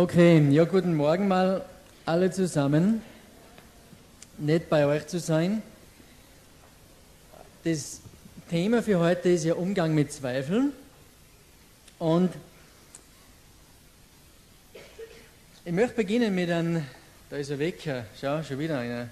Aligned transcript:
Okay, 0.00 0.38
ja, 0.50 0.62
guten 0.62 0.94
Morgen 0.94 1.26
mal 1.26 1.64
alle 2.06 2.30
zusammen. 2.30 3.02
Nett 4.38 4.70
bei 4.70 4.86
euch 4.86 5.08
zu 5.08 5.18
sein. 5.18 5.60
Das 7.64 8.00
Thema 8.48 8.80
für 8.80 9.00
heute 9.00 9.30
ist 9.30 9.44
ja 9.44 9.54
Umgang 9.54 9.96
mit 9.96 10.12
Zweifeln. 10.12 10.72
Und 11.98 12.32
ich 15.64 15.72
möchte 15.72 15.96
beginnen 15.96 16.32
mit 16.32 16.48
einem, 16.48 16.86
da 17.28 17.36
ist 17.36 17.50
er 17.50 17.58
weg, 17.58 17.80
schau, 18.20 18.40
schon 18.44 18.60
wieder 18.60 18.78
einer. 18.78 19.08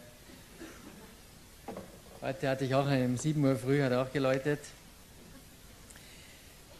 Heute 2.22 2.48
hatte 2.48 2.64
ich 2.64 2.72
auch 2.76 2.86
einen, 2.86 3.06
um 3.06 3.16
7 3.16 3.44
Uhr 3.44 3.56
früh, 3.56 3.82
hat 3.82 3.90
er 3.90 4.02
auch 4.02 4.12
geläutet. 4.12 4.60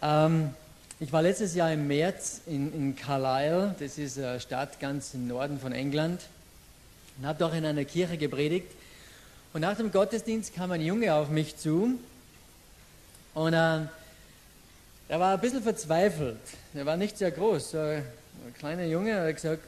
Ähm, 0.00 0.54
ich 0.98 1.12
war 1.12 1.20
letztes 1.20 1.54
Jahr 1.54 1.72
im 1.72 1.86
März 1.86 2.40
in, 2.46 2.72
in 2.72 2.96
Carlisle, 2.96 3.74
das 3.78 3.98
ist 3.98 4.18
eine 4.18 4.40
Stadt 4.40 4.80
ganz 4.80 5.12
im 5.12 5.28
Norden 5.28 5.60
von 5.60 5.72
England, 5.72 6.22
und 7.18 7.26
habe 7.26 7.38
dort 7.38 7.54
in 7.54 7.66
einer 7.66 7.84
Kirche 7.84 8.16
gepredigt. 8.16 8.68
Und 9.52 9.60
nach 9.60 9.76
dem 9.76 9.92
Gottesdienst 9.92 10.54
kam 10.54 10.70
ein 10.70 10.80
Junge 10.80 11.14
auf 11.14 11.28
mich 11.28 11.56
zu 11.56 11.98
und 13.34 13.52
äh, 13.52 13.80
er 15.08 15.20
war 15.20 15.34
ein 15.34 15.40
bisschen 15.40 15.62
verzweifelt. 15.62 16.38
Er 16.74 16.86
war 16.86 16.96
nicht 16.96 17.18
sehr 17.18 17.30
groß, 17.30 17.70
so 17.72 17.78
ein 17.78 18.02
kleiner 18.58 18.84
Junge. 18.84 19.10
Er 19.10 19.28
hat 19.28 19.34
gesagt, 19.34 19.62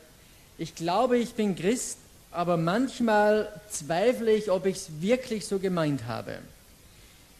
ich 0.56 0.74
glaube, 0.74 1.18
ich 1.18 1.34
bin 1.34 1.54
Christ, 1.54 1.98
aber 2.30 2.56
manchmal 2.56 3.52
zweifle 3.70 4.32
ich, 4.32 4.50
ob 4.50 4.64
ich 4.64 4.76
es 4.76 4.88
wirklich 5.00 5.46
so 5.46 5.58
gemeint 5.58 6.06
habe. 6.06 6.38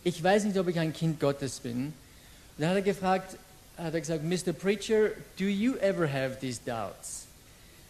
Ich 0.04 0.22
weiß 0.22 0.44
nicht, 0.44 0.58
ob 0.58 0.68
ich 0.68 0.78
ein 0.78 0.92
Kind 0.92 1.20
Gottes 1.20 1.60
bin. 1.60 1.86
Und 1.86 1.94
dann 2.58 2.70
hat 2.70 2.76
er 2.76 2.82
gefragt, 2.82 3.36
hat 3.78 3.94
er 3.94 4.00
gesagt, 4.00 4.24
Mr. 4.24 4.52
Preacher, 4.52 5.10
do 5.38 5.44
you 5.44 5.76
ever 5.76 6.06
have 6.12 6.38
these 6.40 6.60
doubts? 6.64 7.26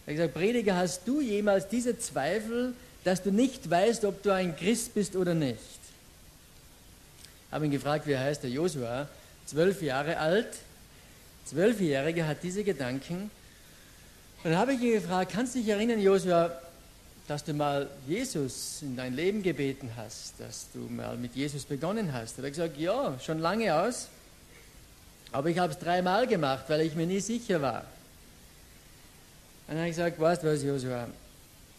Er 0.05 0.13
hat 0.13 0.17
gesagt, 0.17 0.33
Prediger, 0.33 0.75
hast 0.75 1.01
du 1.05 1.21
jemals 1.21 1.67
diese 1.67 1.97
Zweifel, 1.97 2.73
dass 3.03 3.23
du 3.23 3.31
nicht 3.31 3.69
weißt, 3.69 4.05
ob 4.05 4.21
du 4.23 4.31
ein 4.31 4.55
Christ 4.55 4.93
bist 4.93 5.15
oder 5.15 5.33
nicht? 5.33 5.57
Ich 7.47 7.53
habe 7.53 7.65
ihn 7.65 7.71
gefragt, 7.71 8.05
wie 8.05 8.17
heißt 8.17 8.43
der 8.43 8.51
Josua, 8.51 9.07
zwölf 9.45 9.81
Jahre 9.81 10.17
alt, 10.17 10.49
zwölfjähriger 11.45 12.27
hat 12.27 12.43
diese 12.43 12.63
Gedanken. 12.63 13.31
Und 14.43 14.51
dann 14.51 14.57
habe 14.57 14.73
ich 14.73 14.81
ihn 14.81 14.93
gefragt, 14.93 15.31
kannst 15.33 15.55
du 15.55 15.59
dich 15.59 15.69
erinnern, 15.69 15.99
Josua, 15.99 16.51
dass 17.27 17.43
du 17.43 17.53
mal 17.53 17.89
Jesus 18.07 18.79
in 18.81 18.95
dein 18.95 19.15
Leben 19.15 19.41
gebeten 19.41 19.89
hast, 19.95 20.33
dass 20.39 20.67
du 20.73 20.79
mal 20.79 21.17
mit 21.17 21.35
Jesus 21.35 21.63
begonnen 21.63 22.13
hast? 22.13 22.37
Er 22.37 22.45
hat 22.45 22.51
gesagt, 22.51 22.77
ja, 22.77 23.17
schon 23.19 23.39
lange 23.39 23.73
aus. 23.73 24.07
Aber 25.31 25.49
ich 25.49 25.59
habe 25.59 25.73
es 25.73 25.79
dreimal 25.79 26.27
gemacht, 26.27 26.65
weil 26.67 26.81
ich 26.81 26.95
mir 26.95 27.05
nie 27.05 27.19
sicher 27.19 27.61
war. 27.61 27.81
Und 29.67 29.75
dann 29.75 29.77
habe 29.77 29.89
ich 29.89 29.95
gesagt, 29.95 30.19
weißt 30.19 30.43
du 30.43 30.47
was, 30.47 30.63
Joshua, 30.63 31.07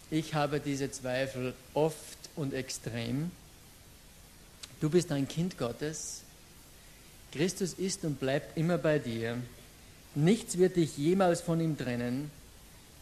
ich 0.09 0.33
habe 0.33 0.59
diese 0.59 0.89
Zweifel 0.91 1.53
oft 1.73 2.17
und 2.35 2.53
extrem. 2.53 3.31
Du 4.79 4.89
bist 4.89 5.11
ein 5.11 5.27
Kind 5.27 5.57
Gottes. 5.57 6.21
Christus 7.33 7.73
ist 7.73 8.03
und 8.03 8.19
bleibt 8.19 8.57
immer 8.57 8.77
bei 8.77 8.99
dir. 8.99 9.37
Nichts 10.15 10.57
wird 10.57 10.75
dich 10.77 10.97
jemals 10.97 11.41
von 11.41 11.59
ihm 11.59 11.77
trennen. 11.77 12.31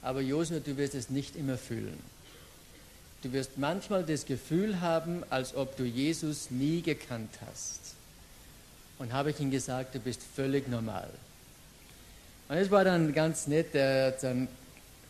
Aber 0.02 0.22
Josua, 0.22 0.60
du 0.60 0.78
wirst 0.78 0.96
es 0.96 1.10
nicht 1.10 1.36
immer 1.36 1.58
fühlen. 1.58 2.00
Du 3.22 3.34
wirst 3.34 3.58
manchmal 3.58 4.04
das 4.04 4.26
Gefühl 4.26 4.82
haben, 4.82 5.24
als 5.30 5.54
ob 5.56 5.76
du 5.78 5.84
Jesus 5.84 6.50
nie 6.52 6.82
gekannt 6.82 7.32
hast 7.46 7.99
und 9.00 9.14
habe 9.14 9.32
ich 9.32 9.40
ihm 9.40 9.50
gesagt, 9.50 9.96
du 9.96 10.00
bist 10.00 10.22
völlig 10.36 10.68
normal. 10.68 11.10
Und 12.50 12.58
es 12.58 12.70
war 12.70 12.84
dann 12.84 13.14
ganz 13.14 13.48
nett, 13.48 13.74
er 13.74 14.08
hat 14.08 14.24
dann 14.24 14.48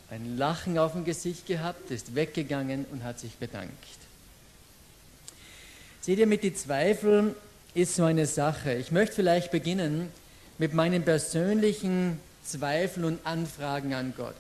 ein 0.09 0.37
Lachen 0.37 0.77
auf 0.77 0.93
dem 0.93 1.05
Gesicht 1.05 1.47
gehabt, 1.47 1.91
ist 1.91 2.15
weggegangen 2.15 2.85
und 2.91 3.03
hat 3.03 3.19
sich 3.19 3.35
bedankt. 3.35 3.73
Seht 6.01 6.19
ihr, 6.19 6.27
mit 6.27 6.43
den 6.43 6.55
Zweifeln 6.55 7.35
ist 7.73 7.95
so 7.95 8.03
eine 8.03 8.25
Sache. 8.25 8.73
Ich 8.73 8.91
möchte 8.91 9.15
vielleicht 9.15 9.51
beginnen 9.51 10.09
mit 10.57 10.73
meinen 10.73 11.03
persönlichen 11.03 12.19
Zweifeln 12.43 13.05
und 13.05 13.19
Anfragen 13.25 13.93
an 13.93 14.13
Gott. 14.15 14.35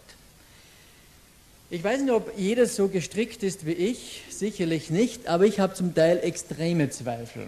Ich 1.69 1.83
weiß 1.83 2.01
nicht, 2.01 2.11
ob 2.11 2.35
jeder 2.37 2.65
so 2.65 2.87
gestrickt 2.87 3.43
ist 3.43 3.65
wie 3.65 3.73
ich, 3.73 4.23
sicherlich 4.29 4.89
nicht, 4.89 5.27
aber 5.27 5.45
ich 5.45 5.59
habe 5.59 5.75
zum 5.75 5.93
Teil 5.93 6.19
extreme 6.23 6.89
Zweifel. 6.89 7.47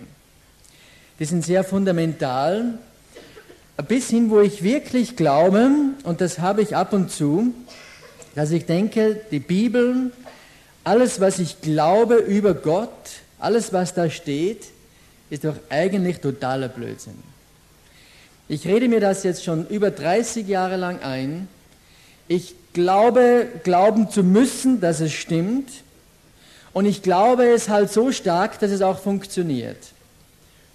Die 1.21 1.25
sind 1.25 1.45
sehr 1.45 1.63
fundamental, 1.63 2.79
bis 3.87 4.09
hin, 4.09 4.31
wo 4.31 4.39
ich 4.39 4.63
wirklich 4.63 5.15
glaube, 5.15 5.69
und 6.03 6.19
das 6.19 6.39
habe 6.39 6.63
ich 6.63 6.75
ab 6.75 6.93
und 6.93 7.11
zu, 7.11 7.53
dass 8.33 8.49
ich 8.49 8.65
denke, 8.65 9.21
die 9.29 9.37
Bibel, 9.37 10.11
alles, 10.83 11.19
was 11.19 11.37
ich 11.37 11.61
glaube 11.61 12.15
über 12.15 12.55
Gott, 12.55 12.89
alles, 13.37 13.71
was 13.71 13.93
da 13.93 14.09
steht, 14.09 14.63
ist 15.29 15.43
doch 15.43 15.53
eigentlich 15.69 16.21
totaler 16.21 16.69
Blödsinn. 16.69 17.21
Ich 18.47 18.65
rede 18.65 18.87
mir 18.87 18.99
das 18.99 19.21
jetzt 19.21 19.43
schon 19.43 19.67
über 19.67 19.91
30 19.91 20.47
Jahre 20.47 20.77
lang 20.77 21.03
ein. 21.03 21.47
Ich 22.29 22.55
glaube, 22.73 23.45
glauben 23.63 24.09
zu 24.09 24.23
müssen, 24.23 24.81
dass 24.81 25.01
es 25.01 25.13
stimmt. 25.13 25.69
Und 26.73 26.87
ich 26.87 27.03
glaube 27.03 27.45
es 27.45 27.69
halt 27.69 27.91
so 27.91 28.11
stark, 28.11 28.57
dass 28.57 28.71
es 28.71 28.81
auch 28.81 28.97
funktioniert. 28.97 29.77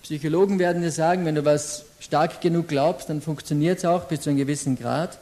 Psychologen 0.07 0.61
werden 0.61 0.83
dir 0.83 0.93
sagen, 0.93 1.25
wenn 1.25 1.35
du 1.35 1.45
was 1.45 1.85
stark 1.99 2.41
genug 2.41 2.69
glaubst, 2.69 3.09
dann 3.09 3.21
funktioniert 3.21 3.79
es 3.79 3.85
auch 3.85 4.05
bis 4.05 4.21
zu 4.21 4.31
einem 4.31 4.39
gewissen 4.39 4.79
Grad. 4.79 5.19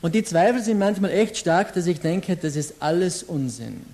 Und 0.00 0.14
die 0.14 0.24
Zweifel 0.24 0.62
sind 0.62 0.78
manchmal 0.78 1.10
echt 1.10 1.36
stark, 1.36 1.74
dass 1.74 1.86
ich 1.86 2.00
denke, 2.00 2.36
das 2.36 2.56
ist 2.56 2.76
alles 2.80 3.22
Unsinn. 3.22 3.84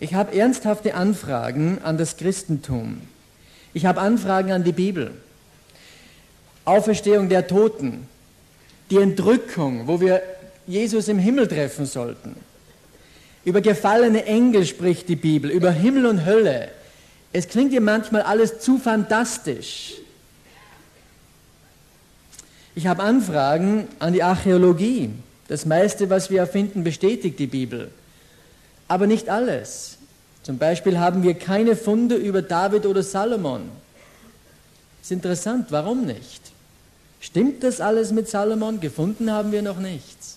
Ich 0.00 0.14
habe 0.14 0.36
ernsthafte 0.36 0.96
Anfragen 0.96 1.78
an 1.80 1.96
das 1.96 2.16
Christentum. 2.16 3.02
Ich 3.72 3.86
habe 3.86 4.00
Anfragen 4.00 4.50
an 4.50 4.64
die 4.64 4.72
Bibel. 4.72 5.12
Auferstehung 6.64 7.28
der 7.28 7.46
Toten, 7.46 8.08
die 8.90 8.98
Entrückung, 8.98 9.86
wo 9.86 10.00
wir 10.00 10.22
Jesus 10.66 11.06
im 11.06 11.20
Himmel 11.20 11.46
treffen 11.46 11.86
sollten. 11.86 12.34
Über 13.44 13.60
gefallene 13.60 14.24
Engel 14.24 14.66
spricht 14.66 15.08
die 15.08 15.14
Bibel, 15.14 15.52
über 15.52 15.70
Himmel 15.70 16.06
und 16.06 16.26
Hölle, 16.26 16.70
es 17.32 17.48
klingt 17.48 17.72
dir 17.72 17.80
manchmal 17.80 18.22
alles 18.22 18.60
zu 18.60 18.78
fantastisch. 18.78 19.94
Ich 22.74 22.86
habe 22.86 23.02
Anfragen 23.02 23.88
an 23.98 24.12
die 24.12 24.22
Archäologie. 24.22 25.10
Das 25.48 25.64
meiste, 25.64 26.10
was 26.10 26.30
wir 26.30 26.40
erfinden, 26.40 26.84
bestätigt 26.84 27.38
die 27.38 27.46
Bibel. 27.46 27.90
Aber 28.88 29.06
nicht 29.06 29.28
alles. 29.28 29.98
Zum 30.42 30.58
Beispiel 30.58 30.98
haben 30.98 31.22
wir 31.22 31.34
keine 31.34 31.74
Funde 31.74 32.16
über 32.16 32.42
David 32.42 32.86
oder 32.86 33.02
Salomon. 33.02 33.70
Ist 35.02 35.10
interessant, 35.10 35.68
warum 35.70 36.04
nicht? 36.04 36.42
Stimmt 37.20 37.64
das 37.64 37.80
alles 37.80 38.12
mit 38.12 38.28
Salomon? 38.28 38.78
Gefunden 38.80 39.30
haben 39.30 39.52
wir 39.52 39.62
noch 39.62 39.78
nichts. 39.78 40.36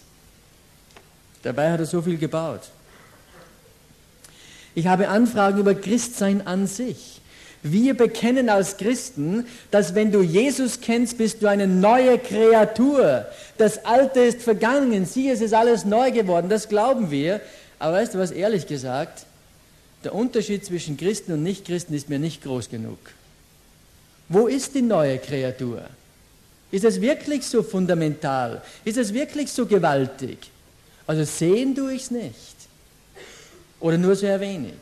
Dabei 1.43 1.71
hat 1.71 1.79
er 1.79 1.85
so 1.85 2.01
viel 2.01 2.17
gebaut. 2.17 2.61
Ich 4.75 4.87
habe 4.87 5.09
Anfragen 5.09 5.59
über 5.59 5.75
Christsein 5.75 6.45
an 6.45 6.67
sich. 6.67 7.21
Wir 7.61 7.93
bekennen 7.93 8.49
als 8.49 8.77
Christen, 8.77 9.45
dass 9.69 9.93
wenn 9.93 10.11
du 10.11 10.21
Jesus 10.21 10.79
kennst, 10.79 11.17
bist 11.17 11.41
du 11.41 11.47
eine 11.47 11.67
neue 11.67 12.17
Kreatur. 12.17 13.25
Das 13.57 13.83
Alte 13.85 14.21
ist 14.21 14.41
vergangen, 14.41 15.05
sieh, 15.05 15.29
es 15.29 15.41
ist 15.41 15.53
alles 15.53 15.83
neu 15.83 16.11
geworden. 16.11 16.47
Das 16.47 16.69
glauben 16.69 17.11
wir. 17.11 17.41
Aber 17.77 17.97
weißt 17.97 18.13
du 18.13 18.19
was, 18.19 18.31
ehrlich 18.31 18.67
gesagt, 18.67 19.25
der 20.05 20.15
Unterschied 20.15 20.63
zwischen 20.65 20.95
Christen 20.95 21.33
und 21.33 21.43
Nichtchristen 21.43 21.95
ist 21.95 22.07
mir 22.07 22.19
nicht 22.19 22.43
groß 22.43 22.69
genug. 22.69 22.99
Wo 24.29 24.47
ist 24.47 24.75
die 24.75 24.81
neue 24.81 25.17
Kreatur? 25.17 25.81
Ist 26.71 26.85
es 26.85 27.01
wirklich 27.01 27.45
so 27.45 27.63
fundamental? 27.63 28.61
Ist 28.85 28.97
es 28.97 29.13
wirklich 29.13 29.51
so 29.51 29.65
gewaltig? 29.65 30.37
Also 31.07 31.23
sehen 31.23 31.75
tue 31.75 31.93
ich 31.93 32.03
es 32.03 32.11
nicht. 32.11 32.58
Oder 33.79 33.97
nur 33.97 34.15
sehr 34.15 34.39
wenig? 34.39 34.73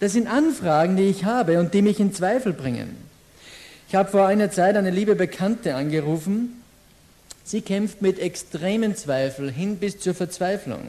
Das 0.00 0.12
sind 0.12 0.26
Anfragen, 0.26 0.96
die 0.96 1.04
ich 1.04 1.24
habe 1.24 1.58
und 1.58 1.72
die 1.72 1.82
mich 1.82 2.00
in 2.00 2.12
Zweifel 2.12 2.52
bringen. 2.52 2.96
Ich 3.88 3.94
habe 3.94 4.10
vor 4.10 4.26
einer 4.26 4.50
Zeit 4.50 4.76
eine 4.76 4.90
liebe 4.90 5.14
Bekannte 5.14 5.74
angerufen. 5.74 6.62
Sie 7.44 7.60
kämpft 7.60 8.02
mit 8.02 8.18
extremen 8.18 8.96
Zweifeln 8.96 9.50
hin 9.50 9.76
bis 9.76 10.00
zur 10.00 10.14
Verzweiflung. 10.14 10.82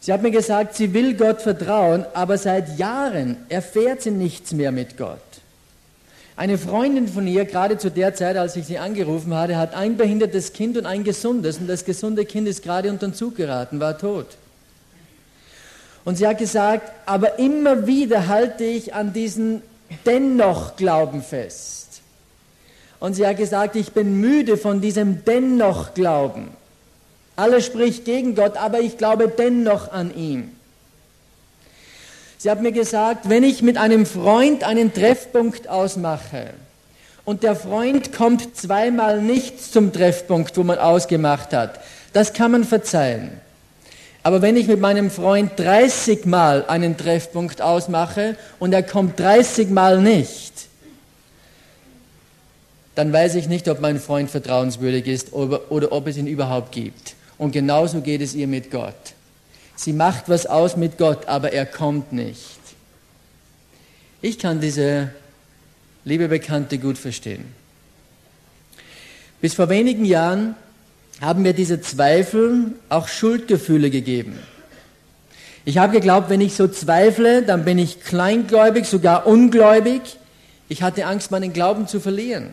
Sie 0.00 0.12
hat 0.12 0.22
mir 0.22 0.30
gesagt, 0.30 0.74
sie 0.74 0.94
will 0.94 1.14
Gott 1.14 1.42
vertrauen, 1.42 2.04
aber 2.14 2.36
seit 2.38 2.78
Jahren 2.78 3.36
erfährt 3.48 4.02
sie 4.02 4.10
nichts 4.10 4.52
mehr 4.52 4.72
mit 4.72 4.96
Gott. 4.96 5.20
Eine 6.34 6.58
Freundin 6.58 7.06
von 7.06 7.26
ihr, 7.26 7.44
gerade 7.44 7.78
zu 7.78 7.90
der 7.90 8.14
Zeit, 8.14 8.36
als 8.36 8.56
ich 8.56 8.66
sie 8.66 8.78
angerufen 8.78 9.34
hatte, 9.34 9.56
hat 9.56 9.74
ein 9.74 9.96
behindertes 9.96 10.52
Kind 10.52 10.76
und 10.76 10.86
ein 10.86 11.04
gesundes 11.04 11.58
und 11.58 11.68
das 11.68 11.84
gesunde 11.84 12.24
Kind 12.24 12.48
ist 12.48 12.62
gerade 12.62 12.90
unter 12.90 13.06
den 13.06 13.14
Zug 13.14 13.36
geraten, 13.36 13.78
war 13.78 13.98
tot. 13.98 14.26
Und 16.04 16.16
sie 16.16 16.26
hat 16.26 16.38
gesagt, 16.38 16.90
aber 17.06 17.38
immer 17.38 17.86
wieder 17.86 18.28
halte 18.28 18.64
ich 18.64 18.94
an 18.94 19.12
diesen 19.12 19.62
dennoch 20.04 20.76
Glauben 20.76 21.22
fest. 21.22 22.02
Und 22.98 23.14
sie 23.14 23.26
hat 23.26 23.36
gesagt, 23.36 23.76
ich 23.76 23.92
bin 23.92 24.20
müde 24.20 24.56
von 24.56 24.80
diesem 24.80 25.24
dennoch 25.24 25.94
Glauben. 25.94 26.50
Alles 27.36 27.66
spricht 27.66 28.04
gegen 28.04 28.34
Gott, 28.34 28.56
aber 28.56 28.80
ich 28.80 28.98
glaube 28.98 29.28
dennoch 29.28 29.90
an 29.90 30.14
ihn. 30.14 30.56
Sie 32.38 32.50
hat 32.50 32.60
mir 32.60 32.72
gesagt, 32.72 33.28
wenn 33.28 33.44
ich 33.44 33.62
mit 33.62 33.76
einem 33.76 34.04
Freund 34.04 34.64
einen 34.64 34.92
Treffpunkt 34.92 35.68
ausmache 35.68 36.50
und 37.24 37.44
der 37.44 37.54
Freund 37.54 38.12
kommt 38.12 38.56
zweimal 38.56 39.22
nicht 39.22 39.60
zum 39.72 39.92
Treffpunkt, 39.92 40.56
wo 40.56 40.64
man 40.64 40.78
ausgemacht 40.78 41.52
hat, 41.52 41.78
das 42.12 42.32
kann 42.32 42.50
man 42.50 42.64
verzeihen. 42.64 43.40
Aber 44.22 44.40
wenn 44.40 44.56
ich 44.56 44.68
mit 44.68 44.80
meinem 44.80 45.10
Freund 45.10 45.52
30 45.56 46.26
Mal 46.26 46.64
einen 46.66 46.96
Treffpunkt 46.96 47.60
ausmache 47.60 48.36
und 48.60 48.72
er 48.72 48.82
kommt 48.82 49.18
30 49.18 49.70
Mal 49.70 50.00
nicht, 50.00 50.52
dann 52.94 53.12
weiß 53.12 53.34
ich 53.36 53.48
nicht, 53.48 53.68
ob 53.68 53.80
mein 53.80 53.98
Freund 53.98 54.30
vertrauenswürdig 54.30 55.06
ist 55.06 55.32
oder, 55.32 55.72
oder 55.72 55.92
ob 55.92 56.06
es 56.06 56.16
ihn 56.16 56.26
überhaupt 56.26 56.72
gibt. 56.72 57.14
Und 57.38 57.52
genauso 57.52 58.00
geht 58.00 58.20
es 58.20 58.34
ihr 58.34 58.46
mit 58.46 58.70
Gott. 58.70 59.14
Sie 59.74 59.92
macht 59.92 60.28
was 60.28 60.46
aus 60.46 60.76
mit 60.76 60.98
Gott, 60.98 61.26
aber 61.26 61.52
er 61.52 61.66
kommt 61.66 62.12
nicht. 62.12 62.60
Ich 64.20 64.38
kann 64.38 64.60
diese 64.60 65.10
liebe 66.04 66.28
Bekannte 66.28 66.78
gut 66.78 66.98
verstehen. 66.98 67.46
Bis 69.40 69.54
vor 69.54 69.68
wenigen 69.68 70.04
Jahren 70.04 70.54
haben 71.22 71.42
mir 71.42 71.52
diese 71.54 71.80
Zweifel 71.80 72.72
auch 72.88 73.06
Schuldgefühle 73.06 73.90
gegeben. 73.90 74.38
Ich 75.64 75.78
habe 75.78 75.92
geglaubt, 75.92 76.28
wenn 76.28 76.40
ich 76.40 76.56
so 76.56 76.66
zweifle, 76.66 77.42
dann 77.42 77.64
bin 77.64 77.78
ich 77.78 78.02
kleingläubig, 78.02 78.86
sogar 78.86 79.26
ungläubig. 79.26 80.02
Ich 80.68 80.82
hatte 80.82 81.06
Angst, 81.06 81.30
meinen 81.30 81.52
Glauben 81.52 81.86
zu 81.86 82.00
verlieren. 82.00 82.50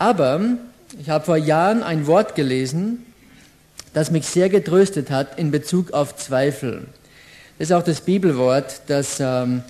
Aber 0.00 0.40
ich 1.00 1.08
habe 1.08 1.24
vor 1.24 1.36
Jahren 1.36 1.84
ein 1.84 2.08
Wort 2.08 2.34
gelesen, 2.34 3.06
das 3.92 4.10
mich 4.10 4.26
sehr 4.26 4.48
getröstet 4.48 5.12
hat 5.12 5.38
in 5.38 5.52
Bezug 5.52 5.92
auf 5.92 6.16
Zweifel. 6.16 6.88
Das 7.58 7.68
ist 7.68 7.72
auch 7.72 7.84
das 7.84 8.00
Bibelwort, 8.00 8.82
das 8.88 9.20
ähm, 9.20 9.62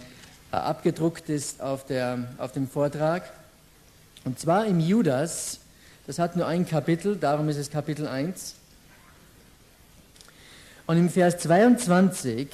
abgedruckt 0.50 1.28
ist 1.28 1.60
auf, 1.60 1.84
der, 1.84 2.28
auf 2.38 2.52
dem 2.52 2.66
Vortrag. 2.66 3.30
Und 4.24 4.38
zwar 4.38 4.64
im 4.64 4.80
Judas, 4.80 5.58
das 6.06 6.18
hat 6.18 6.36
nur 6.36 6.46
ein 6.46 6.66
Kapitel, 6.66 7.16
darum 7.16 7.48
ist 7.48 7.56
es 7.56 7.70
Kapitel 7.70 8.06
1. 8.06 8.54
Und 10.86 10.98
im 10.98 11.08
Vers 11.08 11.38
22, 11.38 12.48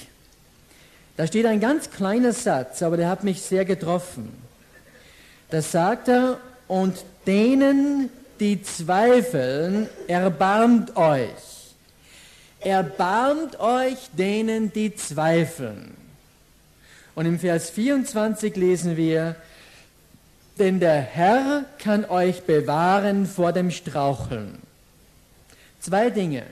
da 1.16 1.26
steht 1.26 1.46
ein 1.46 1.58
ganz 1.58 1.90
kleiner 1.90 2.32
Satz, 2.32 2.82
aber 2.82 2.96
der 2.96 3.08
hat 3.08 3.24
mich 3.24 3.42
sehr 3.42 3.64
getroffen. 3.64 4.32
Da 5.50 5.60
sagt 5.62 6.08
er, 6.08 6.38
und 6.68 7.04
denen, 7.26 8.08
die 8.38 8.62
zweifeln, 8.62 9.88
erbarmt 10.06 10.96
euch. 10.96 11.74
Erbarmt 12.60 13.58
euch 13.58 13.98
denen, 14.16 14.72
die 14.72 14.94
zweifeln. 14.94 15.96
Und 17.16 17.26
im 17.26 17.40
Vers 17.40 17.70
24 17.70 18.54
lesen 18.54 18.96
wir, 18.96 19.34
denn 20.60 20.78
der 20.78 21.00
Herr 21.00 21.64
kann 21.78 22.04
euch 22.04 22.42
bewahren 22.42 23.26
vor 23.26 23.52
dem 23.52 23.70
Straucheln. 23.70 24.58
Zwei 25.80 26.10
Dinge. 26.10 26.42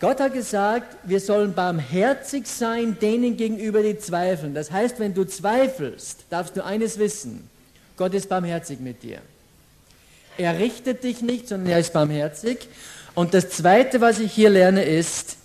Gott 0.00 0.18
hat 0.18 0.32
gesagt, 0.32 0.96
wir 1.04 1.20
sollen 1.20 1.52
barmherzig 1.52 2.46
sein 2.48 2.96
denen 2.98 3.36
gegenüber, 3.36 3.82
die 3.82 3.98
zweifeln. 3.98 4.54
Das 4.54 4.72
heißt, 4.72 4.98
wenn 4.98 5.14
du 5.14 5.24
zweifelst, 5.24 6.24
darfst 6.30 6.56
du 6.56 6.64
eines 6.64 6.98
wissen. 6.98 7.48
Gott 7.96 8.14
ist 8.14 8.28
barmherzig 8.28 8.80
mit 8.80 9.02
dir. 9.02 9.18
Er 10.38 10.58
richtet 10.58 11.04
dich 11.04 11.20
nicht, 11.20 11.46
sondern 11.46 11.70
er 11.70 11.78
ist 11.78 11.92
barmherzig. 11.92 12.66
Und 13.14 13.34
das 13.34 13.50
Zweite, 13.50 14.00
was 14.00 14.18
ich 14.18 14.32
hier 14.32 14.50
lerne, 14.50 14.82
ist, 14.82 15.36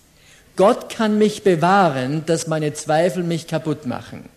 Gott 0.55 0.89
kann 0.89 1.19
mich 1.19 1.43
bewahren, 1.43 2.25
dass 2.25 2.47
meine 2.47 2.73
Zweifel 2.73 3.23
mich 3.23 3.47
kaputt 3.47 3.85
machen. 3.85 4.27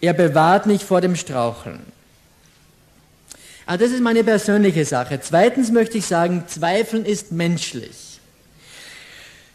Er 0.00 0.14
bewahrt 0.14 0.66
mich 0.66 0.84
vor 0.84 1.00
dem 1.00 1.14
Straucheln. 1.14 1.95
Also 3.66 3.84
das 3.84 3.92
ist 3.92 4.00
meine 4.00 4.22
persönliche 4.22 4.84
Sache. 4.84 5.20
Zweitens 5.20 5.72
möchte 5.72 5.98
ich 5.98 6.06
sagen, 6.06 6.44
Zweifeln 6.46 7.04
ist 7.04 7.32
menschlich. 7.32 8.20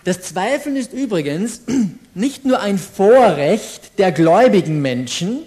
Das 0.04 0.22
Zweifeln 0.22 0.76
ist 0.76 0.94
übrigens 0.94 1.62
nicht 2.14 2.46
nur 2.46 2.60
ein 2.60 2.78
Vorrecht 2.78 3.98
der 3.98 4.12
gläubigen 4.12 4.82
Menschen, 4.82 5.40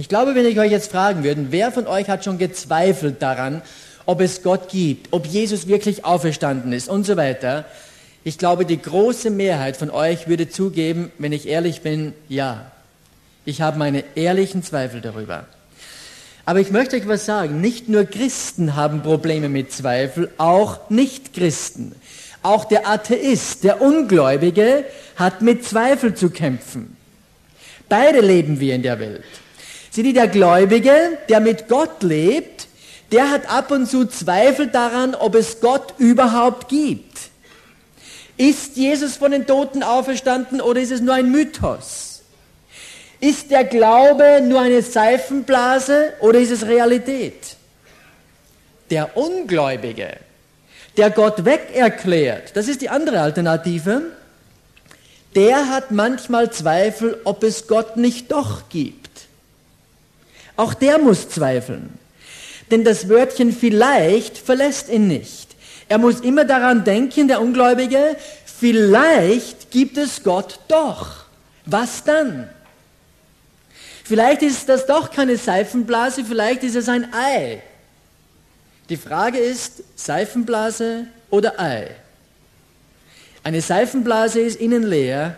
ich 0.00 0.08
glaube, 0.08 0.34
wenn 0.34 0.46
ich 0.46 0.58
euch 0.58 0.70
jetzt 0.70 0.90
fragen 0.90 1.24
würde, 1.24 1.48
wer 1.50 1.70
von 1.70 1.86
euch 1.86 2.08
hat 2.08 2.24
schon 2.24 2.38
gezweifelt 2.38 3.20
daran, 3.20 3.60
ob 4.06 4.22
es 4.22 4.42
Gott 4.42 4.70
gibt, 4.70 5.08
ob 5.10 5.26
Jesus 5.26 5.68
wirklich 5.68 6.06
auferstanden 6.06 6.72
ist 6.72 6.88
und 6.88 7.04
so 7.04 7.18
weiter, 7.18 7.66
ich 8.24 8.38
glaube, 8.38 8.64
die 8.64 8.80
große 8.80 9.28
Mehrheit 9.28 9.76
von 9.76 9.90
euch 9.90 10.26
würde 10.26 10.48
zugeben, 10.48 11.12
wenn 11.18 11.32
ich 11.32 11.46
ehrlich 11.46 11.82
bin, 11.82 12.14
ja. 12.30 12.72
Ich 13.44 13.60
habe 13.60 13.78
meine 13.78 14.02
ehrlichen 14.14 14.62
Zweifel 14.62 15.02
darüber. 15.02 15.44
Aber 16.44 16.60
ich 16.60 16.70
möchte 16.70 16.96
euch 16.96 17.06
was 17.06 17.26
sagen, 17.26 17.60
nicht 17.60 17.88
nur 17.88 18.04
Christen 18.04 18.74
haben 18.76 19.02
Probleme 19.02 19.48
mit 19.48 19.72
Zweifel, 19.72 20.30
auch 20.38 20.90
Nicht-Christen. 20.90 21.94
Auch 22.42 22.64
der 22.64 22.88
Atheist, 22.88 23.64
der 23.64 23.82
Ungläubige 23.82 24.84
hat 25.16 25.42
mit 25.42 25.64
Zweifel 25.64 26.14
zu 26.14 26.30
kämpfen. 26.30 26.96
Beide 27.88 28.20
leben 28.20 28.60
wir 28.60 28.74
in 28.74 28.82
der 28.82 28.98
Welt. 28.98 29.24
Sieh 29.90 30.02
die, 30.02 30.12
der 30.12 30.28
Gläubige, 30.28 31.18
der 31.28 31.40
mit 31.40 31.68
Gott 31.68 32.02
lebt, 32.02 32.68
der 33.12 33.30
hat 33.30 33.50
ab 33.50 33.70
und 33.70 33.88
zu 33.88 34.06
Zweifel 34.06 34.68
daran, 34.68 35.14
ob 35.14 35.34
es 35.34 35.60
Gott 35.60 35.94
überhaupt 35.98 36.68
gibt. 36.68 37.18
Ist 38.36 38.76
Jesus 38.76 39.16
von 39.16 39.32
den 39.32 39.46
Toten 39.46 39.82
auferstanden 39.82 40.60
oder 40.60 40.80
ist 40.80 40.92
es 40.92 41.00
nur 41.00 41.14
ein 41.14 41.30
Mythos? 41.30 42.09
Ist 43.20 43.50
der 43.50 43.64
Glaube 43.64 44.40
nur 44.42 44.60
eine 44.60 44.80
Seifenblase 44.80 46.14
oder 46.20 46.38
ist 46.38 46.50
es 46.50 46.66
Realität? 46.66 47.56
Der 48.88 49.16
Ungläubige, 49.16 50.16
der 50.96 51.10
Gott 51.10 51.44
weg 51.44 51.68
erklärt, 51.74 52.56
das 52.56 52.66
ist 52.66 52.80
die 52.80 52.88
andere 52.88 53.20
Alternative, 53.20 54.02
der 55.36 55.68
hat 55.68 55.90
manchmal 55.90 56.50
Zweifel, 56.50 57.20
ob 57.24 57.44
es 57.44 57.68
Gott 57.68 57.96
nicht 57.96 58.32
doch 58.32 58.68
gibt. 58.68 59.10
Auch 60.56 60.74
der 60.74 60.98
muss 60.98 61.28
zweifeln. 61.28 61.98
Denn 62.70 62.84
das 62.84 63.08
Wörtchen 63.08 63.52
vielleicht 63.52 64.38
verlässt 64.38 64.88
ihn 64.88 65.08
nicht. 65.08 65.48
Er 65.88 65.98
muss 65.98 66.20
immer 66.20 66.44
daran 66.44 66.84
denken, 66.84 67.28
der 67.28 67.40
Ungläubige, 67.40 68.16
vielleicht 68.44 69.70
gibt 69.70 69.98
es 69.98 70.22
Gott 70.22 70.60
doch. 70.68 71.24
Was 71.66 72.04
dann? 72.04 72.48
Vielleicht 74.10 74.42
ist 74.42 74.68
das 74.68 74.86
doch 74.86 75.12
keine 75.12 75.36
Seifenblase, 75.36 76.24
vielleicht 76.24 76.64
ist 76.64 76.74
es 76.74 76.88
ein 76.88 77.14
Ei. 77.14 77.62
Die 78.88 78.96
Frage 78.96 79.38
ist, 79.38 79.84
Seifenblase 79.94 81.06
oder 81.30 81.60
Ei? 81.60 81.94
Eine 83.44 83.60
Seifenblase 83.60 84.40
ist 84.40 84.60
innen 84.60 84.82
leer, 84.82 85.36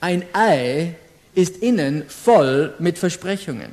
ein 0.00 0.24
Ei 0.32 0.94
ist 1.34 1.58
innen 1.58 2.08
voll 2.08 2.72
mit 2.78 2.96
Versprechungen. 2.96 3.72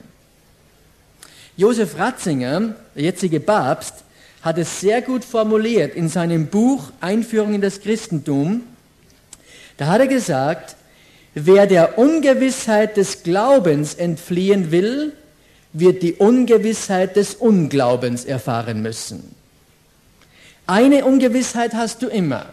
Josef 1.55 1.97
Ratzinger, 1.97 2.75
der 2.95 3.01
jetzige 3.01 3.39
Papst, 3.39 4.03
hat 4.41 4.57
es 4.57 4.81
sehr 4.81 5.01
gut 5.01 5.23
formuliert 5.23 5.95
in 5.95 6.09
seinem 6.09 6.47
Buch 6.47 6.91
Einführung 6.99 7.53
in 7.53 7.61
das 7.61 7.79
Christentum. 7.79 8.63
Da 9.77 9.85
hat 9.85 10.01
er 10.01 10.07
gesagt, 10.07 10.75
wer 11.33 11.67
der 11.67 11.97
Ungewissheit 11.97 12.97
des 12.97 13.23
Glaubens 13.23 13.95
entfliehen 13.95 14.71
will, 14.71 15.13
wird 15.73 16.03
die 16.03 16.13
Ungewissheit 16.13 17.15
des 17.15 17.35
Unglaubens 17.35 18.25
erfahren 18.25 18.81
müssen. 18.81 19.35
Eine 20.67 21.05
Ungewissheit 21.05 21.73
hast 21.73 22.01
du 22.01 22.07
immer. 22.07 22.45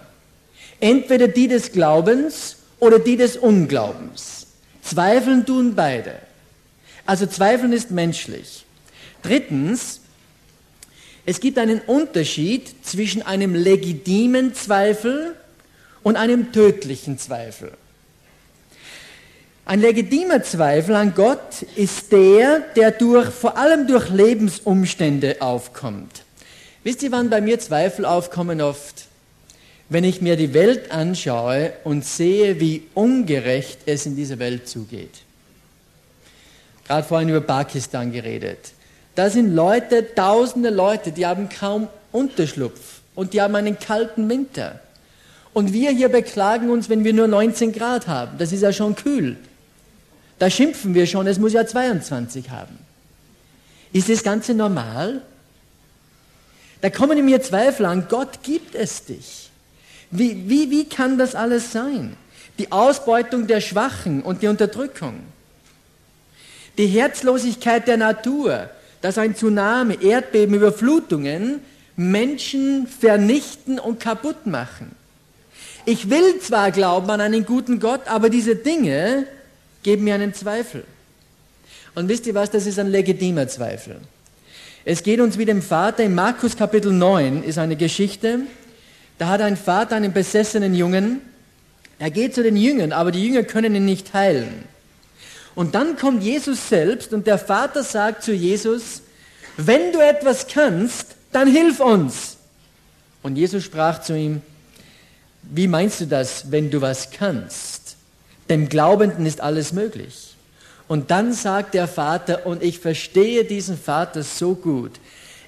Entweder 0.80 1.28
die 1.28 1.46
des 1.46 1.72
Glaubens 1.72 2.56
oder 2.80 2.98
die 2.98 3.16
des 3.16 3.36
Unglaubens. 3.36 4.46
Zweifeln 4.82 5.44
tun 5.44 5.74
beide. 5.74 6.14
Also 7.04 7.26
Zweifeln 7.26 7.72
ist 7.72 7.90
menschlich. 7.90 8.64
Drittens, 9.22 10.00
es 11.26 11.40
gibt 11.40 11.58
einen 11.58 11.80
Unterschied 11.80 12.74
zwischen 12.82 13.22
einem 13.22 13.54
legitimen 13.54 14.54
Zweifel 14.54 15.36
und 16.02 16.16
einem 16.16 16.52
tödlichen 16.52 17.18
Zweifel. 17.18 17.72
Ein 19.70 19.82
legitimer 19.82 20.42
Zweifel 20.42 20.96
an 20.96 21.14
Gott 21.14 21.62
ist 21.76 22.10
der, 22.10 22.58
der 22.74 22.90
durch, 22.90 23.28
vor 23.28 23.56
allem 23.56 23.86
durch 23.86 24.08
Lebensumstände 24.08 25.36
aufkommt. 25.40 26.24
Wisst 26.82 27.04
ihr, 27.04 27.12
wann 27.12 27.30
bei 27.30 27.40
mir 27.40 27.60
Zweifel 27.60 28.04
aufkommen 28.04 28.60
oft? 28.60 29.06
Wenn 29.88 30.02
ich 30.02 30.20
mir 30.20 30.34
die 30.34 30.54
Welt 30.54 30.90
anschaue 30.90 31.72
und 31.84 32.04
sehe, 32.04 32.58
wie 32.58 32.88
ungerecht 32.94 33.82
es 33.86 34.06
in 34.06 34.16
dieser 34.16 34.40
Welt 34.40 34.68
zugeht. 34.68 35.22
Gerade 36.88 37.06
vorhin 37.06 37.28
über 37.28 37.40
Pakistan 37.40 38.10
geredet. 38.10 38.72
Da 39.14 39.30
sind 39.30 39.54
Leute, 39.54 40.16
tausende 40.16 40.70
Leute, 40.70 41.12
die 41.12 41.26
haben 41.26 41.48
kaum 41.48 41.86
Unterschlupf 42.10 43.02
und 43.14 43.34
die 43.34 43.40
haben 43.40 43.54
einen 43.54 43.78
kalten 43.78 44.28
Winter. 44.28 44.80
Und 45.54 45.72
wir 45.72 45.92
hier 45.92 46.08
beklagen 46.08 46.70
uns, 46.70 46.88
wenn 46.88 47.04
wir 47.04 47.12
nur 47.12 47.28
19 47.28 47.70
Grad 47.70 48.08
haben. 48.08 48.36
Das 48.36 48.50
ist 48.50 48.62
ja 48.62 48.72
schon 48.72 48.96
kühl. 48.96 49.36
Da 50.40 50.48
schimpfen 50.48 50.94
wir 50.94 51.06
schon, 51.06 51.26
es 51.26 51.38
muss 51.38 51.52
ja 51.52 51.66
22 51.66 52.48
haben. 52.48 52.78
Ist 53.92 54.08
das 54.08 54.22
Ganze 54.22 54.54
normal? 54.54 55.20
Da 56.80 56.88
kommen 56.88 57.18
in 57.18 57.26
mir 57.26 57.42
Zweifel 57.42 57.84
an, 57.84 58.06
Gott 58.08 58.42
gibt 58.42 58.74
es 58.74 59.04
dich. 59.04 59.50
Wie, 60.10 60.48
wie, 60.48 60.70
wie 60.70 60.86
kann 60.86 61.18
das 61.18 61.34
alles 61.34 61.72
sein? 61.72 62.16
Die 62.58 62.72
Ausbeutung 62.72 63.48
der 63.48 63.60
Schwachen 63.60 64.22
und 64.22 64.40
die 64.40 64.46
Unterdrückung. 64.46 65.20
Die 66.78 66.86
Herzlosigkeit 66.86 67.86
der 67.86 67.98
Natur, 67.98 68.70
dass 69.02 69.18
ein 69.18 69.36
Tsunami, 69.36 69.98
Erdbeben, 70.00 70.54
Überflutungen 70.54 71.60
Menschen 71.96 72.86
vernichten 72.86 73.78
und 73.78 74.00
kaputt 74.00 74.46
machen. 74.46 74.96
Ich 75.84 76.08
will 76.08 76.40
zwar 76.40 76.70
glauben 76.70 77.10
an 77.10 77.20
einen 77.20 77.44
guten 77.44 77.78
Gott, 77.78 78.08
aber 78.08 78.30
diese 78.30 78.56
Dinge 78.56 79.26
geben 79.82 80.04
mir 80.04 80.14
einen 80.14 80.34
Zweifel. 80.34 80.84
Und 81.94 82.08
wisst 82.08 82.26
ihr 82.26 82.34
was, 82.34 82.50
das 82.50 82.66
ist 82.66 82.78
ein 82.78 82.88
legitimer 82.88 83.48
Zweifel. 83.48 83.96
Es 84.84 85.02
geht 85.02 85.20
uns 85.20 85.38
wie 85.38 85.44
dem 85.44 85.62
Vater, 85.62 86.04
in 86.04 86.14
Markus 86.14 86.56
Kapitel 86.56 86.92
9 86.92 87.42
ist 87.42 87.58
eine 87.58 87.76
Geschichte, 87.76 88.40
da 89.18 89.28
hat 89.28 89.42
ein 89.42 89.56
Vater 89.56 89.96
einen 89.96 90.12
besessenen 90.12 90.74
Jungen, 90.74 91.20
er 91.98 92.10
geht 92.10 92.34
zu 92.34 92.42
den 92.42 92.56
Jüngern, 92.56 92.92
aber 92.92 93.10
die 93.10 93.22
Jünger 93.22 93.42
können 93.42 93.74
ihn 93.74 93.84
nicht 93.84 94.14
heilen. 94.14 94.64
Und 95.54 95.74
dann 95.74 95.96
kommt 95.96 96.22
Jesus 96.22 96.68
selbst 96.70 97.12
und 97.12 97.26
der 97.26 97.38
Vater 97.38 97.82
sagt 97.82 98.22
zu 98.22 98.32
Jesus, 98.32 99.02
wenn 99.58 99.92
du 99.92 99.98
etwas 99.98 100.46
kannst, 100.46 101.08
dann 101.32 101.48
hilf 101.48 101.80
uns. 101.80 102.38
Und 103.22 103.36
Jesus 103.36 103.64
sprach 103.64 104.00
zu 104.00 104.16
ihm, 104.16 104.40
wie 105.42 105.68
meinst 105.68 106.00
du 106.00 106.06
das, 106.06 106.50
wenn 106.50 106.70
du 106.70 106.80
was 106.80 107.10
kannst? 107.10 107.79
Dem 108.50 108.68
Glaubenden 108.68 109.24
ist 109.24 109.40
alles 109.40 109.72
möglich. 109.72 110.34
Und 110.88 111.10
dann 111.12 111.32
sagt 111.32 111.74
der 111.74 111.86
Vater, 111.86 112.46
und 112.46 112.62
ich 112.62 112.80
verstehe 112.80 113.44
diesen 113.44 113.78
Vater 113.78 114.24
so 114.24 114.54
gut, 114.56 114.98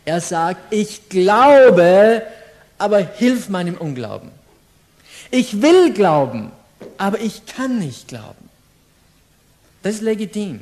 er 0.04 0.21
sagt, 0.21 0.73
ich 0.73 1.09
glaube, 1.09 2.23
aber 2.78 2.99
hilf 2.99 3.49
meinem 3.49 3.76
Unglauben. 3.76 4.30
Ich 5.30 5.61
will 5.61 5.92
glauben, 5.92 6.52
aber 6.97 7.21
ich 7.21 7.47
kann 7.47 7.78
nicht 7.78 8.09
glauben. 8.09 8.49
Das 9.82 9.94
ist 9.94 10.02
legitim. 10.02 10.61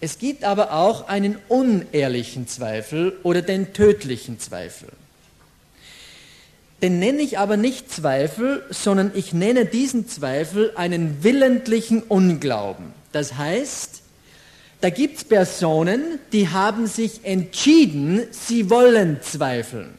Es 0.00 0.18
gibt 0.18 0.44
aber 0.44 0.72
auch 0.72 1.08
einen 1.08 1.36
unehrlichen 1.48 2.46
Zweifel 2.46 3.16
oder 3.24 3.42
den 3.42 3.72
tödlichen 3.72 4.38
Zweifel. 4.38 4.88
Den 6.82 7.00
nenne 7.00 7.22
ich 7.22 7.38
aber 7.38 7.56
nicht 7.56 7.90
Zweifel, 7.90 8.64
sondern 8.70 9.10
ich 9.14 9.32
nenne 9.32 9.64
diesen 9.64 10.08
Zweifel 10.08 10.72
einen 10.76 11.24
willentlichen 11.24 12.02
Unglauben. 12.02 12.92
Das 13.12 13.34
heißt, 13.34 14.02
da 14.80 14.90
gibt 14.90 15.16
es 15.18 15.24
Personen, 15.24 16.20
die 16.32 16.50
haben 16.50 16.86
sich 16.86 17.24
entschieden, 17.24 18.22
sie 18.30 18.70
wollen 18.70 19.18
zweifeln. 19.22 19.94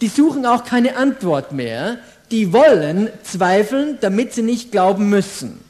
Die 0.00 0.08
suchen 0.08 0.46
auch 0.46 0.64
keine 0.64 0.96
Antwort 0.96 1.52
mehr, 1.52 1.98
die 2.30 2.54
wollen 2.54 3.10
zweifeln, 3.22 3.98
damit 4.00 4.32
sie 4.32 4.42
nicht 4.42 4.72
glauben 4.72 5.10
müssen. 5.10 5.60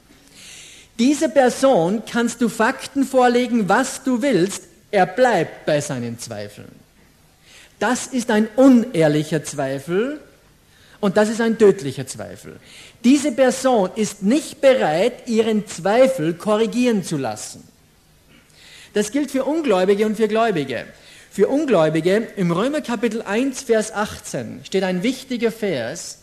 Diese 1.01 1.29
Person 1.29 2.03
kannst 2.09 2.41
du 2.43 2.49
Fakten 2.49 3.05
vorlegen, 3.05 3.69
was 3.69 4.05
du 4.05 4.23
willst, 4.23 4.65
er 4.93 5.07
bleibt 5.07 5.67
bei 5.67 5.81
seinen 5.81 6.19
Zweifeln. 6.19 6.80
Das 7.81 8.07
ist 8.07 8.31
ein 8.31 8.47
unehrlicher 8.57 9.43
Zweifel 9.43 10.21
und 11.01 11.17
das 11.17 11.31
ist 11.31 11.41
ein 11.41 11.59
tödlicher 11.59 12.07
Zweifel. 12.07 12.61
Diese 13.03 13.33
Person 13.33 13.91
ist 13.97 14.23
nicht 14.23 14.61
bereit, 14.61 15.27
ihren 15.27 15.67
Zweifel 15.67 16.35
korrigieren 16.35 17.03
zu 17.03 17.17
lassen. 17.17 17.67
Das 18.93 19.11
gilt 19.13 19.31
für 19.31 19.45
Ungläubige 19.45 20.05
und 20.05 20.17
für 20.17 20.29
Gläubige. 20.29 20.85
Für 21.31 21.49
Ungläubige 21.49 22.29
im 22.37 22.51
Römer 22.51 22.83
Kapitel 22.83 23.23
1, 23.23 23.63
Vers 23.63 23.93
18 23.93 24.61
steht 24.65 24.85
ein 24.85 25.03
wichtiger 25.03 25.51
Vers. 25.51 26.19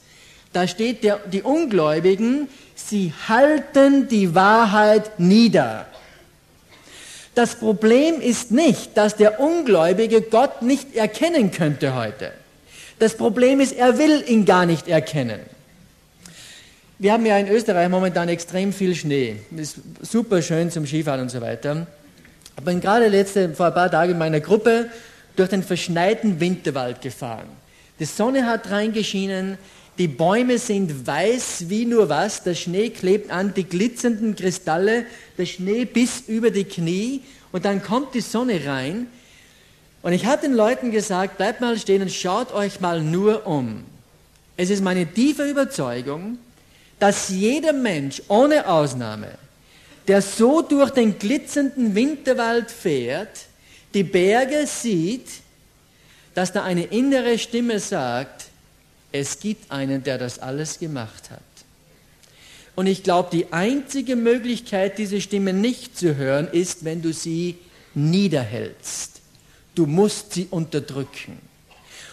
Da 0.54 0.68
steht, 0.68 1.04
der, 1.04 1.20
die 1.32 1.42
Ungläubigen, 1.42 2.50
sie 2.76 3.14
halten 3.28 4.08
die 4.10 4.36
Wahrheit 4.36 5.20
nieder. 5.20 5.88
Das 7.38 7.54
Problem 7.54 8.20
ist 8.20 8.50
nicht, 8.50 8.98
dass 8.98 9.16
der 9.16 9.40
Ungläubige 9.40 10.24
Gott 10.24 10.64
nicht 10.64 10.96
erkennen 10.96 11.52
könnte 11.52 11.94
heute. 11.94 12.32
Das 12.98 13.16
Problem 13.16 13.60
ist, 13.60 13.74
er 13.74 14.00
will 14.00 14.24
ihn 14.28 14.44
gar 14.44 14.66
nicht 14.66 14.88
erkennen. 14.88 15.42
Wir 16.98 17.14
haben 17.14 17.28
ja 17.28 17.38
in 17.38 17.48
Österreich 17.48 17.90
momentan 17.90 18.28
extrem 18.28 18.74
viel 18.74 18.96
Schnee. 18.96 19.36
Ist 19.56 19.76
super 20.02 20.42
schön 20.42 20.72
zum 20.72 20.88
Skifahren 20.88 21.22
und 21.22 21.30
so 21.30 21.40
weiter. 21.40 21.86
Ich 22.58 22.66
bin 22.66 22.82
gerade 22.82 23.08
letzte, 23.08 23.54
vor 23.54 23.68
ein 23.68 23.74
paar 23.76 23.92
Tagen 23.92 24.14
in 24.14 24.18
meiner 24.18 24.40
Gruppe 24.40 24.90
durch 25.36 25.50
den 25.50 25.62
verschneiten 25.62 26.40
Winterwald 26.40 27.02
gefahren. 27.02 27.50
Die 28.00 28.06
Sonne 28.06 28.48
hat 28.48 28.72
reingeschienen, 28.72 29.60
die 29.98 30.08
Bäume 30.08 30.60
sind 30.60 31.08
weiß 31.08 31.70
wie 31.70 31.86
nur 31.86 32.10
was, 32.10 32.44
der 32.44 32.54
Schnee 32.54 32.90
klebt 32.90 33.32
an 33.32 33.54
die 33.54 33.64
glitzernden 33.64 34.36
Kristalle, 34.36 35.06
der 35.38 35.46
Schnee 35.46 35.86
bis 35.86 36.22
über 36.28 36.52
die 36.52 36.66
Knie 36.66 37.22
und 37.52 37.66
dann 37.66 37.82
kommt 37.82 38.14
die 38.14 38.22
Sonne 38.22 38.66
rein. 38.66 39.08
Und 40.04 40.14
ich 40.14 40.26
habe 40.28 40.44
den 40.44 40.54
Leuten 40.54 40.92
gesagt, 40.92 41.38
bleibt 41.38 41.62
mal 41.62 41.78
stehen 41.80 42.04
und 42.04 42.12
schaut 42.12 42.54
euch 42.54 42.80
mal 42.80 43.02
nur 43.02 43.48
um. 43.48 43.84
Es 44.56 44.70
ist 44.70 44.84
meine 44.84 45.12
tiefe 45.12 45.50
Überzeugung, 45.50 46.38
dass 47.00 47.30
jeder 47.30 47.74
Mensch 47.74 48.22
ohne 48.28 48.68
Ausnahme, 48.68 49.30
der 50.08 50.22
so 50.22 50.62
durch 50.62 50.92
den 50.92 51.18
glitzernden 51.18 51.96
Winterwald 51.96 52.70
fährt, 52.70 53.46
die 53.94 54.04
Berge 54.04 54.68
sieht, 54.68 55.28
dass 56.36 56.52
da 56.54 56.64
eine 56.64 56.84
innere 56.84 57.40
Stimme 57.40 57.80
sagt, 57.80 58.47
es 59.12 59.40
gibt 59.40 59.72
einen, 59.72 60.04
der 60.04 60.18
das 60.18 60.40
alles 60.40 60.80
gemacht 60.80 61.30
hat. 61.30 61.40
Und 62.76 62.86
ich 62.86 63.02
glaube, 63.02 63.30
die 63.32 63.52
einzige 63.52 64.16
Möglichkeit, 64.16 64.98
diese 65.00 65.20
Stimme 65.20 65.52
nicht 65.52 65.98
zu 65.98 66.16
hören, 66.16 66.48
ist, 66.48 66.86
wenn 66.86 67.02
du 67.02 67.12
sie 67.12 67.58
niederhältst. 67.96 69.22
Du 69.74 69.88
musst 69.88 70.34
sie 70.34 70.48
unterdrücken. 70.52 71.40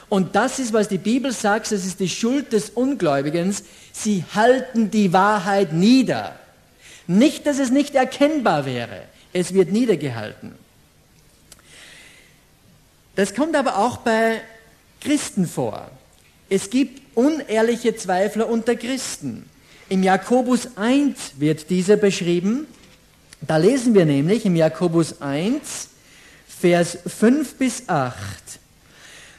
Und 0.09 0.37
das 0.37 0.59
ist, 0.59 0.73
was 0.73 0.89
die 0.89 0.99
Bibel 0.99 1.33
sagt, 1.33 1.71
das 1.71 1.85
ist 1.85 2.01
die 2.01 2.09
Schuld 2.09 2.53
des 2.53 2.71
Ungläubigen. 2.71 3.55
Sie 3.93 4.25
halten 4.35 4.91
die 4.91 5.13
Wahrheit 5.13 5.73
nieder. 5.73 6.39
Nicht, 7.07 7.47
dass 7.47 7.59
es 7.59 7.71
nicht 7.71 7.95
erkennbar 7.95 8.65
wäre. 8.65 9.03
Es 9.33 9.53
wird 9.53 9.71
niedergehalten. 9.71 10.55
Das 13.17 13.35
kommt 13.35 13.55
aber 13.57 13.79
auch 13.79 13.99
bei 13.99 14.41
Christen 15.01 15.47
vor. 15.47 15.91
Es 16.49 16.71
gibt 16.71 17.03
unehrliche 17.15 17.97
Zweifler 17.97 18.49
unter 18.49 18.77
Christen. 18.77 19.49
Im 19.89 20.03
Jakobus 20.03 20.77
1 20.77 21.35
wird 21.39 21.71
dieser 21.71 21.97
beschrieben. 21.97 22.67
Da 23.41 23.57
lesen 23.57 23.95
wir 23.95 24.05
nämlich 24.05 24.45
im 24.45 24.57
Jakobus 24.57 25.21
1, 25.21 25.89
Vers 26.47 26.99
5 27.07 27.55
bis 27.55 27.89
8. 27.89 28.15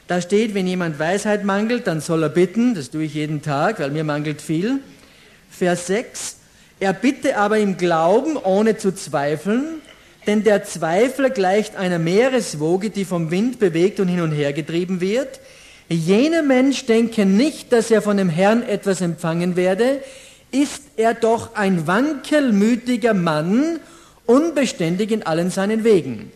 Da 0.06 0.20
steht, 0.20 0.54
wenn 0.54 0.66
jemand 0.66 0.98
Weisheit 0.98 1.44
mangelt, 1.44 1.86
dann 1.88 2.00
soll 2.00 2.22
er 2.22 2.28
bitten, 2.28 2.74
das 2.74 2.90
tue 2.90 3.04
ich 3.04 3.14
jeden 3.14 3.42
Tag, 3.42 3.80
weil 3.80 3.90
mir 3.90 4.04
mangelt 4.04 4.40
viel. 4.40 4.80
Vers 5.50 5.88
6, 5.88 6.36
er 6.78 6.92
bitte 6.92 7.36
aber 7.36 7.58
im 7.58 7.76
Glauben, 7.76 8.36
ohne 8.36 8.76
zu 8.76 8.94
zweifeln, 8.94 9.80
denn 10.26 10.44
der 10.44 10.64
Zweifler 10.64 11.30
gleicht 11.30 11.76
einer 11.76 11.98
Meereswoge, 11.98 12.90
die 12.90 13.04
vom 13.04 13.30
Wind 13.30 13.58
bewegt 13.58 13.98
und 13.98 14.08
hin 14.08 14.20
und 14.20 14.32
her 14.32 14.52
getrieben 14.52 15.00
wird. 15.00 15.40
Jener 15.88 16.42
Mensch 16.42 16.86
denke 16.86 17.24
nicht, 17.24 17.72
dass 17.72 17.90
er 17.90 18.02
von 18.02 18.16
dem 18.16 18.28
Herrn 18.28 18.62
etwas 18.62 19.00
empfangen 19.00 19.54
werde, 19.54 20.02
ist 20.50 20.82
er 20.96 21.14
doch 21.14 21.54
ein 21.54 21.86
wankelmütiger 21.86 23.14
Mann, 23.14 23.78
unbeständig 24.26 25.12
in 25.12 25.22
allen 25.22 25.50
seinen 25.50 25.84
Wegen. 25.84 26.32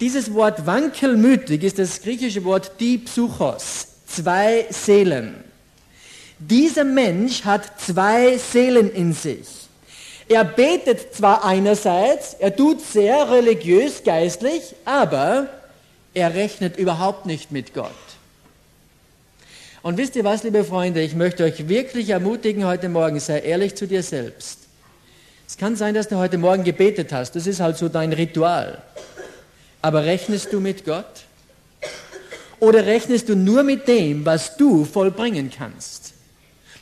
Dieses 0.00 0.34
Wort 0.34 0.66
wankelmütig 0.66 1.62
ist 1.62 1.78
das 1.78 2.02
griechische 2.02 2.44
Wort 2.44 2.80
dipsuchos, 2.80 3.86
zwei 4.06 4.66
Seelen. 4.70 5.34
Dieser 6.38 6.84
Mensch 6.84 7.44
hat 7.44 7.80
zwei 7.80 8.38
Seelen 8.38 8.90
in 8.90 9.12
sich. 9.12 9.46
Er 10.26 10.44
betet 10.44 11.14
zwar 11.14 11.44
einerseits, 11.44 12.34
er 12.34 12.56
tut 12.56 12.80
sehr 12.80 13.30
religiös, 13.30 14.02
geistlich, 14.04 14.74
aber 14.84 15.48
er 16.14 16.34
rechnet 16.34 16.78
überhaupt 16.78 17.26
nicht 17.26 17.52
mit 17.52 17.74
Gott. 17.74 17.90
Und 19.82 19.96
wisst 19.96 20.14
ihr 20.16 20.24
was, 20.24 20.42
liebe 20.42 20.62
Freunde, 20.64 21.00
ich 21.00 21.14
möchte 21.14 21.42
euch 21.44 21.68
wirklich 21.68 22.10
ermutigen 22.10 22.66
heute 22.66 22.88
Morgen, 22.88 23.18
sei 23.18 23.40
ehrlich 23.40 23.74
zu 23.74 23.86
dir 23.86 24.02
selbst. 24.02 24.58
Es 25.48 25.56
kann 25.56 25.74
sein, 25.74 25.94
dass 25.94 26.08
du 26.08 26.16
heute 26.16 26.36
Morgen 26.38 26.64
gebetet 26.64 27.12
hast, 27.12 27.34
das 27.34 27.46
ist 27.46 27.60
halt 27.60 27.76
so 27.78 27.88
dein 27.88 28.12
Ritual. 28.12 28.82
aber 29.82 30.04
rechnest 30.04 30.52
du 30.52 30.60
mit 30.60 30.84
Gott? 30.84 31.24
Oder 32.58 32.84
rechnest 32.84 33.28
du 33.30 33.36
nur 33.36 33.62
mit 33.62 33.88
dem, 33.88 34.26
was 34.26 34.56
du 34.58 34.84
vollbringen 34.84 35.50
kannst? 35.50 36.12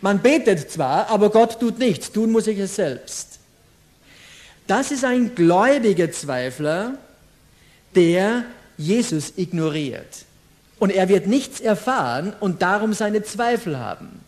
Man 0.00 0.20
betet 0.20 0.70
zwar, 0.70 1.08
aber 1.08 1.30
Gott 1.30 1.60
tut 1.60 1.78
nichts, 1.78 2.10
tun 2.10 2.32
muss 2.32 2.48
ich 2.48 2.58
es 2.58 2.76
selbst. 2.76 3.38
Das 4.66 4.90
ist 4.90 5.04
ein 5.04 5.34
gläubiger 5.34 6.10
Zweifler, 6.10 6.98
der 7.94 8.44
Jesus 8.76 9.32
ignoriert. 9.36 10.24
Und 10.78 10.90
er 10.90 11.08
wird 11.08 11.26
nichts 11.26 11.60
erfahren 11.60 12.34
und 12.40 12.62
darum 12.62 12.92
seine 12.92 13.22
Zweifel 13.22 13.78
haben. 13.78 14.20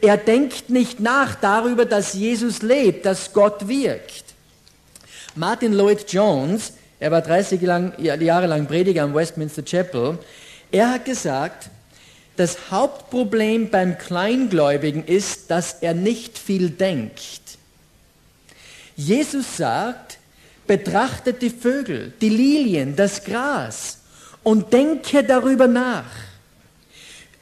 Er 0.00 0.16
denkt 0.16 0.70
nicht 0.70 1.00
nach 1.00 1.34
darüber, 1.34 1.84
dass 1.84 2.14
Jesus 2.14 2.62
lebt, 2.62 3.06
dass 3.06 3.32
Gott 3.32 3.68
wirkt. 3.68 4.24
Martin 5.34 5.72
Lloyd 5.72 6.12
Jones, 6.12 6.74
er 7.00 7.10
war 7.10 7.20
30 7.20 7.60
Jahre 7.60 8.46
lang 8.46 8.66
Prediger 8.66 9.02
am 9.02 9.14
Westminster 9.14 9.62
Chapel, 9.64 10.18
er 10.70 10.90
hat 10.90 11.04
gesagt, 11.04 11.70
das 12.36 12.70
Hauptproblem 12.70 13.70
beim 13.70 13.96
Kleingläubigen 13.96 15.04
ist, 15.04 15.50
dass 15.50 15.74
er 15.82 15.94
nicht 15.94 16.38
viel 16.38 16.70
denkt. 16.70 17.40
Jesus 18.96 19.56
sagt, 19.56 20.18
betrachtet 20.66 21.42
die 21.42 21.50
Vögel, 21.50 22.12
die 22.20 22.28
Lilien, 22.28 22.96
das 22.96 23.24
Gras 23.24 23.98
und 24.44 24.72
denke 24.72 25.24
darüber 25.24 25.66
nach. 25.66 26.04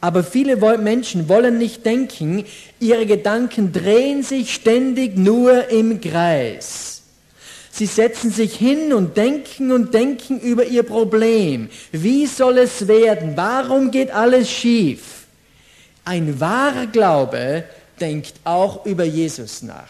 Aber 0.00 0.24
viele 0.24 0.56
Menschen 0.78 1.28
wollen 1.28 1.58
nicht 1.58 1.84
denken, 1.86 2.44
ihre 2.80 3.06
Gedanken 3.06 3.72
drehen 3.72 4.22
sich 4.22 4.54
ständig 4.54 5.16
nur 5.16 5.68
im 5.68 6.00
Kreis. 6.00 7.02
Sie 7.70 7.86
setzen 7.86 8.30
sich 8.30 8.56
hin 8.56 8.92
und 8.92 9.16
denken 9.16 9.70
und 9.72 9.94
denken 9.94 10.40
über 10.40 10.64
ihr 10.64 10.82
Problem. 10.82 11.70
Wie 11.90 12.26
soll 12.26 12.58
es 12.58 12.88
werden? 12.88 13.32
Warum 13.36 13.90
geht 13.90 14.10
alles 14.10 14.50
schief? 14.50 15.24
Ein 16.04 16.40
wahrer 16.40 16.86
Glaube 16.86 17.64
denkt 18.00 18.34
auch 18.44 18.84
über 18.84 19.04
Jesus 19.04 19.62
nach. 19.62 19.88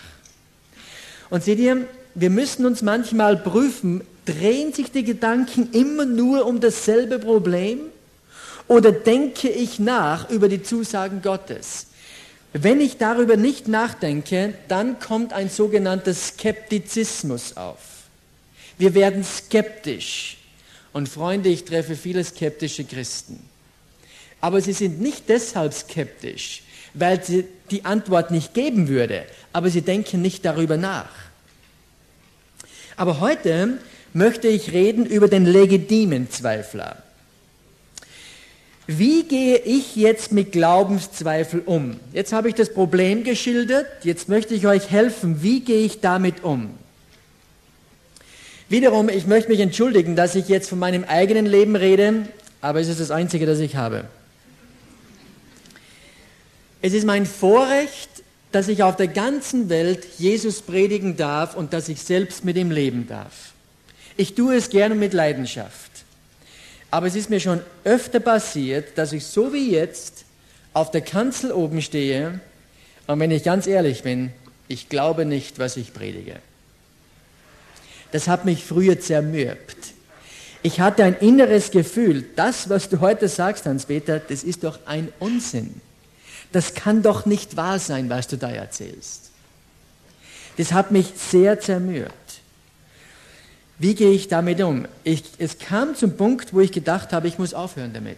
Und 1.31 1.42
seht 1.42 1.59
ihr, 1.59 1.88
wir 2.14 2.31
müssen 2.31 2.66
uns 2.66 2.83
manchmal 2.83 3.38
prüfen, 3.38 4.02
drehen 4.24 4.72
sich 4.72 4.92
die 4.92 5.04
Gedanken 5.04 5.70
immer 5.72 6.04
nur 6.04 6.46
um 6.46 6.60
dasselbe 6.60 7.18
Problem 7.18 7.80
oder 8.68 8.92
denke 8.92 9.48
ich 9.48 9.78
nach 9.78 10.30
über 10.30 10.48
die 10.48 10.62
Zusagen 10.62 11.22
Gottes? 11.22 11.88
Wenn 12.52 12.80
ich 12.80 12.98
darüber 12.98 13.36
nicht 13.36 13.66
nachdenke, 13.66 14.54
dann 14.68 14.98
kommt 14.98 15.32
ein 15.32 15.48
sogenannter 15.48 16.12
Skeptizismus 16.12 17.56
auf. 17.56 17.78
Wir 18.78 18.94
werden 18.94 19.24
skeptisch. 19.24 20.36
Und 20.92 21.08
Freunde, 21.08 21.48
ich 21.48 21.64
treffe 21.64 21.96
viele 21.96 22.22
skeptische 22.22 22.84
Christen. 22.84 23.42
Aber 24.40 24.60
sie 24.60 24.74
sind 24.74 25.00
nicht 25.00 25.28
deshalb 25.28 25.72
skeptisch, 25.72 26.62
weil 26.92 27.24
sie 27.24 27.46
die 27.70 27.84
Antwort 27.86 28.30
nicht 28.30 28.52
geben 28.52 28.88
würde, 28.88 29.24
aber 29.52 29.70
sie 29.70 29.80
denken 29.80 30.20
nicht 30.20 30.44
darüber 30.44 30.76
nach. 30.76 31.08
Aber 32.96 33.20
heute 33.20 33.78
möchte 34.12 34.49
ich 34.49 34.73
reden 34.73 35.07
über 35.07 35.28
den 35.28 35.47
legitimen 35.47 36.31
Zweifler. 36.31 37.02
Wie 38.87 39.23
gehe 39.23 39.59
ich 39.59 39.95
jetzt 39.97 40.33
mit 40.33 40.52
Glaubenszweifel 40.52 41.62
um? 41.64 42.00
Jetzt 42.12 42.33
habe 42.33 42.49
ich 42.49 42.54
das 42.54 42.75
Problem 42.75 43.25
geschildert, 43.25 43.87
jetzt 44.02 44.28
möchte 44.28 44.54
ich 44.54 44.66
euch 44.66 44.90
helfen, 44.90 45.42
wie 45.42 45.61
gehe 45.61 45.85
ich 45.85 46.00
damit 46.00 46.42
um? 46.42 46.71
Wiederum, 48.69 49.09
ich 49.09 49.26
möchte 49.26 49.50
mich 49.50 49.61
entschuldigen, 49.61 50.16
dass 50.16 50.35
ich 50.35 50.49
jetzt 50.49 50.69
von 50.69 50.78
meinem 50.78 51.04
eigenen 51.04 51.47
Leben 51.47 51.76
rede, 51.76 52.26
aber 52.61 52.81
es 52.81 52.88
ist 52.88 53.00
das 53.00 53.11
Einzige, 53.11 53.47
das 53.47 53.61
ich 53.61 53.76
habe. 53.76 54.04
Es 56.81 56.92
ist 56.92 57.07
mein 57.07 57.27
Vorrecht, 57.27 58.11
dass 58.51 58.68
ich 58.68 58.83
auf 58.83 58.96
der 58.96 59.09
ganzen 59.09 59.68
Welt 59.68 60.05
Jesus 60.18 60.62
predigen 60.62 61.16
darf 61.16 61.55
und 61.55 61.72
dass 61.72 61.88
ich 61.88 62.03
selbst 62.03 62.44
mit 62.44 62.57
ihm 62.57 62.70
leben 62.70 63.07
darf. 63.07 63.51
Ich 64.16 64.35
tue 64.35 64.57
es 64.57 64.70
gerne 64.70 64.94
mit 64.94 65.12
Leidenschaft. 65.12 65.90
Aber 66.90 67.07
es 67.07 67.14
ist 67.14 67.31
mir 67.31 67.40
schon 67.40 67.61
öfter 67.85 68.20
passiert, 68.20 68.98
dass 68.98 69.12
ich 69.12 69.25
so 69.25 69.53
wie 69.53 69.70
jetzt 69.70 70.25
auf 70.75 70.90
der 70.90 71.01
Kanzel 71.01 71.53
oben 71.53 71.81
stehe 71.81 72.40
und 73.07 73.20
wenn 73.20 73.31
ich 73.31 73.44
ganz 73.44 73.66
ehrlich 73.66 74.03
bin, 74.03 74.33
ich 74.68 74.88
glaube 74.88 75.25
nicht, 75.25 75.59
was 75.59 75.77
ich 75.77 75.92
predige. 75.92 76.37
Das 78.11 78.29
hat 78.29 78.44
mich 78.44 78.64
früher 78.64 79.01
zermürbt. 79.01 79.77
Ich 80.62 80.81
hatte 80.81 81.03
ein 81.03 81.16
inneres 81.16 81.70
Gefühl, 81.70 82.25
das, 82.37 82.68
was 82.68 82.88
du 82.88 83.01
heute 83.01 83.29
sagst, 83.29 83.66
Hans-Peter, 83.66 84.20
das 84.20 84.44
ist 84.44 84.62
doch 84.64 84.79
ein 84.87 85.12
Unsinn. 85.18 85.81
Das 86.53 86.75
kann 86.75 87.03
doch 87.03 87.27
nicht 87.27 87.57
wahr 87.57 87.79
sein, 87.79 88.11
was 88.11 88.29
du 88.29 88.37
da 88.37 88.51
erzählst. 88.51 89.31
Das 90.59 90.72
hat 90.72 90.90
mich 90.90 91.12
sehr 91.16 91.59
zermürbt. 91.59 92.12
Wie 93.83 93.97
gehe 93.97 94.12
ich 94.12 94.29
damit 94.29 94.61
um? 94.61 94.87
Ich, 95.03 95.25
es 95.38 95.59
kam 95.59 95.97
zum 95.97 96.16
Punkt, 96.16 96.55
wo 96.55 96.61
ich 96.61 96.71
gedacht 96.71 97.12
habe, 97.12 97.27
ich 97.27 97.40
muss 97.40 97.53
aufhören 97.53 97.92
damit. 97.92 98.16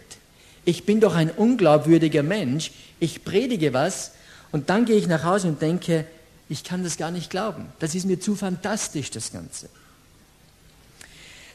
Ich 0.63 0.85
bin 0.85 0.99
doch 0.99 1.15
ein 1.15 1.31
unglaubwürdiger 1.31 2.21
Mensch. 2.21 2.71
Ich 2.99 3.25
predige 3.25 3.73
was 3.73 4.11
und 4.51 4.69
dann 4.69 4.85
gehe 4.85 4.95
ich 4.95 5.07
nach 5.07 5.23
Hause 5.23 5.47
und 5.47 5.63
denke, 5.63 6.05
ich 6.49 6.63
kann 6.63 6.83
das 6.83 6.97
gar 6.97 7.09
nicht 7.09 7.31
glauben. 7.31 7.65
Das 7.79 7.95
ist 7.95 8.05
mir 8.05 8.19
zu 8.19 8.35
fantastisch, 8.35 9.09
das 9.09 9.33
Ganze. 9.33 9.67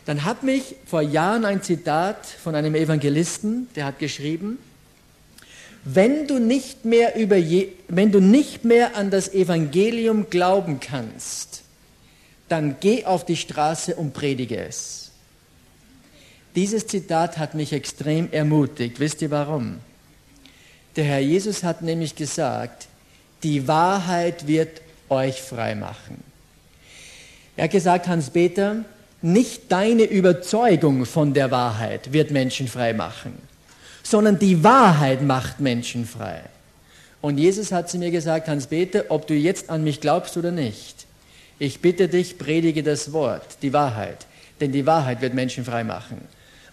Dann 0.07 0.25
hat 0.25 0.43
mich 0.43 0.75
vor 0.87 1.03
Jahren 1.03 1.45
ein 1.45 1.63
Zitat 1.63 2.27
von 2.27 2.57
einem 2.57 2.75
Evangelisten, 2.75 3.69
der 3.77 3.85
hat 3.85 4.01
geschrieben, 4.01 4.59
wenn 5.85 6.27
du 6.27 6.41
nicht 6.41 6.85
mehr, 6.85 7.15
über 7.15 7.37
je, 7.37 7.69
wenn 7.87 8.11
du 8.11 8.19
nicht 8.19 8.65
mehr 8.65 8.97
an 8.97 9.13
das 9.13 9.33
Evangelium 9.33 10.31
glauben 10.31 10.81
kannst, 10.81 11.63
dann 12.51 12.77
geh 12.81 13.05
auf 13.05 13.25
die 13.25 13.37
Straße 13.37 13.95
und 13.95 14.13
predige 14.13 14.59
es. 14.59 15.11
Dieses 16.57 16.87
Zitat 16.87 17.39
hat 17.39 17.55
mich 17.55 17.73
extrem 17.73 18.31
ermutigt. 18.33 18.99
Wisst 18.99 19.23
ihr 19.23 19.31
warum? 19.31 19.79
Der 20.97 21.05
Herr 21.05 21.21
Jesus 21.21 21.63
hat 21.63 21.83
nämlich 21.83 22.17
gesagt, 22.17 22.89
die 23.45 23.69
Wahrheit 23.69 24.49
wird 24.49 24.83
euch 25.09 25.41
frei 25.41 25.77
machen. 25.77 26.23
Er 27.57 27.65
hat 27.65 27.71
gesagt, 27.71 28.09
Hans-Peter, 28.09 28.85
nicht 29.23 29.71
deine 29.71 30.05
Überzeugung 30.05 31.07
von 31.07 31.35
der 31.35 31.51
Wahrheit 31.51 32.13
wird 32.13 32.33
Menschen 32.33 32.67
frei 32.67 32.95
machen, 32.95 33.35
sondern 34.03 34.39
die 34.39 34.65
Wahrheit 34.65 35.23
macht 35.23 35.61
Menschen 35.61 36.05
frei. 36.05 36.41
Und 37.21 37.39
Jesus 37.39 37.71
hat 37.71 37.89
zu 37.91 37.99
mir 37.99 38.11
gesagt, 38.11 38.49
Hans-Peter, 38.49 39.05
ob 39.09 39.27
du 39.27 39.35
jetzt 39.35 39.71
an 39.71 39.85
mich 39.85 40.01
glaubst 40.01 40.37
oder 40.37 40.51
nicht, 40.51 41.00
ich 41.61 41.81
bitte 41.81 42.09
dich, 42.09 42.39
predige 42.39 42.83
das 42.83 43.13
Wort, 43.13 43.59
die 43.63 43.73
Wahrheit, 43.73 44.27
denn 44.61 44.73
die 44.73 44.87
Wahrheit 44.87 45.21
wird 45.21 45.35
Menschen 45.35 45.65
frei 45.65 45.85
machen. 45.85 46.23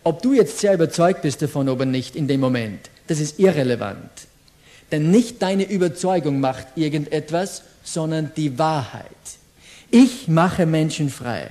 Ob 0.03 0.21
du 0.21 0.33
jetzt 0.33 0.59
sehr 0.59 0.73
überzeugt 0.73 1.21
bist 1.21 1.41
davon 1.41 1.67
oder 1.67 1.85
nicht 1.85 2.15
in 2.15 2.29
dem 2.29 2.39
Moment, 2.39 2.89
das 3.07 3.19
ist 3.19 3.37
irrelevant. 3.37 4.09
Denn 4.91 5.11
nicht 5.11 5.41
deine 5.41 5.69
Überzeugung 5.69 6.39
macht 6.39 6.67
irgendetwas, 6.75 7.63
sondern 7.83 8.31
die 8.37 8.57
Wahrheit. 8.57 9.03
Ich 9.91 10.29
mache 10.29 10.65
Menschen 10.65 11.09
frei. 11.09 11.49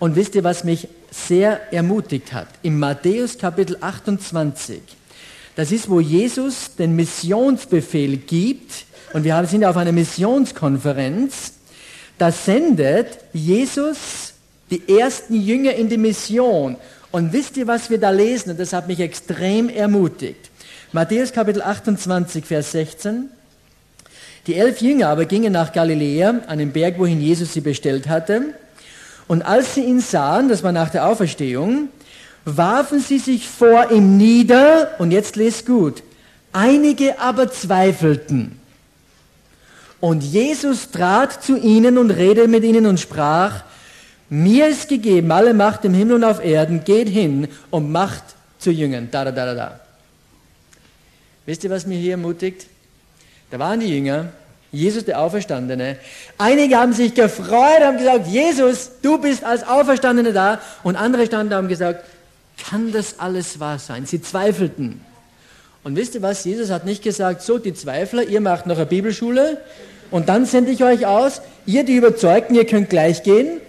Und 0.00 0.16
wisst 0.16 0.34
ihr, 0.34 0.42
was 0.42 0.64
mich 0.64 0.88
sehr 1.12 1.72
ermutigt 1.72 2.32
hat? 2.32 2.48
Im 2.62 2.80
Matthäus 2.80 3.38
Kapitel 3.38 3.76
28, 3.80 4.80
das 5.54 5.70
ist, 5.70 5.88
wo 5.88 6.00
Jesus 6.00 6.74
den 6.76 6.96
Missionsbefehl 6.96 8.16
gibt, 8.16 8.86
und 9.12 9.22
wir 9.22 9.46
sind 9.46 9.64
auf 9.64 9.76
einer 9.76 9.92
Missionskonferenz, 9.92 11.52
da 12.18 12.30
sendet 12.30 13.18
Jesus 13.32 14.34
die 14.70 14.82
ersten 14.98 15.40
Jünger 15.40 15.74
in 15.74 15.88
die 15.88 15.98
Mission. 15.98 16.76
Und 17.10 17.32
wisst 17.32 17.56
ihr, 17.56 17.66
was 17.66 17.90
wir 17.90 17.98
da 17.98 18.10
lesen? 18.10 18.50
Und 18.50 18.60
das 18.60 18.72
hat 18.72 18.88
mich 18.88 19.00
extrem 19.00 19.68
ermutigt. 19.68 20.50
Matthäus 20.92 21.32
Kapitel 21.32 21.62
28, 21.62 22.44
Vers 22.44 22.72
16. 22.72 23.28
Die 24.46 24.56
elf 24.56 24.80
Jünger 24.80 25.08
aber 25.08 25.24
gingen 25.24 25.52
nach 25.52 25.72
Galiläa, 25.72 26.42
an 26.46 26.58
den 26.58 26.72
Berg, 26.72 26.98
wohin 26.98 27.20
Jesus 27.20 27.52
sie 27.52 27.60
bestellt 27.60 28.08
hatte. 28.08 28.54
Und 29.26 29.42
als 29.42 29.74
sie 29.74 29.84
ihn 29.84 30.00
sahen, 30.00 30.48
das 30.48 30.62
war 30.62 30.72
nach 30.72 30.90
der 30.90 31.06
Auferstehung, 31.06 31.88
warfen 32.44 33.00
sie 33.00 33.18
sich 33.18 33.48
vor 33.48 33.90
ihm 33.90 34.16
nieder, 34.16 34.90
und 34.98 35.10
jetzt 35.10 35.36
lest 35.36 35.66
gut, 35.66 36.02
einige 36.52 37.18
aber 37.18 37.50
zweifelten. 37.50 38.60
Und 40.04 40.22
Jesus 40.22 40.90
trat 40.90 41.42
zu 41.42 41.56
ihnen 41.56 41.96
und 41.96 42.10
redete 42.10 42.46
mit 42.46 42.62
ihnen 42.62 42.84
und 42.84 43.00
sprach, 43.00 43.64
mir 44.28 44.68
ist 44.68 44.90
gegeben 44.90 45.32
alle 45.32 45.54
Macht 45.54 45.82
im 45.86 45.94
Himmel 45.94 46.16
und 46.16 46.24
auf 46.24 46.44
Erden, 46.44 46.84
geht 46.84 47.08
hin 47.08 47.48
und 47.70 47.90
macht 47.90 48.22
zu 48.58 48.70
Jüngern. 48.70 49.08
Da, 49.10 49.24
da, 49.24 49.32
da, 49.32 49.46
da, 49.46 49.54
da. 49.54 49.80
Wisst 51.46 51.64
ihr, 51.64 51.70
was 51.70 51.86
mich 51.86 52.00
hier 52.00 52.10
ermutigt? 52.10 52.66
Da 53.50 53.58
waren 53.58 53.80
die 53.80 53.86
Jünger, 53.86 54.26
Jesus 54.72 55.06
der 55.06 55.22
Auferstandene. 55.22 55.96
Einige 56.36 56.76
haben 56.76 56.92
sich 56.92 57.14
gefreut, 57.14 57.80
haben 57.80 57.96
gesagt, 57.96 58.26
Jesus, 58.26 58.90
du 59.00 59.16
bist 59.16 59.42
als 59.42 59.66
Auferstandene 59.66 60.34
da. 60.34 60.60
Und 60.82 60.96
andere 60.96 61.24
standen 61.24 61.48
da 61.48 61.56
und 61.56 61.62
haben 61.62 61.68
gesagt, 61.70 62.04
kann 62.68 62.92
das 62.92 63.20
alles 63.20 63.58
wahr 63.58 63.78
sein? 63.78 64.04
Sie 64.04 64.20
zweifelten. 64.20 65.00
Und 65.82 65.96
wisst 65.96 66.14
ihr 66.14 66.20
was? 66.20 66.44
Jesus 66.44 66.68
hat 66.68 66.84
nicht 66.84 67.02
gesagt, 67.02 67.40
so 67.40 67.56
die 67.56 67.72
Zweifler, 67.72 68.24
ihr 68.24 68.42
macht 68.42 68.66
noch 68.66 68.76
eine 68.76 68.84
Bibelschule 68.84 69.62
und 70.14 70.28
dann 70.28 70.46
sende 70.46 70.70
ich 70.70 70.84
euch 70.84 71.06
aus. 71.06 71.42
Ihr, 71.66 71.82
die 71.82 71.96
Überzeugten, 71.96 72.54
ihr 72.54 72.64
könnt 72.64 72.88
gleich 72.88 73.24
gehen. 73.24 73.60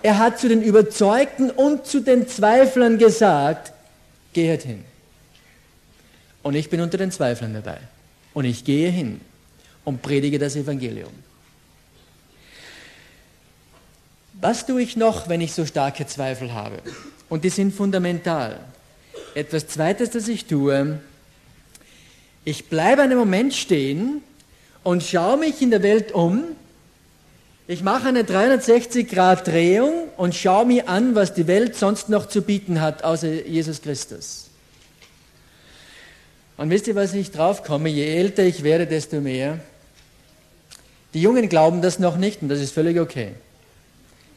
Er 0.00 0.18
hat 0.18 0.38
zu 0.38 0.48
den 0.48 0.62
Überzeugten 0.62 1.50
und 1.50 1.84
zu 1.84 1.98
den 1.98 2.28
Zweiflern 2.28 2.96
gesagt, 2.96 3.72
geht 4.34 4.62
hin. 4.62 4.84
Und 6.44 6.54
ich 6.54 6.70
bin 6.70 6.80
unter 6.80 6.96
den 6.96 7.10
Zweiflern 7.10 7.54
dabei. 7.54 7.78
Und 8.34 8.44
ich 8.44 8.62
gehe 8.62 8.88
hin 8.88 9.20
und 9.84 10.00
predige 10.00 10.38
das 10.38 10.54
Evangelium. 10.54 11.10
Was 14.34 14.64
tue 14.64 14.80
ich 14.80 14.96
noch, 14.96 15.28
wenn 15.28 15.40
ich 15.40 15.54
so 15.54 15.66
starke 15.66 16.06
Zweifel 16.06 16.54
habe? 16.54 16.76
Und 17.28 17.42
die 17.42 17.50
sind 17.50 17.74
fundamental. 17.74 18.60
Etwas 19.34 19.66
Zweites, 19.66 20.10
das 20.10 20.28
ich 20.28 20.44
tue, 20.44 21.00
ich 22.44 22.68
bleibe 22.68 23.02
einen 23.02 23.18
Moment 23.18 23.54
stehen 23.54 24.22
und 24.84 25.02
schaue 25.02 25.36
mich 25.38 25.62
in 25.62 25.70
der 25.70 25.82
Welt 25.82 26.12
um. 26.12 26.44
Ich 27.68 27.82
mache 27.82 28.08
eine 28.08 28.22
360-Grad-Drehung 28.22 30.08
und 30.16 30.34
schaue 30.34 30.66
mir 30.66 30.88
an, 30.88 31.14
was 31.14 31.32
die 31.32 31.46
Welt 31.46 31.76
sonst 31.76 32.08
noch 32.08 32.26
zu 32.26 32.42
bieten 32.42 32.80
hat, 32.80 33.04
außer 33.04 33.46
Jesus 33.46 33.82
Christus. 33.82 34.48
Und 36.56 36.70
wisst 36.70 36.86
ihr, 36.86 36.94
was 36.94 37.14
ich 37.14 37.30
drauf 37.30 37.62
komme? 37.62 37.88
Je 37.88 38.04
älter 38.04 38.42
ich 38.42 38.62
werde, 38.62 38.86
desto 38.86 39.20
mehr. 39.20 39.60
Die 41.14 41.22
Jungen 41.22 41.48
glauben 41.48 41.82
das 41.82 41.98
noch 41.98 42.16
nicht 42.16 42.42
und 42.42 42.48
das 42.48 42.60
ist 42.60 42.72
völlig 42.72 42.98
okay. 42.98 43.32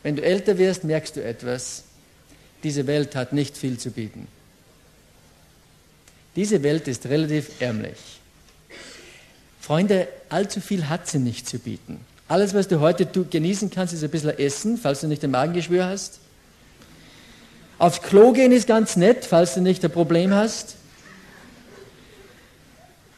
Wenn 0.03 0.15
du 0.15 0.23
älter 0.23 0.58
wirst, 0.58 0.84
merkst 0.84 1.15
du 1.15 1.23
etwas. 1.23 1.84
Diese 2.63 2.88
Welt 2.88 3.15
hat 3.15 3.34
nicht 3.34 3.58
viel 3.58 3.77
zu 3.77 3.91
bieten. 3.91 4.27
Diese 6.36 6.63
Welt 6.63 6.88
ist 6.88 7.05
relativ 7.05 7.62
ärmlich. 7.62 7.97
Freunde, 9.65 10.08
allzu 10.30 10.62
viel 10.62 10.89
hat 10.89 11.08
sie 11.08 11.19
nicht 11.19 11.47
zu 11.47 11.58
bieten. 11.58 11.99
Alles, 12.28 12.54
was 12.54 12.67
du 12.67 12.80
heute 12.80 13.06
genießen 13.06 13.69
kannst, 13.69 13.93
ist 13.93 14.04
ein 14.04 14.10
bisschen 14.10 14.38
Essen, 14.38 14.78
falls 14.78 15.01
du 15.01 15.08
nicht 15.08 15.23
ein 15.23 15.32
Magengeschwür 15.32 15.86
hast. 15.86 16.19
Aufs 17.78 18.01
Klo 18.01 18.32
gehen 18.32 18.51
ist 18.51 18.67
ganz 18.67 18.95
nett, 18.95 19.25
falls 19.25 19.54
du 19.54 19.62
nicht 19.62 19.84
ein 19.84 19.91
Problem 19.91 20.34
hast 20.34 20.75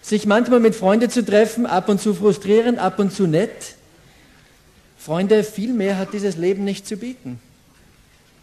sich 0.07 0.25
manchmal 0.25 0.61
mit 0.61 0.73
Freunden 0.73 1.09
zu 1.09 1.23
treffen, 1.23 1.65
ab 1.65 1.89
und 1.89 1.99
zu 1.99 2.13
frustrierend, 2.13 2.79
ab 2.79 2.97
und 2.97 3.11
zu 3.11 3.27
nett. 3.27 3.75
Freunde, 4.97 5.43
viel 5.43 5.73
mehr 5.73 5.97
hat 5.97 6.13
dieses 6.13 6.37
Leben 6.37 6.63
nicht 6.63 6.87
zu 6.87 6.95
bieten. 6.95 7.41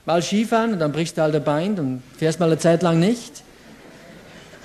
Mal 0.05 0.23
Skifahren 0.23 0.75
und 0.75 0.79
dann 0.79 0.93
brichst 0.93 1.17
du 1.17 1.23
halt 1.23 1.35
ein 1.35 1.43
Bein 1.43 1.79
und 1.79 2.03
fährst 2.19 2.39
mal 2.39 2.47
eine 2.47 2.59
Zeit 2.59 2.83
lang 2.83 3.01
nicht. 3.01 3.43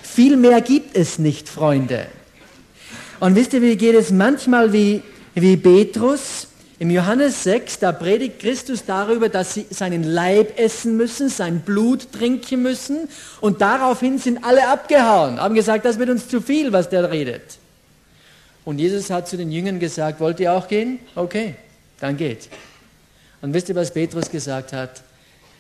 Viel 0.04 0.36
mehr 0.36 0.60
gibt 0.60 0.98
es 0.98 1.20
nicht, 1.20 1.48
Freunde. 1.48 2.08
Und 3.20 3.36
wisst 3.36 3.54
ihr, 3.54 3.62
wie 3.62 3.76
geht 3.76 3.96
es 3.96 4.12
manchmal 4.12 4.72
wie, 4.72 5.02
wie 5.36 5.58
Petrus? 5.58 6.48
Im 6.80 6.90
Johannes 6.90 7.44
6, 7.44 7.80
da 7.80 7.92
predigt 7.92 8.40
Christus 8.40 8.86
darüber, 8.86 9.28
dass 9.28 9.54
sie 9.54 9.66
seinen 9.70 10.04
Leib 10.04 10.58
essen 10.58 10.96
müssen, 10.96 11.28
sein 11.28 11.60
Blut 11.60 12.14
trinken 12.14 12.62
müssen. 12.62 13.10
Und 13.42 13.60
daraufhin 13.60 14.18
sind 14.18 14.46
alle 14.46 14.70
abgehauen, 14.70 15.42
haben 15.42 15.56
gesagt, 15.56 15.84
das 15.84 16.00
wird 16.00 16.10
uns 16.10 16.30
zu 16.30 16.40
viel, 16.40 16.72
was 16.72 16.88
der 16.88 17.12
redet. 17.12 17.58
Und 18.64 18.80
Jesus 18.80 19.10
hat 19.10 19.28
zu 19.28 19.36
den 19.36 19.52
Jüngern 19.52 19.80
gesagt, 19.80 20.22
wollt 20.22 20.40
ihr 20.40 20.54
auch 20.54 20.70
gehen? 20.70 21.00
Okay, 21.16 21.56
dann 22.00 22.16
geht. 22.16 22.48
Und 23.42 23.54
wisst 23.54 23.68
ihr, 23.68 23.76
was 23.76 23.92
Petrus 23.92 24.30
gesagt 24.30 24.72
hat? 24.72 25.02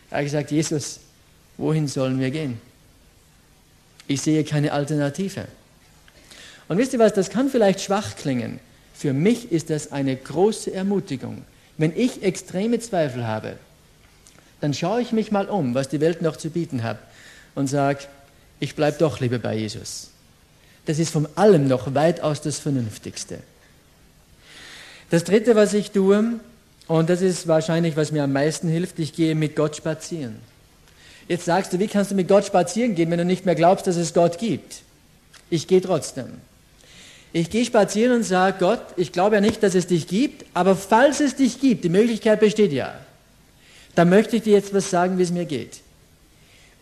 Er 0.09 0.19
hat 0.19 0.23
gesagt, 0.23 0.51
Jesus, 0.51 1.01
wohin 1.57 1.87
sollen 1.89 2.19
wir 2.19 2.31
gehen? 2.31 2.61
Ich 4.07 4.21
sehe 4.21 4.45
keine 4.45 4.71
Alternative. 4.71 5.45
Und 6.69 6.77
wisst 6.77 6.93
ihr 6.93 6.99
was, 6.99 7.13
das 7.13 7.29
kann 7.29 7.49
vielleicht 7.49 7.82
schwach 7.82 8.15
klingen. 8.15 8.60
Für 8.93 9.12
mich 9.12 9.51
ist 9.51 9.69
das 9.69 9.91
eine 9.91 10.15
große 10.15 10.73
Ermutigung. 10.73 11.43
Wenn 11.77 11.97
ich 11.97 12.23
extreme 12.23 12.79
Zweifel 12.79 13.27
habe, 13.27 13.55
dann 14.62 14.73
schaue 14.73 15.01
ich 15.01 15.12
mich 15.12 15.32
mal 15.32 15.47
um, 15.47 15.73
was 15.73 15.89
die 15.89 15.99
Welt 15.99 16.21
noch 16.21 16.38
zu 16.38 16.49
bieten 16.49 16.84
hat 16.84 16.99
und 17.55 17.67
sage, 17.67 18.05
ich 18.60 18.75
bleibe 18.75 18.97
doch 18.97 19.19
lieber 19.19 19.39
bei 19.39 19.55
Jesus. 19.55 20.12
Das 20.86 20.99
ist 20.99 21.12
von 21.12 21.27
allem 21.36 21.67
noch 21.67 21.95
weitaus 21.95 22.41
das 22.41 22.60
Vernünftigste. 22.60 23.39
Das 25.10 25.23
Dritte, 25.23 25.55
was 25.55 25.73
ich 25.73 25.91
tue, 25.91 26.39
und 26.88 27.10
das 27.10 27.21
ist 27.21 27.47
wahrscheinlich, 27.47 27.95
was 27.95 28.12
mir 28.12 28.23
am 28.23 28.34
meisten 28.34 28.67
hilft, 28.67 28.99
ich 28.99 29.13
gehe 29.13 29.34
mit 29.34 29.55
Gott 29.55 29.75
spazieren. 29.75 30.36
Jetzt 31.27 31.45
sagst 31.45 31.71
du, 31.71 31.79
wie 31.79 31.88
kannst 31.88 32.12
du 32.12 32.15
mit 32.15 32.27
Gott 32.27 32.45
spazieren 32.45 32.95
gehen, 32.95 33.10
wenn 33.12 33.19
du 33.19 33.25
nicht 33.25 33.45
mehr 33.45 33.55
glaubst, 33.55 33.88
dass 33.88 33.95
es 33.95 34.13
Gott 34.13 34.39
gibt? 34.39 34.82
Ich 35.49 35.67
gehe 35.67 35.82
trotzdem. 35.82 36.41
Ich 37.31 37.49
gehe 37.49 37.63
spazieren 37.63 38.17
und 38.17 38.23
sage, 38.23 38.57
Gott, 38.59 38.81
ich 38.97 39.11
glaube 39.11 39.35
ja 39.35 39.41
nicht, 39.41 39.61
dass 39.61 39.75
es 39.75 39.87
dich 39.87 40.07
gibt, 40.07 40.45
aber 40.53 40.75
falls 40.75 41.19
es 41.19 41.35
dich 41.35 41.61
gibt, 41.61 41.83
die 41.83 41.89
Möglichkeit 41.89 42.39
besteht 42.39 42.73
ja, 42.73 42.95
dann 43.95 44.09
möchte 44.09 44.37
ich 44.37 44.43
dir 44.43 44.53
jetzt 44.53 44.73
was 44.73 44.89
sagen, 44.89 45.17
wie 45.17 45.23
es 45.23 45.31
mir 45.31 45.45
geht. 45.45 45.81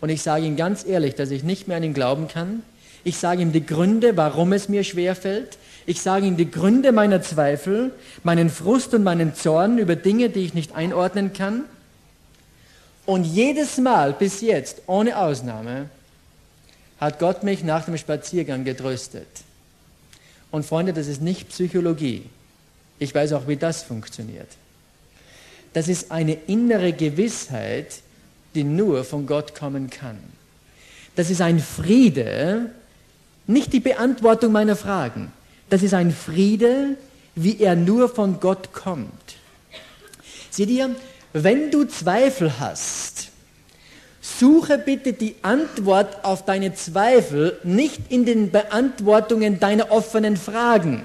Und 0.00 0.08
ich 0.08 0.22
sage 0.22 0.46
ihm 0.46 0.56
ganz 0.56 0.86
ehrlich, 0.86 1.14
dass 1.14 1.30
ich 1.30 1.42
nicht 1.42 1.68
mehr 1.68 1.76
an 1.76 1.82
ihn 1.82 1.94
glauben 1.94 2.28
kann. 2.28 2.62
Ich 3.04 3.18
sage 3.18 3.42
ihm 3.42 3.52
die 3.52 3.64
Gründe, 3.64 4.16
warum 4.16 4.52
es 4.52 4.68
mir 4.68 4.84
schwerfällt. 4.84 5.58
Ich 5.86 6.00
sage 6.00 6.26
ihm 6.26 6.36
die 6.36 6.50
Gründe 6.50 6.92
meiner 6.92 7.22
Zweifel, 7.22 7.92
meinen 8.22 8.50
Frust 8.50 8.94
und 8.94 9.02
meinen 9.02 9.34
Zorn 9.34 9.78
über 9.78 9.96
Dinge, 9.96 10.30
die 10.30 10.44
ich 10.44 10.54
nicht 10.54 10.74
einordnen 10.74 11.32
kann. 11.32 11.64
Und 13.06 13.24
jedes 13.24 13.78
Mal 13.78 14.12
bis 14.12 14.40
jetzt, 14.40 14.82
ohne 14.86 15.18
Ausnahme, 15.18 15.86
hat 17.00 17.18
Gott 17.18 17.42
mich 17.42 17.64
nach 17.64 17.84
dem 17.86 17.96
Spaziergang 17.96 18.64
getröstet. 18.64 19.26
Und 20.50 20.64
Freunde, 20.64 20.92
das 20.92 21.06
ist 21.06 21.20
nicht 21.20 21.48
Psychologie. 21.50 22.24
Ich 22.98 23.14
weiß 23.14 23.32
auch, 23.34 23.46
wie 23.46 23.56
das 23.56 23.82
funktioniert. 23.82 24.48
Das 25.72 25.88
ist 25.88 26.10
eine 26.10 26.34
innere 26.34 26.92
Gewissheit, 26.92 28.00
die 28.54 28.64
nur 28.64 29.04
von 29.04 29.26
Gott 29.26 29.54
kommen 29.54 29.90
kann. 29.90 30.18
Das 31.14 31.30
ist 31.30 31.40
ein 31.40 31.58
Friede, 31.58 32.70
nicht 33.46 33.72
die 33.72 33.80
Beantwortung 33.80 34.52
meiner 34.52 34.76
Fragen. 34.76 35.32
Das 35.70 35.82
ist 35.82 35.94
ein 35.94 36.12
Friede, 36.12 36.96
wie 37.34 37.58
er 37.58 37.76
nur 37.76 38.08
von 38.08 38.40
Gott 38.40 38.72
kommt. 38.72 39.36
Seht 40.50 40.70
ihr, 40.70 40.94
wenn 41.32 41.70
du 41.70 41.84
Zweifel 41.84 42.58
hast, 42.58 43.28
Suche 44.36 44.78
bitte 44.78 45.12
die 45.12 45.36
Antwort 45.42 46.24
auf 46.24 46.44
deine 46.44 46.74
Zweifel 46.74 47.58
nicht 47.64 48.00
in 48.10 48.24
den 48.24 48.50
Beantwortungen 48.50 49.58
deiner 49.58 49.90
offenen 49.90 50.36
Fragen. 50.36 51.04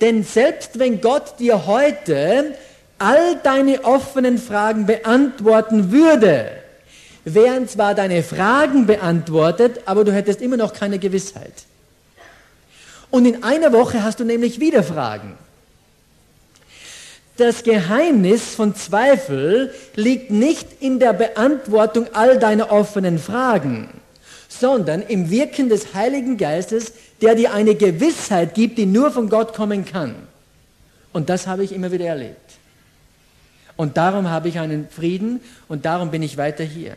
Denn 0.00 0.24
selbst 0.24 0.78
wenn 0.78 1.00
Gott 1.00 1.38
dir 1.38 1.66
heute 1.66 2.54
all 2.98 3.36
deine 3.42 3.84
offenen 3.84 4.38
Fragen 4.38 4.86
beantworten 4.86 5.92
würde, 5.92 6.50
wären 7.24 7.68
zwar 7.68 7.94
deine 7.94 8.22
Fragen 8.22 8.86
beantwortet, 8.86 9.80
aber 9.86 10.04
du 10.04 10.12
hättest 10.12 10.40
immer 10.40 10.56
noch 10.56 10.72
keine 10.72 10.98
Gewissheit. 10.98 11.64
Und 13.10 13.26
in 13.26 13.42
einer 13.42 13.72
Woche 13.72 14.02
hast 14.02 14.20
du 14.20 14.24
nämlich 14.24 14.60
wieder 14.60 14.82
Fragen. 14.82 15.36
Das 17.36 17.64
Geheimnis 17.64 18.54
von 18.54 18.74
Zweifel 18.74 19.74
liegt 19.94 20.30
nicht 20.30 20.66
in 20.80 20.98
der 20.98 21.12
Beantwortung 21.12 22.06
all 22.14 22.38
deiner 22.38 22.72
offenen 22.72 23.18
Fragen, 23.18 23.88
sondern 24.48 25.02
im 25.02 25.28
Wirken 25.30 25.68
des 25.68 25.92
Heiligen 25.92 26.38
Geistes, 26.38 26.92
der 27.20 27.34
dir 27.34 27.52
eine 27.52 27.74
Gewissheit 27.74 28.54
gibt, 28.54 28.78
die 28.78 28.86
nur 28.86 29.10
von 29.10 29.28
Gott 29.28 29.52
kommen 29.52 29.84
kann. 29.84 30.14
Und 31.12 31.28
das 31.28 31.46
habe 31.46 31.62
ich 31.62 31.72
immer 31.72 31.92
wieder 31.92 32.06
erlebt. 32.06 32.40
Und 33.76 33.98
darum 33.98 34.30
habe 34.30 34.48
ich 34.48 34.58
einen 34.58 34.88
Frieden 34.88 35.40
und 35.68 35.84
darum 35.84 36.10
bin 36.10 36.22
ich 36.22 36.38
weiter 36.38 36.64
hier. 36.64 36.96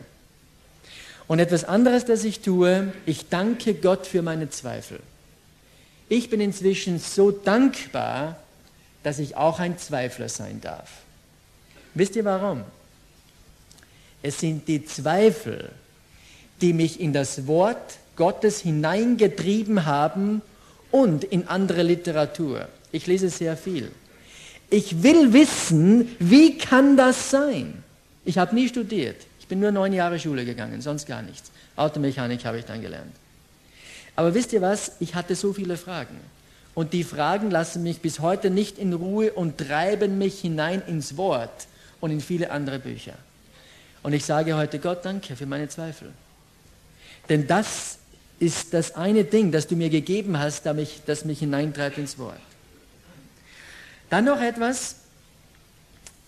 Und 1.28 1.38
etwas 1.38 1.64
anderes, 1.64 2.06
das 2.06 2.24
ich 2.24 2.40
tue, 2.40 2.92
ich 3.04 3.28
danke 3.28 3.74
Gott 3.74 4.06
für 4.06 4.22
meine 4.22 4.48
Zweifel. 4.48 4.98
Ich 6.08 6.30
bin 6.30 6.40
inzwischen 6.40 6.98
so 6.98 7.30
dankbar, 7.30 8.36
dass 9.02 9.18
ich 9.18 9.36
auch 9.36 9.60
ein 9.60 9.78
Zweifler 9.78 10.28
sein 10.28 10.60
darf. 10.60 10.90
Wisst 11.94 12.16
ihr 12.16 12.24
warum? 12.24 12.62
Es 14.22 14.40
sind 14.40 14.68
die 14.68 14.84
Zweifel, 14.84 15.70
die 16.60 16.72
mich 16.72 17.00
in 17.00 17.12
das 17.12 17.46
Wort 17.46 17.98
Gottes 18.16 18.60
hineingetrieben 18.60 19.86
haben 19.86 20.42
und 20.90 21.24
in 21.24 21.48
andere 21.48 21.82
Literatur. 21.82 22.68
Ich 22.92 23.06
lese 23.06 23.30
sehr 23.30 23.56
viel. 23.56 23.90
Ich 24.68 25.02
will 25.02 25.32
wissen, 25.32 26.16
wie 26.18 26.58
kann 26.58 26.96
das 26.96 27.30
sein? 27.30 27.82
Ich 28.24 28.38
habe 28.38 28.54
nie 28.54 28.68
studiert. 28.68 29.16
Ich 29.40 29.46
bin 29.46 29.58
nur 29.58 29.72
neun 29.72 29.92
Jahre 29.92 30.18
Schule 30.18 30.44
gegangen, 30.44 30.80
sonst 30.82 31.06
gar 31.06 31.22
nichts. 31.22 31.50
Automechanik 31.76 32.44
habe 32.44 32.58
ich 32.58 32.66
dann 32.66 32.82
gelernt. 32.82 33.14
Aber 34.14 34.34
wisst 34.34 34.52
ihr 34.52 34.60
was? 34.60 34.92
Ich 35.00 35.14
hatte 35.14 35.34
so 35.34 35.52
viele 35.52 35.76
Fragen. 35.76 36.16
Und 36.80 36.94
die 36.94 37.04
Fragen 37.04 37.50
lassen 37.50 37.82
mich 37.82 38.00
bis 38.00 38.20
heute 38.20 38.48
nicht 38.48 38.78
in 38.78 38.94
Ruhe 38.94 39.34
und 39.34 39.58
treiben 39.58 40.16
mich 40.16 40.40
hinein 40.40 40.82
ins 40.86 41.18
Wort 41.18 41.66
und 42.00 42.10
in 42.10 42.22
viele 42.22 42.50
andere 42.52 42.78
Bücher. 42.78 43.12
Und 44.02 44.14
ich 44.14 44.24
sage 44.24 44.56
heute 44.56 44.78
Gott 44.78 45.04
danke 45.04 45.36
für 45.36 45.44
meine 45.44 45.68
Zweifel. 45.68 46.10
Denn 47.28 47.46
das 47.46 47.98
ist 48.38 48.72
das 48.72 48.94
eine 48.94 49.24
Ding, 49.24 49.52
das 49.52 49.66
du 49.66 49.76
mir 49.76 49.90
gegeben 49.90 50.38
hast, 50.38 50.64
das 50.64 50.74
mich, 50.74 51.02
das 51.04 51.26
mich 51.26 51.40
hineintreibt 51.40 51.98
ins 51.98 52.16
Wort. 52.18 52.40
Dann 54.08 54.24
noch 54.24 54.40
etwas. 54.40 54.94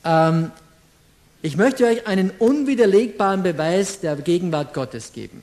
Ähm, 0.04 0.50
ich 1.40 1.56
möchte 1.56 1.86
euch 1.86 2.06
einen 2.06 2.30
unwiderlegbaren 2.30 3.42
Beweis 3.42 4.00
der 4.00 4.16
Gegenwart 4.16 4.74
Gottes 4.74 5.14
geben. 5.14 5.42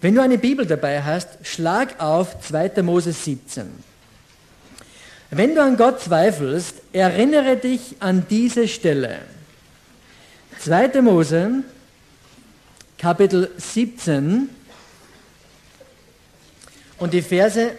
Wenn 0.00 0.16
du 0.16 0.20
eine 0.20 0.38
Bibel 0.38 0.66
dabei 0.66 1.04
hast, 1.04 1.46
schlag 1.46 2.00
auf 2.00 2.40
2. 2.40 2.82
Mose 2.82 3.12
17. 3.12 3.89
Wenn 5.32 5.54
du 5.54 5.62
an 5.62 5.76
Gott 5.76 6.00
zweifelst, 6.00 6.74
erinnere 6.92 7.56
dich 7.56 7.96
an 8.00 8.26
diese 8.28 8.66
Stelle. 8.66 9.20
2. 10.58 11.00
Mose, 11.02 11.62
Kapitel 12.98 13.48
17 13.56 14.48
und 16.98 17.14
die 17.14 17.22
Verse 17.22 17.70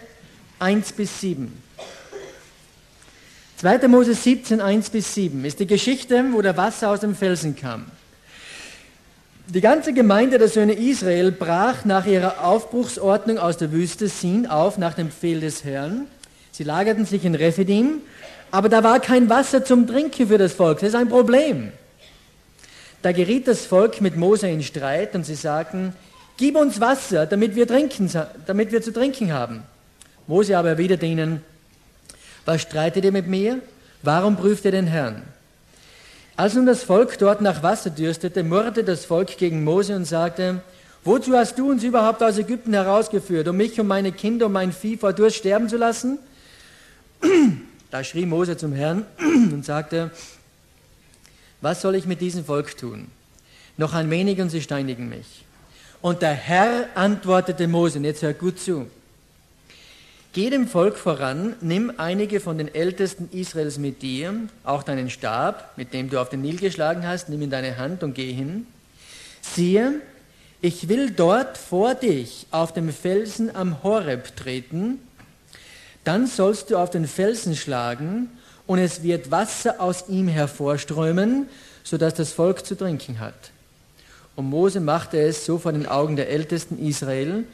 1 0.60 0.92
bis 0.92 1.20
7. 1.20 1.62
2. 3.58 3.86
Mose 3.86 4.14
17, 4.14 4.62
1 4.62 4.88
bis 4.88 5.14
7 5.14 5.44
ist 5.44 5.60
die 5.60 5.66
Geschichte, 5.66 6.24
wo 6.32 6.40
der 6.40 6.56
Wasser 6.56 6.88
aus 6.88 7.00
dem 7.00 7.14
Felsen 7.14 7.54
kam. 7.54 7.84
Die 9.48 9.60
ganze 9.60 9.92
Gemeinde 9.92 10.38
der 10.38 10.48
Söhne 10.48 10.72
Israel 10.72 11.30
brach 11.30 11.84
nach 11.84 12.06
ihrer 12.06 12.42
Aufbruchsordnung 12.44 13.36
aus 13.36 13.58
der 13.58 13.72
Wüste 13.72 14.08
Sin 14.08 14.46
auf 14.46 14.78
nach 14.78 14.94
dem 14.94 15.08
Befehl 15.08 15.40
des 15.40 15.64
Herrn. 15.64 16.06
Sie 16.52 16.64
lagerten 16.64 17.06
sich 17.06 17.24
in 17.24 17.34
Rephidim, 17.34 18.02
aber 18.50 18.68
da 18.68 18.84
war 18.84 19.00
kein 19.00 19.30
Wasser 19.30 19.64
zum 19.64 19.86
Trinken 19.86 20.28
für 20.28 20.36
das 20.36 20.52
Volk. 20.52 20.80
Das 20.80 20.90
ist 20.90 20.94
ein 20.94 21.08
Problem. 21.08 21.72
Da 23.00 23.12
geriet 23.12 23.48
das 23.48 23.64
Volk 23.64 24.02
mit 24.02 24.18
Mose 24.18 24.48
in 24.48 24.62
Streit 24.62 25.14
und 25.14 25.24
sie 25.24 25.34
sagten, 25.34 25.94
gib 26.36 26.56
uns 26.56 26.78
Wasser, 26.78 27.24
damit 27.24 27.56
wir, 27.56 27.66
trinken, 27.66 28.10
damit 28.46 28.70
wir 28.70 28.82
zu 28.82 28.92
trinken 28.92 29.32
haben. 29.32 29.62
Mose 30.26 30.58
aber 30.58 30.68
erwiderte 30.68 31.06
ihnen, 31.06 31.42
was 32.44 32.60
streitet 32.60 33.04
ihr 33.06 33.12
mit 33.12 33.28
mir? 33.28 33.60
Warum 34.02 34.36
prüft 34.36 34.66
ihr 34.66 34.72
den 34.72 34.86
Herrn? 34.86 35.22
Als 36.36 36.54
nun 36.54 36.66
das 36.66 36.82
Volk 36.82 37.18
dort 37.18 37.40
nach 37.40 37.62
Wasser 37.62 37.88
dürstete, 37.88 38.44
murrte 38.44 38.84
das 38.84 39.06
Volk 39.06 39.38
gegen 39.38 39.64
Mose 39.64 39.96
und 39.96 40.04
sagte, 40.04 40.60
wozu 41.02 41.34
hast 41.34 41.58
du 41.58 41.70
uns 41.70 41.82
überhaupt 41.82 42.22
aus 42.22 42.36
Ägypten 42.36 42.74
herausgeführt, 42.74 43.48
um 43.48 43.56
mich 43.56 43.80
und 43.80 43.86
meine 43.86 44.12
Kinder 44.12 44.46
und 44.46 44.52
mein 44.52 44.72
Vieh 44.72 44.98
vor 44.98 45.14
Durst 45.14 45.36
sterben 45.36 45.70
zu 45.70 45.78
lassen? 45.78 46.18
Da 47.90 48.02
schrie 48.04 48.26
Mose 48.26 48.56
zum 48.56 48.72
Herrn 48.72 49.04
und 49.18 49.64
sagte, 49.64 50.10
was 51.60 51.82
soll 51.82 51.94
ich 51.94 52.06
mit 52.06 52.20
diesem 52.20 52.44
Volk 52.44 52.76
tun? 52.76 53.08
Noch 53.76 53.94
ein 53.94 54.10
wenig 54.10 54.40
und 54.40 54.50
sie 54.50 54.62
steinigen 54.62 55.08
mich. 55.08 55.44
Und 56.00 56.22
der 56.22 56.34
Herr 56.34 56.88
antwortete 56.94 57.68
Mose, 57.68 57.98
und 57.98 58.04
jetzt 58.04 58.22
hört 58.22 58.38
gut 58.38 58.58
zu, 58.58 58.86
Geh 60.34 60.48
dem 60.48 60.66
Volk 60.66 60.96
voran, 60.96 61.56
nimm 61.60 61.92
einige 61.98 62.40
von 62.40 62.56
den 62.56 62.74
Ältesten 62.74 63.28
Israels 63.32 63.76
mit 63.76 64.00
dir, 64.00 64.32
auch 64.64 64.82
deinen 64.82 65.10
Stab, 65.10 65.76
mit 65.76 65.92
dem 65.92 66.08
du 66.08 66.18
auf 66.18 66.30
den 66.30 66.40
Nil 66.40 66.56
geschlagen 66.56 67.06
hast, 67.06 67.28
nimm 67.28 67.42
in 67.42 67.50
deine 67.50 67.76
Hand 67.76 68.02
und 68.02 68.14
geh 68.14 68.32
hin. 68.32 68.66
Siehe, 69.42 70.00
ich 70.62 70.88
will 70.88 71.10
dort 71.10 71.58
vor 71.58 71.94
dich 71.94 72.46
auf 72.50 72.72
dem 72.72 72.88
Felsen 72.88 73.54
am 73.54 73.82
Horeb 73.82 74.34
treten, 74.34 75.00
dann 76.04 76.26
sollst 76.26 76.70
du 76.70 76.76
auf 76.76 76.90
den 76.90 77.06
Felsen 77.06 77.56
schlagen 77.56 78.28
und 78.66 78.78
es 78.78 79.02
wird 79.02 79.30
Wasser 79.30 79.80
aus 79.80 80.04
ihm 80.08 80.28
hervorströmen, 80.28 81.46
sodass 81.84 82.14
das 82.14 82.32
Volk 82.32 82.66
zu 82.66 82.76
trinken 82.76 83.20
hat. 83.20 83.34
Und 84.34 84.48
Mose 84.48 84.80
machte 84.80 85.20
es 85.20 85.44
so 85.44 85.58
vor 85.58 85.72
den 85.72 85.86
Augen 85.86 86.16
der 86.16 86.30
Ältesten 86.30 86.78
Israel 86.78 87.44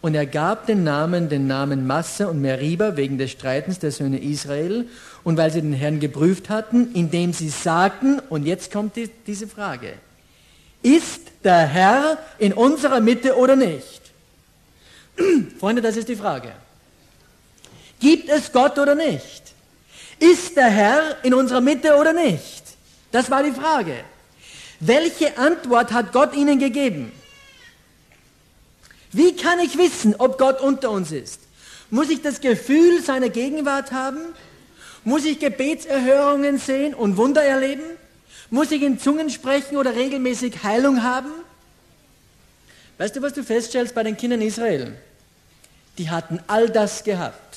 und 0.00 0.14
er 0.14 0.26
gab 0.26 0.66
den 0.66 0.84
Namen, 0.84 1.28
den 1.28 1.46
Namen 1.46 1.86
Masse 1.86 2.28
und 2.28 2.40
Meriba 2.40 2.96
wegen 2.96 3.18
des 3.18 3.32
Streitens 3.32 3.80
der 3.80 3.90
Söhne 3.90 4.22
Israel 4.22 4.86
und 5.24 5.36
weil 5.36 5.50
sie 5.50 5.60
den 5.60 5.72
Herrn 5.72 5.98
geprüft 5.98 6.48
hatten, 6.48 6.94
indem 6.94 7.32
sie 7.32 7.48
sagten, 7.48 8.20
und 8.30 8.46
jetzt 8.46 8.72
kommt 8.72 8.94
die, 8.94 9.10
diese 9.26 9.48
Frage, 9.48 9.94
ist 10.82 11.22
der 11.42 11.66
Herr 11.66 12.18
in 12.38 12.52
unserer 12.52 13.00
Mitte 13.00 13.36
oder 13.36 13.56
nicht? 13.56 14.00
Freunde, 15.58 15.82
das 15.82 15.96
ist 15.96 16.08
die 16.08 16.16
Frage. 16.16 16.52
Gibt 18.00 18.28
es 18.28 18.52
Gott 18.52 18.78
oder 18.78 18.94
nicht? 18.94 19.42
Ist 20.18 20.56
der 20.56 20.70
Herr 20.70 21.16
in 21.22 21.34
unserer 21.34 21.60
Mitte 21.60 21.96
oder 21.96 22.12
nicht? 22.12 22.62
Das 23.12 23.30
war 23.30 23.42
die 23.42 23.52
Frage. 23.52 24.04
Welche 24.80 25.36
Antwort 25.38 25.92
hat 25.92 26.12
Gott 26.12 26.34
ihnen 26.34 26.58
gegeben? 26.58 27.12
Wie 29.12 29.34
kann 29.34 29.58
ich 29.60 29.78
wissen, 29.78 30.14
ob 30.18 30.38
Gott 30.38 30.60
unter 30.60 30.90
uns 30.90 31.12
ist? 31.12 31.40
Muss 31.90 32.10
ich 32.10 32.20
das 32.20 32.40
Gefühl 32.40 33.02
seiner 33.02 33.30
Gegenwart 33.30 33.92
haben? 33.92 34.20
Muss 35.04 35.24
ich 35.24 35.38
Gebetserhörungen 35.38 36.58
sehen 36.58 36.94
und 36.94 37.16
Wunder 37.16 37.42
erleben? 37.42 37.82
Muss 38.50 38.70
ich 38.70 38.82
in 38.82 38.98
Zungen 38.98 39.30
sprechen 39.30 39.76
oder 39.76 39.94
regelmäßig 39.94 40.62
Heilung 40.62 41.02
haben? 41.02 41.30
Weißt 42.98 43.16
du, 43.16 43.22
was 43.22 43.32
du 43.32 43.42
feststellst 43.42 43.94
bei 43.94 44.02
den 44.02 44.16
Kindern 44.16 44.42
Israel? 44.42 44.96
Die 45.96 46.10
hatten 46.10 46.40
all 46.46 46.68
das 46.68 47.04
gehabt. 47.04 47.47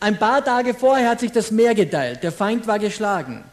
Ein 0.00 0.18
paar 0.18 0.42
Tage 0.42 0.72
vorher 0.72 1.10
hat 1.10 1.20
sich 1.20 1.30
das 1.30 1.50
Meer 1.50 1.74
geteilt, 1.74 2.22
der 2.22 2.32
Feind 2.32 2.66
war 2.66 2.78
geschlagen. 2.78 3.44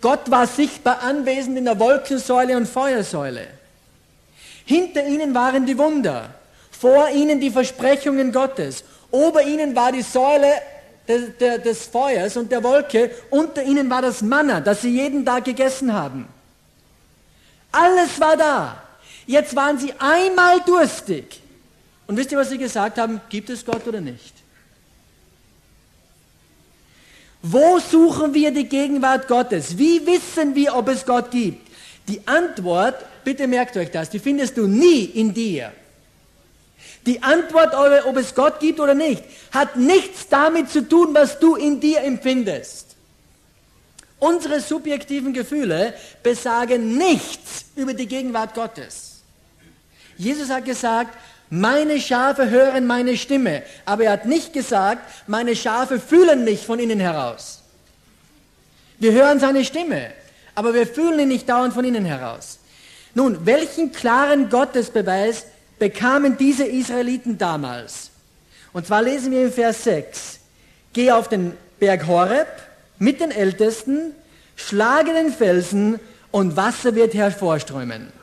Gott 0.00 0.30
war 0.30 0.46
sichtbar 0.46 1.02
anwesend 1.02 1.58
in 1.58 1.64
der 1.64 1.78
Wolkensäule 1.78 2.56
und 2.56 2.66
Feuersäule. 2.66 3.48
Hinter 4.64 5.04
ihnen 5.04 5.34
waren 5.34 5.66
die 5.66 5.76
Wunder, 5.76 6.30
vor 6.70 7.10
ihnen 7.10 7.40
die 7.40 7.50
Versprechungen 7.50 8.32
Gottes, 8.32 8.84
ober 9.10 9.42
ihnen 9.42 9.74
war 9.74 9.90
die 9.90 10.02
Säule 10.02 10.52
des, 11.08 11.36
des 11.38 11.86
Feuers 11.86 12.36
und 12.36 12.52
der 12.52 12.62
Wolke, 12.62 13.10
unter 13.30 13.62
ihnen 13.62 13.90
war 13.90 14.00
das 14.00 14.22
Manna, 14.22 14.60
das 14.60 14.82
sie 14.82 14.90
jeden 14.90 15.26
Tag 15.26 15.44
gegessen 15.44 15.92
haben. 15.92 16.28
Alles 17.72 18.20
war 18.20 18.36
da. 18.36 18.82
Jetzt 19.26 19.54
waren 19.54 19.78
sie 19.78 19.92
einmal 19.98 20.60
durstig. 20.60 21.40
Und 22.06 22.16
wisst 22.16 22.32
ihr, 22.32 22.38
was 22.38 22.50
sie 22.50 22.58
gesagt 22.58 22.98
haben? 22.98 23.20
Gibt 23.28 23.50
es 23.50 23.64
Gott 23.64 23.86
oder 23.86 24.00
nicht? 24.00 24.39
Wo 27.42 27.78
suchen 27.78 28.34
wir 28.34 28.50
die 28.50 28.68
Gegenwart 28.68 29.26
Gottes? 29.26 29.78
Wie 29.78 30.06
wissen 30.06 30.54
wir, 30.54 30.74
ob 30.76 30.88
es 30.88 31.06
Gott 31.06 31.30
gibt? 31.30 31.68
Die 32.08 32.20
Antwort 32.26 33.04
bitte 33.24 33.46
merkt 33.46 33.76
euch 33.76 33.90
das, 33.90 34.10
die 34.10 34.18
findest 34.18 34.56
du 34.56 34.66
nie 34.66 35.04
in 35.04 35.32
dir. 35.32 35.72
Die 37.06 37.22
Antwort, 37.22 37.74
ob 38.04 38.16
es 38.16 38.34
Gott 38.34 38.60
gibt 38.60 38.78
oder 38.78 38.94
nicht, 38.94 39.22
hat 39.52 39.76
nichts 39.76 40.28
damit 40.28 40.70
zu 40.70 40.86
tun, 40.86 41.14
was 41.14 41.38
du 41.38 41.56
in 41.56 41.80
dir 41.80 42.02
empfindest. 42.02 42.96
Unsere 44.18 44.60
subjektiven 44.60 45.32
Gefühle 45.32 45.94
besagen 46.22 46.98
nichts 46.98 47.64
über 47.74 47.94
die 47.94 48.06
Gegenwart 48.06 48.54
Gottes. 48.54 49.22
Jesus 50.18 50.50
hat 50.50 50.66
gesagt, 50.66 51.16
meine 51.50 52.00
Schafe 52.00 52.48
hören 52.48 52.86
meine 52.86 53.16
Stimme, 53.16 53.62
aber 53.84 54.04
er 54.04 54.12
hat 54.12 54.24
nicht 54.24 54.52
gesagt, 54.52 55.02
meine 55.26 55.56
Schafe 55.56 55.98
fühlen 55.98 56.44
mich 56.44 56.64
von 56.64 56.78
innen 56.78 57.00
heraus. 57.00 57.62
Wir 59.00 59.12
hören 59.12 59.40
seine 59.40 59.64
Stimme, 59.64 60.12
aber 60.54 60.74
wir 60.74 60.86
fühlen 60.86 61.18
ihn 61.18 61.28
nicht 61.28 61.48
dauernd 61.48 61.74
von 61.74 61.84
innen 61.84 62.04
heraus. 62.04 62.60
Nun, 63.14 63.44
welchen 63.44 63.90
klaren 63.90 64.48
Gottesbeweis 64.48 65.46
bekamen 65.78 66.36
diese 66.36 66.64
Israeliten 66.64 67.36
damals? 67.36 68.10
Und 68.72 68.86
zwar 68.86 69.02
lesen 69.02 69.32
wir 69.32 69.46
im 69.46 69.52
Vers 69.52 69.82
6. 69.84 70.38
Geh 70.92 71.10
auf 71.10 71.28
den 71.28 71.54
Berg 71.80 72.06
Horeb 72.06 72.48
mit 72.98 73.20
den 73.20 73.32
Ältesten, 73.32 74.14
schlage 74.54 75.12
den 75.12 75.32
Felsen 75.32 75.98
und 76.30 76.56
Wasser 76.56 76.94
wird 76.94 77.14
hervorströmen. 77.14 78.19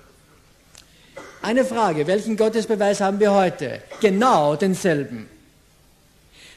Eine 1.47 1.63
Frage, 1.63 2.05
welchen 2.07 2.35
Gottesbeweis 2.35 2.99
haben 2.99 3.19
wir 3.19 3.33
heute? 3.33 3.81
Genau 4.01 4.55
denselben. 4.55 5.29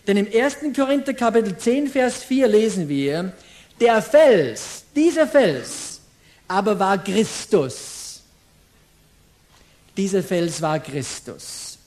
Denn 0.07 0.17
im 0.17 0.27
1. 0.27 0.57
Korinther 0.75 1.15
Kapitel 1.15 1.57
10, 1.57 1.87
Vers 1.89 2.25
4 2.25 2.49
lesen 2.49 2.89
wir, 2.89 3.33
der 3.81 4.03
Fels, 4.03 4.85
dieser 4.97 5.27
Fels, 5.27 6.01
aber 6.49 6.79
war 6.79 6.99
Christus 6.99 8.01
dieser 10.01 10.23
Fels 10.23 10.63
war 10.63 10.79
Christus. 10.79 11.79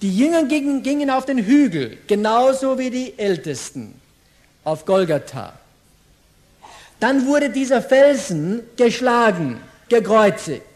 Die 0.00 0.16
Jünger 0.16 0.44
gingen, 0.44 0.82
gingen 0.82 1.10
auf 1.10 1.26
den 1.26 1.38
Hügel, 1.38 1.98
genauso 2.06 2.78
wie 2.78 2.88
die 2.88 3.18
Ältesten, 3.18 3.94
auf 4.64 4.86
Golgatha. 4.86 5.52
Dann 6.98 7.26
wurde 7.26 7.50
dieser 7.50 7.82
Felsen 7.82 8.62
geschlagen, 8.76 9.60
gekreuzigt. 9.90 10.75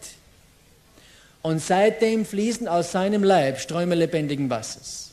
Und 1.41 1.59
seitdem 1.59 2.25
fließen 2.25 2.67
aus 2.67 2.91
seinem 2.91 3.23
Leib 3.23 3.59
Ströme 3.59 3.95
lebendigen 3.95 4.49
Wassers. 4.49 5.11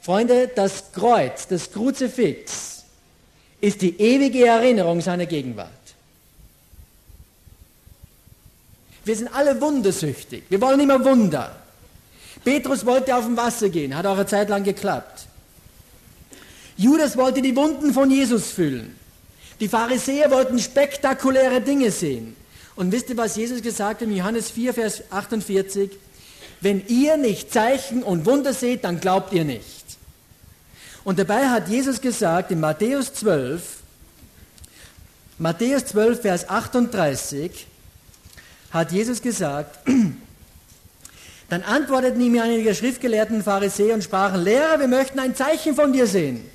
Freunde, 0.00 0.48
das 0.54 0.92
Kreuz, 0.92 1.48
das 1.48 1.72
Kruzifix 1.72 2.84
ist 3.60 3.82
die 3.82 4.00
ewige 4.00 4.46
Erinnerung 4.46 5.00
seiner 5.00 5.26
Gegenwart. 5.26 5.70
Wir 9.04 9.16
sind 9.16 9.34
alle 9.34 9.60
wundersüchtig. 9.60 10.44
Wir 10.48 10.60
wollen 10.60 10.80
immer 10.80 11.04
Wunder. 11.04 11.56
Petrus 12.44 12.86
wollte 12.86 13.16
auf 13.16 13.24
dem 13.24 13.36
Wasser 13.36 13.68
gehen, 13.68 13.96
hat 13.96 14.06
auch 14.06 14.16
eine 14.16 14.26
Zeit 14.26 14.48
lang 14.48 14.64
geklappt. 14.64 15.26
Judas 16.76 17.16
wollte 17.16 17.42
die 17.42 17.56
Wunden 17.56 17.92
von 17.92 18.10
Jesus 18.10 18.50
fühlen. 18.50 18.96
Die 19.60 19.68
Pharisäer 19.68 20.30
wollten 20.30 20.58
spektakuläre 20.58 21.60
Dinge 21.60 21.90
sehen. 21.90 22.36
Und 22.78 22.92
wisst 22.92 23.10
ihr, 23.10 23.16
was 23.16 23.34
Jesus 23.34 23.60
gesagt 23.60 24.02
hat 24.02 24.08
in 24.08 24.16
Johannes 24.16 24.52
4, 24.52 24.72
Vers 24.72 25.02
48? 25.10 25.90
Wenn 26.60 26.86
ihr 26.86 27.16
nicht 27.16 27.52
Zeichen 27.52 28.04
und 28.04 28.24
Wunder 28.24 28.54
seht, 28.54 28.84
dann 28.84 29.00
glaubt 29.00 29.32
ihr 29.32 29.44
nicht. 29.44 29.84
Und 31.02 31.18
dabei 31.18 31.48
hat 31.48 31.68
Jesus 31.68 32.00
gesagt 32.00 32.52
in 32.52 32.60
Matthäus 32.60 33.12
12, 33.14 33.78
Matthäus 35.38 35.86
12, 35.86 36.22
Vers 36.22 36.48
38, 36.48 37.66
hat 38.70 38.92
Jesus 38.92 39.22
gesagt, 39.22 39.80
dann 41.48 41.62
antworteten 41.64 42.20
ihm 42.20 42.40
einige 42.40 42.76
Schriftgelehrten 42.76 43.42
Pharisäer 43.42 43.94
und 43.94 44.04
sprachen, 44.04 44.40
Lehrer, 44.40 44.78
wir 44.78 44.86
möchten 44.86 45.18
ein 45.18 45.34
Zeichen 45.34 45.74
von 45.74 45.92
dir 45.92 46.06
sehen. 46.06 46.48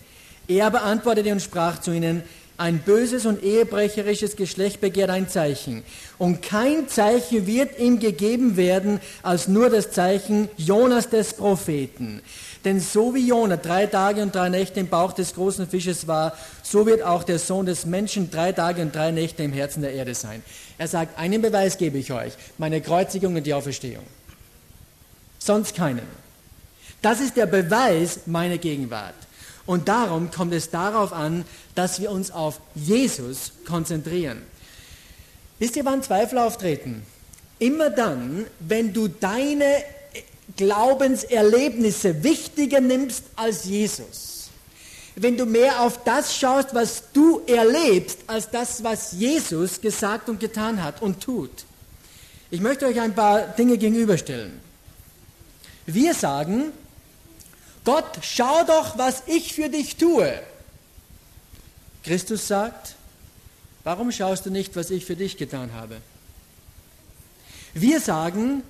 Er 0.47 0.67
aber 0.67 0.83
antwortete 0.83 1.33
und 1.33 1.41
sprach 1.41 1.81
zu 1.81 1.91
ihnen, 1.91 2.23
ein 2.57 2.79
böses 2.79 3.25
und 3.25 3.43
ehebrecherisches 3.43 4.35
Geschlecht 4.35 4.81
begehrt 4.81 5.09
ein 5.09 5.27
Zeichen. 5.27 5.83
Und 6.17 6.41
kein 6.41 6.87
Zeichen 6.87 7.47
wird 7.47 7.79
ihm 7.79 7.99
gegeben 7.99 8.57
werden, 8.57 8.99
als 9.23 9.47
nur 9.47 9.69
das 9.69 9.91
Zeichen 9.91 10.49
Jonas 10.57 11.09
des 11.09 11.33
Propheten. 11.33 12.21
Denn 12.63 12.79
so 12.79 13.13
wie 13.13 13.27
Jona 13.27 13.57
drei 13.57 13.87
Tage 13.87 14.21
und 14.21 14.33
drei 14.33 14.49
Nächte 14.49 14.79
im 14.79 14.87
Bauch 14.87 15.13
des 15.13 15.33
großen 15.33 15.67
Fisches 15.67 16.07
war, 16.07 16.37
so 16.61 16.85
wird 16.85 17.03
auch 17.03 17.23
der 17.23 17.39
Sohn 17.39 17.65
des 17.65 17.85
Menschen 17.85 18.31
drei 18.31 18.51
Tage 18.51 18.81
und 18.81 18.95
drei 18.95 19.11
Nächte 19.11 19.43
im 19.43 19.51
Herzen 19.51 19.81
der 19.81 19.93
Erde 19.93 20.15
sein. 20.15 20.43
Er 20.77 20.87
sagt, 20.87 21.17
einen 21.19 21.41
Beweis 21.41 21.77
gebe 21.77 21.97
ich 21.97 22.13
euch, 22.13 22.33
meine 22.57 22.79
Kreuzigung 22.79 23.35
und 23.35 23.45
die 23.45 23.53
Auferstehung 23.53 24.03
sonst 25.45 25.75
keinen. 25.75 26.07
Das 27.01 27.19
ist 27.19 27.35
der 27.35 27.45
Beweis 27.45 28.21
meiner 28.25 28.57
Gegenwart. 28.57 29.15
Und 29.65 29.87
darum 29.87 30.31
kommt 30.31 30.53
es 30.53 30.69
darauf 30.69 31.13
an, 31.13 31.45
dass 31.75 32.01
wir 32.01 32.12
uns 32.12 32.31
auf 32.31 32.59
Jesus 32.75 33.53
konzentrieren. 33.65 34.41
Wisst 35.59 35.75
ihr, 35.75 35.86
wann 35.86 36.03
Zweifel 36.03 36.38
auftreten? 36.38 37.03
Immer 37.59 37.89
dann, 37.89 38.45
wenn 38.59 38.93
du 38.93 39.07
deine 39.07 39.83
Glaubenserlebnisse 40.57 42.23
wichtiger 42.23 42.81
nimmst 42.81 43.23
als 43.36 43.65
Jesus. 43.65 44.49
Wenn 45.15 45.38
du 45.38 45.45
mehr 45.45 45.81
auf 45.81 46.03
das 46.03 46.36
schaust, 46.36 46.73
was 46.73 47.03
du 47.13 47.41
erlebst, 47.45 48.19
als 48.27 48.49
das, 48.49 48.83
was 48.83 49.13
Jesus 49.13 49.79
gesagt 49.79 50.27
und 50.27 50.39
getan 50.39 50.83
hat 50.83 51.01
und 51.01 51.21
tut. 51.21 51.65
Ich 52.49 52.62
möchte 52.62 52.86
euch 52.88 52.99
ein 52.99 53.15
paar 53.15 53.47
Dinge 53.47 53.77
gegenüberstellen. 53.77 54.59
Wir 55.86 56.13
sagen, 56.13 56.71
Gott, 57.86 58.19
schau 58.21 58.63
doch, 58.63 58.97
was 58.97 59.23
ich 59.27 59.53
für 59.53 59.69
dich 59.69 59.97
tue. 59.97 60.39
Christus 62.03 62.47
sagt, 62.47 62.95
warum 63.83 64.11
schaust 64.11 64.45
du 64.45 64.49
nicht, 64.49 64.75
was 64.75 64.89
ich 64.89 65.05
für 65.05 65.15
dich 65.15 65.37
getan 65.37 65.73
habe? 65.73 65.97
Wir 67.73 67.99
sagen, 67.99 68.61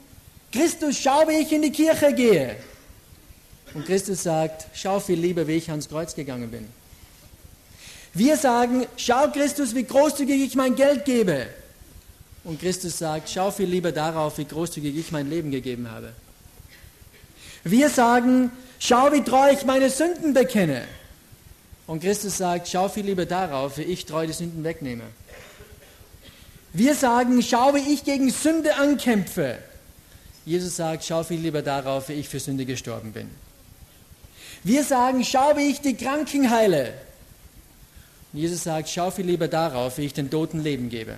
Christus, 0.51 0.97
schau, 0.97 1.27
wie 1.27 1.41
ich 1.41 1.51
in 1.51 1.63
die 1.63 1.71
Kirche 1.71 2.13
gehe. 2.13 2.55
Und 3.73 3.85
Christus 3.85 4.23
sagt, 4.23 4.67
schau 4.75 4.99
viel 4.99 5.19
lieber, 5.19 5.47
wie 5.47 5.53
ich 5.53 5.69
ans 5.69 5.89
Kreuz 5.89 6.13
gegangen 6.13 6.51
bin. 6.51 6.67
Wir 8.13 8.37
sagen, 8.37 8.85
schau 8.95 9.29
Christus, 9.31 9.73
wie 9.73 9.83
großzügig 9.83 10.43
ich 10.43 10.55
mein 10.55 10.75
Geld 10.75 11.05
gebe. 11.05 11.47
Und 12.43 12.59
Christus 12.59 12.99
sagt, 12.99 13.29
schau 13.29 13.49
viel 13.49 13.67
lieber 13.67 13.91
darauf, 13.91 14.37
wie 14.37 14.45
großzügig 14.45 14.95
ich 14.95 15.11
mein 15.11 15.29
Leben 15.29 15.49
gegeben 15.49 15.89
habe. 15.89 16.13
Wir 17.63 17.89
sagen, 17.89 18.51
schau, 18.77 19.11
wie 19.11 19.23
treu 19.23 19.51
ich 19.51 19.65
meine 19.65 19.89
Sünden 19.89 20.33
bekenne. 20.33 20.83
Und 21.85 22.01
Christus 22.01 22.37
sagt, 22.37 22.67
schau 22.67 22.87
viel 22.87 23.05
lieber 23.05 23.25
darauf, 23.25 23.77
wie 23.77 23.83
ich 23.83 24.05
treu 24.05 24.25
die 24.25 24.33
Sünden 24.33 24.63
wegnehme. 24.63 25.03
Wir 26.71 26.95
sagen, 26.95 27.41
schau, 27.41 27.75
wie 27.75 27.93
ich 27.93 28.03
gegen 28.03 28.31
Sünde 28.31 28.75
ankämpfe. 28.75 29.59
Jesus 30.45 30.75
sagt, 30.75 31.03
schau 31.03 31.23
viel 31.23 31.39
lieber 31.39 31.61
darauf, 31.61 32.09
wie 32.09 32.13
ich 32.13 32.27
für 32.27 32.39
Sünde 32.39 32.65
gestorben 32.65 33.11
bin. 33.11 33.29
Wir 34.63 34.83
sagen, 34.83 35.23
schau, 35.23 35.55
wie 35.57 35.69
ich 35.69 35.81
die 35.81 35.95
Kranken 35.95 36.49
heile. 36.49 36.93
Jesus 38.31 38.63
sagt, 38.63 38.89
schau 38.89 39.11
viel 39.11 39.25
lieber 39.25 39.47
darauf, 39.47 39.97
wie 39.97 40.05
ich 40.05 40.13
den 40.13 40.31
Toten 40.31 40.63
Leben 40.63 40.89
gebe. 40.89 41.17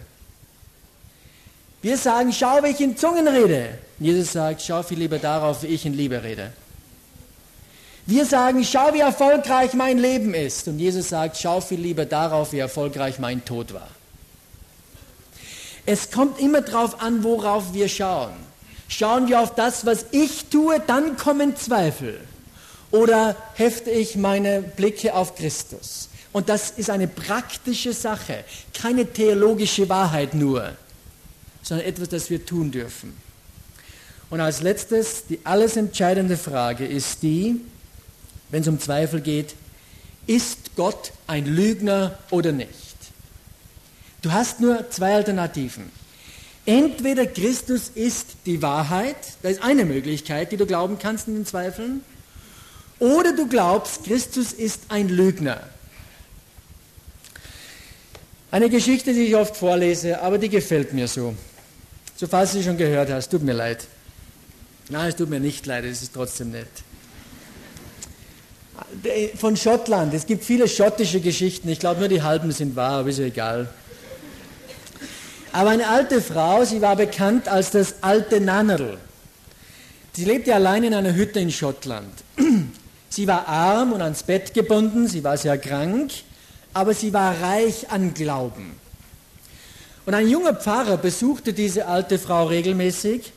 Wir 1.81 1.97
sagen, 1.97 2.33
schau, 2.33 2.63
wie 2.63 2.69
ich 2.69 2.81
in 2.81 2.97
Zungen 2.97 3.27
rede. 3.27 3.77
Jesus 3.99 4.33
sagt, 4.33 4.61
schau 4.61 4.83
viel 4.83 4.97
lieber 4.97 5.19
darauf, 5.19 5.63
wie 5.63 5.67
ich 5.67 5.85
in 5.85 5.93
Liebe 5.93 6.23
rede. 6.23 6.51
Wir 8.07 8.25
sagen, 8.25 8.63
schau, 8.63 8.93
wie 8.93 8.99
erfolgreich 8.99 9.73
mein 9.73 9.97
Leben 9.97 10.33
ist. 10.35 10.67
Und 10.67 10.77
Jesus 10.77 11.09
sagt, 11.09 11.37
schau 11.37 11.59
viel 11.59 11.79
lieber 11.79 12.05
darauf, 12.05 12.51
wie 12.51 12.59
erfolgreich 12.59 13.17
mein 13.17 13.43
Tod 13.45 13.73
war. 13.73 13.87
Es 15.87 16.11
kommt 16.11 16.39
immer 16.39 16.61
darauf 16.61 17.01
an, 17.01 17.23
worauf 17.23 17.73
wir 17.73 17.89
schauen. 17.89 18.33
Schauen 18.87 19.27
wir 19.27 19.39
auf 19.39 19.55
das, 19.55 19.85
was 19.85 20.05
ich 20.11 20.45
tue, 20.45 20.79
dann 20.85 21.17
kommen 21.17 21.55
Zweifel. 21.55 22.19
Oder 22.91 23.35
hefte 23.55 23.89
ich 23.89 24.15
meine 24.15 24.61
Blicke 24.61 25.15
auf 25.15 25.35
Christus? 25.35 26.09
Und 26.31 26.49
das 26.49 26.71
ist 26.71 26.89
eine 26.89 27.07
praktische 27.07 27.93
Sache, 27.93 28.43
keine 28.79 29.11
theologische 29.11 29.89
Wahrheit 29.89 30.33
nur, 30.33 30.73
sondern 31.63 31.87
etwas, 31.87 32.09
das 32.09 32.29
wir 32.29 32.45
tun 32.45 32.71
dürfen. 32.71 33.15
Und 34.29 34.41
als 34.41 34.61
letztes, 34.61 35.25
die 35.27 35.39
alles 35.43 35.77
entscheidende 35.77 36.37
Frage 36.37 36.85
ist 36.85 37.23
die, 37.23 37.61
wenn 38.49 38.61
es 38.61 38.67
um 38.67 38.79
Zweifel 38.79 39.21
geht, 39.21 39.55
ist 40.27 40.75
Gott 40.75 41.11
ein 41.27 41.45
Lügner 41.45 42.17
oder 42.31 42.51
nicht? 42.51 42.69
Du 44.21 44.31
hast 44.31 44.59
nur 44.59 44.89
zwei 44.89 45.15
Alternativen. 45.15 45.91
Entweder 46.65 47.27
Christus 47.27 47.91
ist 47.93 48.29
die 48.47 48.61
Wahrheit, 48.61 49.17
das 49.43 49.53
ist 49.53 49.63
eine 49.63 49.85
Möglichkeit, 49.85 50.51
die 50.51 50.57
du 50.57 50.65
glauben 50.65 50.97
kannst 50.97 51.27
in 51.27 51.35
den 51.35 51.45
Zweifeln, 51.45 52.01
oder 52.97 53.35
du 53.35 53.47
glaubst, 53.47 54.05
Christus 54.05 54.51
ist 54.53 54.83
ein 54.89 55.09
Lügner. 55.09 55.61
Eine 58.49 58.69
Geschichte, 58.69 59.13
die 59.13 59.25
ich 59.25 59.35
oft 59.35 59.57
vorlese, 59.57 60.21
aber 60.21 60.37
die 60.37 60.49
gefällt 60.49 60.93
mir 60.93 61.07
so. 61.07 61.35
So 62.15 62.25
falls 62.25 62.53
du 62.53 62.59
sie 62.59 62.63
schon 62.63 62.77
gehört 62.77 63.11
hast, 63.11 63.29
tut 63.29 63.43
mir 63.43 63.53
leid. 63.53 63.85
Nein, 64.89 65.09
es 65.09 65.15
tut 65.15 65.29
mir 65.29 65.39
nicht 65.39 65.65
leid, 65.65 65.83
es 65.83 66.01
ist 66.01 66.13
trotzdem 66.13 66.51
nett. 66.51 66.67
Von 69.37 69.57
Schottland, 69.57 70.13
es 70.13 70.25
gibt 70.25 70.43
viele 70.43 70.67
schottische 70.67 71.19
Geschichten, 71.19 71.69
ich 71.69 71.79
glaube 71.79 71.99
nur 71.99 72.09
die 72.09 72.21
halben 72.21 72.51
sind 72.51 72.75
wahr, 72.75 72.99
aber 72.99 73.09
ist 73.09 73.19
ja 73.19 73.25
egal. 73.25 73.67
Aber 75.51 75.69
eine 75.69 75.87
alte 75.87 76.21
Frau, 76.21 76.65
sie 76.65 76.81
war 76.81 76.95
bekannt 76.95 77.47
als 77.47 77.71
das 77.71 77.95
alte 78.01 78.41
Nannerl. 78.41 78.97
Sie 80.13 80.25
lebte 80.25 80.53
allein 80.53 80.83
in 80.83 80.93
einer 80.93 81.13
Hütte 81.13 81.39
in 81.39 81.51
Schottland. 81.51 82.11
Sie 83.09 83.27
war 83.27 83.47
arm 83.47 83.93
und 83.93 84.01
ans 84.01 84.23
Bett 84.23 84.53
gebunden, 84.53 85.07
sie 85.07 85.23
war 85.23 85.37
sehr 85.37 85.57
krank, 85.57 86.11
aber 86.73 86.93
sie 86.93 87.13
war 87.13 87.39
reich 87.41 87.89
an 87.89 88.13
Glauben. 88.13 88.75
Und 90.05 90.13
ein 90.13 90.27
junger 90.27 90.53
Pfarrer 90.53 90.97
besuchte 90.97 91.53
diese 91.53 91.87
alte 91.87 92.19
Frau 92.19 92.47
regelmäßig 92.47 93.31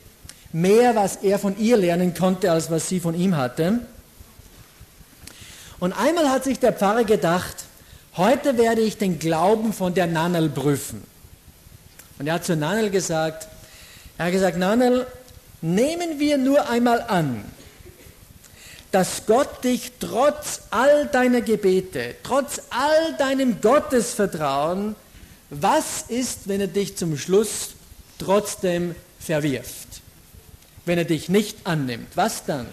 mehr, 0.51 0.95
was 0.97 1.17
er 1.17 1.39
von 1.39 1.57
ihr 1.57 1.77
lernen 1.77 2.13
konnte, 2.13 2.51
als 2.51 2.69
was 2.69 2.89
sie 2.89 2.99
von 2.99 3.15
ihm 3.15 3.37
hatte. 3.37 3.79
Und 5.79 5.93
einmal 5.93 6.29
hat 6.29 6.43
sich 6.43 6.59
der 6.59 6.73
Pfarrer 6.73 7.03
gedacht, 7.03 7.65
heute 8.17 8.57
werde 8.57 8.81
ich 8.81 8.97
den 8.97 9.19
Glauben 9.19 9.73
von 9.73 9.93
der 9.93 10.07
Nannel 10.07 10.49
prüfen. 10.49 11.03
Und 12.17 12.27
er 12.27 12.35
hat 12.35 12.45
zu 12.45 12.55
Nannel 12.55 12.89
gesagt, 12.89 13.47
er 14.17 14.25
hat 14.25 14.31
gesagt, 14.31 14.57
Nannel, 14.57 15.07
nehmen 15.61 16.19
wir 16.19 16.37
nur 16.37 16.69
einmal 16.69 17.01
an, 17.01 17.45
dass 18.91 19.25
Gott 19.25 19.63
dich 19.63 19.91
trotz 19.99 20.61
all 20.71 21.07
deiner 21.07 21.41
Gebete, 21.41 22.15
trotz 22.23 22.61
all 22.71 23.15
deinem 23.17 23.61
Gottesvertrauen, 23.61 24.95
was 25.49 26.03
ist, 26.07 26.47
wenn 26.47 26.61
er 26.61 26.67
dich 26.67 26.97
zum 26.97 27.17
Schluss 27.17 27.69
trotzdem 28.17 28.95
verwirft? 29.19 29.89
wenn 30.89 30.97
er 30.97 31.05
dich 31.05 31.29
nicht 31.29 31.59
annimmt. 31.65 32.07
Was 32.15 32.45
dann? 32.45 32.67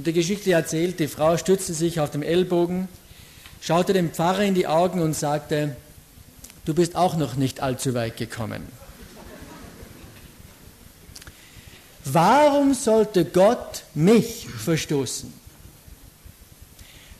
Und 0.00 0.06
die 0.06 0.14
Geschichte 0.14 0.52
erzählt, 0.52 0.98
die 0.98 1.08
Frau 1.08 1.36
stützte 1.36 1.74
sich 1.74 2.00
auf 2.00 2.10
dem 2.10 2.22
Ellbogen, 2.22 2.88
schaute 3.60 3.92
dem 3.92 4.10
Pfarrer 4.10 4.44
in 4.44 4.54
die 4.54 4.66
Augen 4.66 5.02
und 5.02 5.12
sagte, 5.12 5.76
du 6.64 6.72
bist 6.72 6.96
auch 6.96 7.18
noch 7.18 7.36
nicht 7.36 7.60
allzu 7.60 7.92
weit 7.92 8.16
gekommen. 8.16 8.62
Warum 12.06 12.72
sollte 12.72 13.26
Gott 13.26 13.82
mich 13.92 14.48
verstoßen? 14.48 15.30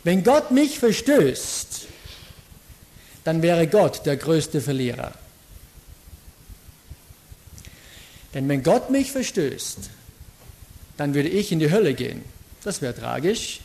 Wenn 0.03 0.25
Gott 0.25 0.51
mich 0.51 0.79
verstößt, 0.79 1.87
dann 3.25 3.43
wäre 3.43 3.67
Gott 3.67 4.07
der 4.07 4.17
größte 4.17 4.63
Verlierer. 4.63 5.13
Denn 8.33 8.49
wenn 8.49 8.63
Gott 8.63 8.89
mich 8.89 9.13
verstößt, 9.13 9.91
dann 10.97 11.13
würde 11.13 11.29
ich 11.29 11.53
in 11.53 11.59
die 11.59 11.71
Hölle 11.71 11.93
gehen. 11.93 12.25
Das 12.63 12.83
wäre 12.83 12.95
tragisch, 12.95 13.61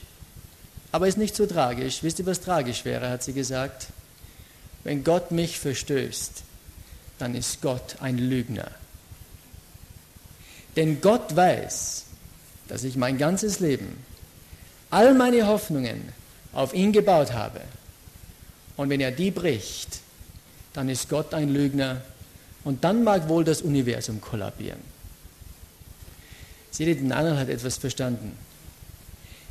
aber 0.91 1.07
ist 1.07 1.17
nicht 1.17 1.35
so 1.35 1.45
tragisch. 1.45 2.03
Wisst 2.03 2.19
ihr, 2.19 2.25
was 2.25 2.41
tragisch 2.41 2.85
wäre, 2.85 3.09
hat 3.09 3.23
sie 3.23 3.33
gesagt? 3.33 3.87
Wenn 4.83 5.03
Gott 5.03 5.31
mich 5.31 5.59
verstößt, 5.59 6.43
dann 7.19 7.35
ist 7.35 7.61
Gott 7.61 7.97
ein 7.99 8.17
Lügner. 8.17 8.71
Denn 10.75 11.01
Gott 11.01 11.35
weiß, 11.35 12.05
dass 12.67 12.83
ich 12.83 12.95
mein 12.95 13.17
ganzes 13.17 13.59
Leben, 13.59 13.97
all 14.89 15.13
meine 15.13 15.47
Hoffnungen 15.47 16.13
auf 16.53 16.73
ihn 16.73 16.91
gebaut 16.91 17.33
habe. 17.33 17.61
Und 18.77 18.89
wenn 18.89 19.01
er 19.01 19.11
die 19.11 19.31
bricht, 19.31 19.99
dann 20.73 20.89
ist 20.89 21.09
Gott 21.09 21.33
ein 21.33 21.49
Lügner 21.49 22.01
und 22.63 22.83
dann 22.83 23.03
mag 23.03 23.29
wohl 23.29 23.43
das 23.43 23.61
Universum 23.61 24.19
kollabieren. 24.19 24.79
Seht 26.71 26.87
ihr, 26.87 27.07
Daniel 27.07 27.37
hat 27.37 27.47
etwas 27.47 27.77
verstanden. 27.77 28.37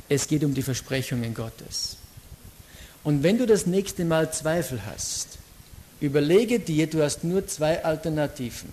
Es 0.07 0.27
geht 0.27 0.43
um 0.43 0.53
die 0.53 0.61
Versprechungen 0.61 1.33
Gottes. 1.33 1.97
Und 3.03 3.23
wenn 3.23 3.37
du 3.37 3.45
das 3.45 3.65
nächste 3.65 4.05
Mal 4.05 4.31
Zweifel 4.31 4.81
hast, 4.85 5.37
überlege 5.99 6.59
dir, 6.59 6.87
du 6.87 7.03
hast 7.03 7.23
nur 7.23 7.47
zwei 7.47 7.83
Alternativen. 7.83 8.69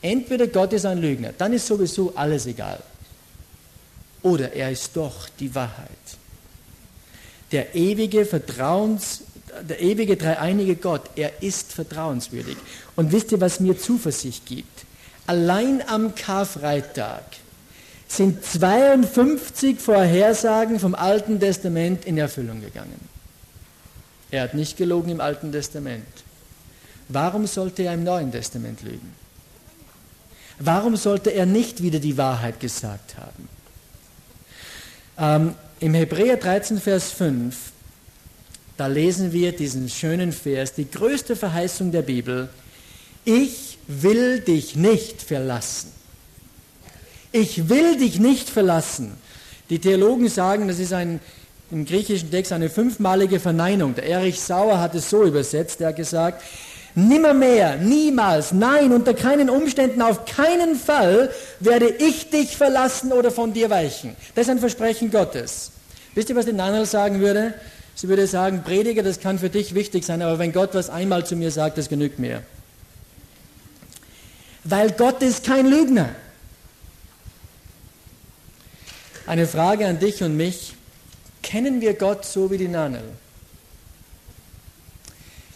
Entweder 0.00 0.46
Gott 0.46 0.72
ist 0.72 0.86
ein 0.86 0.98
Lügner, 0.98 1.32
dann 1.36 1.52
ist 1.52 1.66
sowieso 1.66 2.14
alles 2.14 2.46
egal. 2.46 2.82
Oder 4.22 4.52
er 4.52 4.70
ist 4.70 4.96
doch 4.96 5.28
die 5.40 5.54
Wahrheit. 5.54 5.88
Der 7.52 7.74
ewige 7.74 8.24
Vertrauens, 8.26 9.22
der 9.62 9.80
ewige 9.80 10.16
dreieinige 10.16 10.76
Gott, 10.76 11.10
er 11.16 11.42
ist 11.42 11.72
vertrauenswürdig. 11.72 12.56
Und 12.96 13.12
wisst 13.12 13.32
ihr, 13.32 13.40
was 13.40 13.60
mir 13.60 13.78
Zuversicht 13.78 14.46
gibt? 14.46 14.84
Allein 15.26 15.82
am 15.86 16.14
Karfreitag 16.14 17.24
sind 18.08 18.42
52 18.44 19.78
Vorhersagen 19.78 20.80
vom 20.80 20.94
Alten 20.94 21.38
Testament 21.38 22.06
in 22.06 22.18
Erfüllung 22.18 22.60
gegangen. 22.60 22.98
Er 24.30 24.42
hat 24.42 24.54
nicht 24.54 24.76
gelogen 24.76 25.10
im 25.10 25.20
Alten 25.20 25.52
Testament. 25.52 26.06
Warum 27.08 27.46
sollte 27.46 27.82
er 27.84 27.94
im 27.94 28.04
Neuen 28.04 28.32
Testament 28.32 28.82
lügen? 28.82 29.14
Warum 30.58 30.96
sollte 30.96 31.30
er 31.30 31.46
nicht 31.46 31.82
wieder 31.82 32.00
die 32.00 32.16
Wahrheit 32.16 32.60
gesagt 32.60 33.16
haben? 33.16 33.48
Ähm, 35.18 35.54
Im 35.80 35.94
Hebräer 35.94 36.36
13, 36.36 36.80
Vers 36.80 37.12
5, 37.12 37.56
da 38.76 38.86
lesen 38.86 39.32
wir 39.32 39.52
diesen 39.52 39.88
schönen 39.88 40.32
Vers, 40.32 40.74
die 40.74 40.90
größte 40.90 41.36
Verheißung 41.36 41.92
der 41.92 42.02
Bibel, 42.02 42.48
ich 43.24 43.78
will 43.86 44.40
dich 44.40 44.76
nicht 44.76 45.22
verlassen. 45.22 45.92
Ich 47.32 47.68
will 47.68 47.98
dich 47.98 48.18
nicht 48.18 48.48
verlassen. 48.48 49.12
Die 49.70 49.78
Theologen 49.78 50.28
sagen, 50.28 50.68
das 50.68 50.78
ist 50.78 50.92
ein, 50.92 51.20
im 51.70 51.84
griechischen 51.84 52.30
Text 52.30 52.52
eine 52.52 52.70
fünfmalige 52.70 53.38
Verneinung. 53.38 53.94
Der 53.94 54.06
Erich 54.06 54.40
Sauer 54.40 54.80
hat 54.80 54.94
es 54.94 55.10
so 55.10 55.24
übersetzt, 55.24 55.80
er 55.80 55.88
hat 55.88 55.96
gesagt, 55.96 56.42
nimmermehr, 56.94 57.76
niemals, 57.76 58.52
nein, 58.52 58.92
unter 58.92 59.12
keinen 59.12 59.50
Umständen, 59.50 60.00
auf 60.00 60.24
keinen 60.24 60.74
Fall 60.74 61.30
werde 61.60 61.88
ich 61.88 62.30
dich 62.30 62.56
verlassen 62.56 63.12
oder 63.12 63.30
von 63.30 63.52
dir 63.52 63.68
weichen. 63.68 64.16
Das 64.34 64.46
ist 64.46 64.50
ein 64.50 64.58
Versprechen 64.58 65.10
Gottes. 65.10 65.70
Wisst 66.14 66.30
ihr, 66.30 66.36
was 66.36 66.46
die 66.46 66.52
Nanel 66.52 66.86
sagen 66.86 67.20
würde? 67.20 67.54
Sie 67.94 68.08
würde 68.08 68.26
sagen, 68.26 68.62
Prediger, 68.64 69.02
das 69.02 69.20
kann 69.20 69.38
für 69.38 69.50
dich 69.50 69.74
wichtig 69.74 70.04
sein, 70.04 70.22
aber 70.22 70.38
wenn 70.38 70.52
Gott 70.52 70.70
was 70.72 70.88
einmal 70.88 71.26
zu 71.26 71.36
mir 71.36 71.50
sagt, 71.50 71.76
das 71.78 71.88
genügt 71.88 72.18
mir. 72.18 72.42
Weil 74.64 74.92
Gott 74.92 75.22
ist 75.22 75.44
kein 75.44 75.66
Lügner. 75.66 76.08
Eine 79.28 79.46
Frage 79.46 79.86
an 79.86 79.98
dich 79.98 80.22
und 80.22 80.38
mich. 80.38 80.72
Kennen 81.42 81.82
wir 81.82 81.92
Gott 81.92 82.24
so 82.24 82.50
wie 82.50 82.56
die 82.56 82.66
Nanel? 82.66 83.04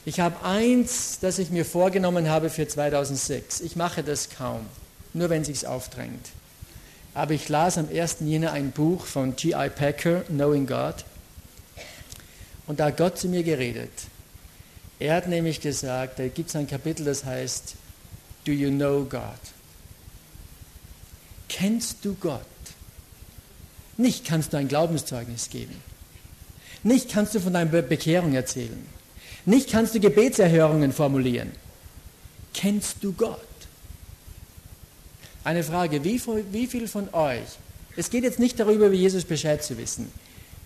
Ich 0.05 0.21
habe 0.21 0.45
eins, 0.45 1.21
das 1.23 1.39
ich 1.39 1.49
mir 1.49 1.65
vorgenommen 1.65 2.29
habe 2.29 2.51
für 2.51 2.69
2006. 2.69 3.63
Ich 3.63 3.75
mache 3.75 4.03
das 4.03 4.29
kaum, 4.29 4.67
nur 5.15 5.31
wenn 5.31 5.43
sich's 5.43 5.65
aufdrängt. 5.65 6.29
Aber 7.15 7.33
ich 7.33 7.49
las 7.49 7.79
am 7.79 7.89
1. 7.89 8.17
Jänner 8.21 8.53
ein 8.53 8.73
Buch 8.73 9.07
von 9.07 9.37
G.I. 9.37 9.71
Packer, 9.71 10.21
Knowing 10.25 10.67
God. 10.67 10.97
Und 12.67 12.79
da 12.79 12.89
hat 12.89 12.99
Gott 12.99 13.17
zu 13.17 13.29
mir 13.29 13.43
geredet. 13.43 13.93
Er 14.99 15.17
hat 15.17 15.29
nämlich 15.29 15.63
gesagt, 15.63 16.19
da 16.19 16.29
gibt 16.29 16.51
es 16.51 16.57
ein 16.57 16.67
Kapitel, 16.67 17.07
das 17.07 17.25
heißt, 17.25 17.77
Do 18.45 18.53
you 18.53 18.69
know 18.69 19.07
God? 19.09 19.23
Kennst 21.49 22.05
du 22.05 22.15
Gott? 22.21 22.52
Nicht 23.97 24.25
kannst 24.25 24.53
du 24.53 24.57
ein 24.57 24.69
Glaubenszeugnis 24.69 25.51
geben. 25.51 25.77
Nicht 26.83 27.11
kannst 27.11 27.35
du 27.35 27.41
von 27.41 27.53
deiner 27.53 27.83
Bekehrung 27.83 28.35
erzählen. 28.35 28.87
Nicht 29.45 29.71
kannst 29.71 29.95
du 29.95 30.01
Gebetserhörungen 30.01 30.93
formulieren. 30.93 31.53
Kennst 32.55 32.97
du 33.03 33.13
Gott? 33.13 33.41
Eine 35.45 35.65
Frage, 35.65 36.05
wie, 36.05 36.21
wie 36.53 36.67
viel 36.67 36.87
von 36.87 37.13
euch, 37.13 37.43
es 37.97 38.11
geht 38.11 38.25
jetzt 38.25 38.39
nicht 38.39 38.59
darüber, 38.59 38.93
wie 38.93 38.97
Jesus 38.97 39.25
Bescheid 39.25 39.63
zu 39.63 39.77
wissen, 39.77 40.11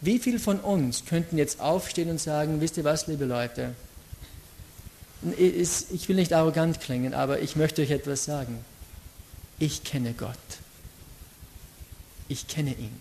wie 0.00 0.18
viel 0.18 0.38
von 0.38 0.60
uns 0.60 1.04
könnten 1.06 1.38
jetzt 1.38 1.60
aufstehen 1.60 2.10
und 2.10 2.20
sagen, 2.20 2.60
wisst 2.60 2.76
ihr 2.76 2.84
was, 2.84 3.06
liebe 3.06 3.24
Leute, 3.24 3.74
ich 5.38 6.08
will 6.08 6.16
nicht 6.16 6.34
arrogant 6.34 6.80
klingen, 6.80 7.14
aber 7.14 7.40
ich 7.40 7.56
möchte 7.56 7.82
euch 7.82 7.90
etwas 7.90 8.24
sagen. 8.24 8.64
Ich 9.58 9.82
kenne 9.82 10.12
Gott. 10.12 10.36
Ich 12.28 12.46
kenne 12.46 12.72
ihn. 12.72 13.00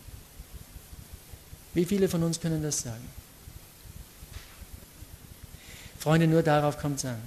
Wie 1.75 1.85
viele 1.85 2.09
von 2.09 2.23
uns 2.23 2.39
können 2.39 2.63
das 2.63 2.81
sagen? 2.81 3.07
Freunde, 5.99 6.27
nur 6.27 6.41
darauf 6.41 6.79
kommt 6.79 6.99
es 6.99 7.05
an. 7.05 7.21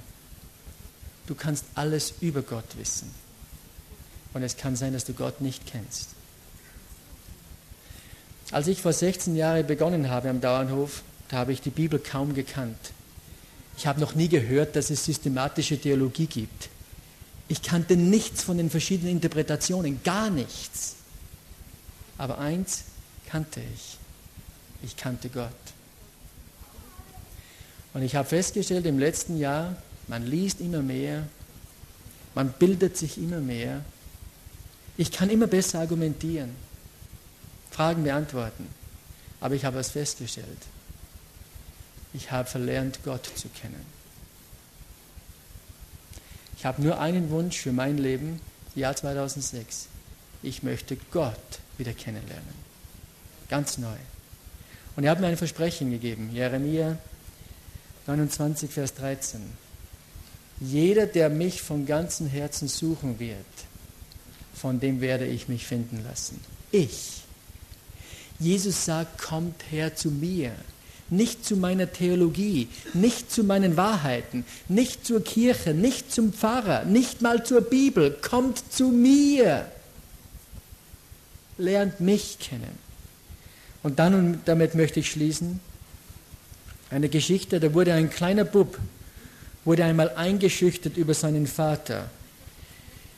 Du 1.26 1.34
kannst 1.34 1.66
alles 1.74 2.14
über 2.20 2.42
Gott 2.42 2.76
wissen. 2.78 3.12
Und 4.32 4.42
es 4.42 4.57
kann 4.57 4.76
sein, 4.76 4.94
dass 4.94 5.05
du 5.05 5.12
Gott 5.12 5.40
nicht 5.40 5.66
kennst. 5.66 6.09
Als 8.51 8.66
ich 8.66 8.80
vor 8.80 8.92
16 8.94 9.36
Jahren 9.36 9.66
begonnen 9.66 10.09
habe 10.09 10.30
am 10.30 10.40
Dauernhof, 10.40 11.03
da 11.28 11.36
habe 11.38 11.53
ich 11.53 11.61
die 11.61 11.70
Bibel 11.70 11.99
kaum 11.99 12.34
gekannt. 12.34 12.78
Ich 13.76 13.86
habe 13.86 14.01
noch 14.01 14.14
nie 14.14 14.28
gehört, 14.28 14.76
dass 14.76 14.88
es 14.90 15.05
systematische 15.05 15.78
Theologie 15.78 16.26
gibt. 16.26 16.70
Ich 17.49 17.62
kannte 17.62 17.96
nichts 17.96 18.42
von 18.42 18.57
den 18.57 18.70
verschiedenen 18.70 19.12
Interpretationen, 19.12 20.03
gar 20.03 20.30
nichts. 20.30 20.96
Aber 22.16 22.38
eins 22.38 22.84
kannte 23.28 23.61
ich. 23.74 23.99
Ich 24.83 24.97
kannte 24.97 25.29
Gott. 25.29 25.51
Und 27.95 28.03
ich 28.03 28.14
habe 28.16 28.29
festgestellt 28.29 28.87
im 28.87 28.99
letzten 28.99 29.39
Jahr, 29.39 29.76
man 30.07 30.26
liest 30.26 30.61
immer 30.61 30.83
mehr, 30.83 31.26
man 32.35 32.53
bildet 32.53 32.97
sich 32.97 33.18
immer 33.18 33.41
mehr. 33.41 33.85
Ich 34.97 35.11
kann 35.11 35.31
immer 35.31 35.47
besser 35.47 35.81
argumentieren, 35.81 36.55
Fragen 37.70 38.05
beantworten. 38.05 38.68
Aber 39.41 39.55
ich 39.55 39.64
habe 39.64 39.76
was 39.76 39.91
festgestellt. 39.91 40.47
Ich 42.12 42.31
habe 42.31 42.49
verlernt, 42.49 43.01
Gott 43.05 43.31
zu 43.35 43.49
kennen. 43.49 43.85
Ich 46.57 46.64
habe 46.64 46.83
nur 46.83 46.99
einen 46.99 47.31
Wunsch 47.31 47.59
für 47.59 47.72
mein 47.72 47.99
Leben, 47.99 48.41
Jahr 48.74 48.97
2006. 48.97 49.87
Ich 50.43 50.62
möchte 50.62 50.97
Gott 51.12 51.61
wieder 51.76 51.93
kennenlernen. 51.93 52.68
Ganz 53.49 53.79
neu. 53.79 53.97
Und 54.99 55.05
er 55.05 55.12
hat 55.12 55.20
mir 55.20 55.28
ein 55.28 55.36
Versprechen 55.36 55.92
gegeben, 55.92 56.30
Jeremia 56.32 56.99
29, 58.09 58.68
Vers 58.68 58.94
13. 58.94 59.40
Jeder, 60.59 61.07
der 61.07 61.28
mich 61.28 61.62
von 61.62 61.86
ganzem 61.86 62.26
Herzen 62.26 62.66
suchen 62.66 63.20
wird, 63.20 63.36
von 64.53 64.80
dem 64.80 65.01
werde 65.01 65.24
ich 65.24 65.46
mich 65.46 65.64
finden 65.64 66.03
lassen. 66.03 66.40
Ich. 66.72 67.22
Jesus 68.40 68.86
sagt, 68.86 69.22
kommt 69.22 69.70
her 69.70 69.94
zu 69.94 70.11
mir. 70.11 70.51
Nicht 71.11 71.44
zu 71.44 71.55
meiner 71.55 71.92
Theologie, 71.92 72.66
nicht 72.92 73.30
zu 73.30 73.44
meinen 73.44 73.76
Wahrheiten, 73.76 74.44
nicht 74.66 75.07
zur 75.07 75.22
Kirche, 75.22 75.74
nicht 75.74 76.11
zum 76.11 76.32
Pfarrer, 76.32 76.84
nicht 76.86 77.22
mal 77.22 77.46
zur 77.46 77.61
Bibel. 77.61 78.18
Kommt 78.20 78.72
zu 78.72 78.88
mir. 78.88 79.70
Lernt 81.57 82.01
mich 82.01 82.40
kennen. 82.40 82.88
Und 83.83 83.99
dann, 83.99 84.14
und 84.14 84.41
damit 84.47 84.74
möchte 84.74 85.01
ich 85.01 85.11
schließen, 85.11 85.61
eine 86.91 87.09
Geschichte, 87.09 87.61
da 87.61 87.72
wurde 87.74 87.93
ein 87.93 88.11
kleiner 88.11 88.45
Bub, 88.45 88.79
wurde 89.64 89.85
einmal 89.85 90.11
eingeschüchtert 90.16 90.97
über 90.97 91.14
seinen 91.14 91.47
Vater. 91.47 92.09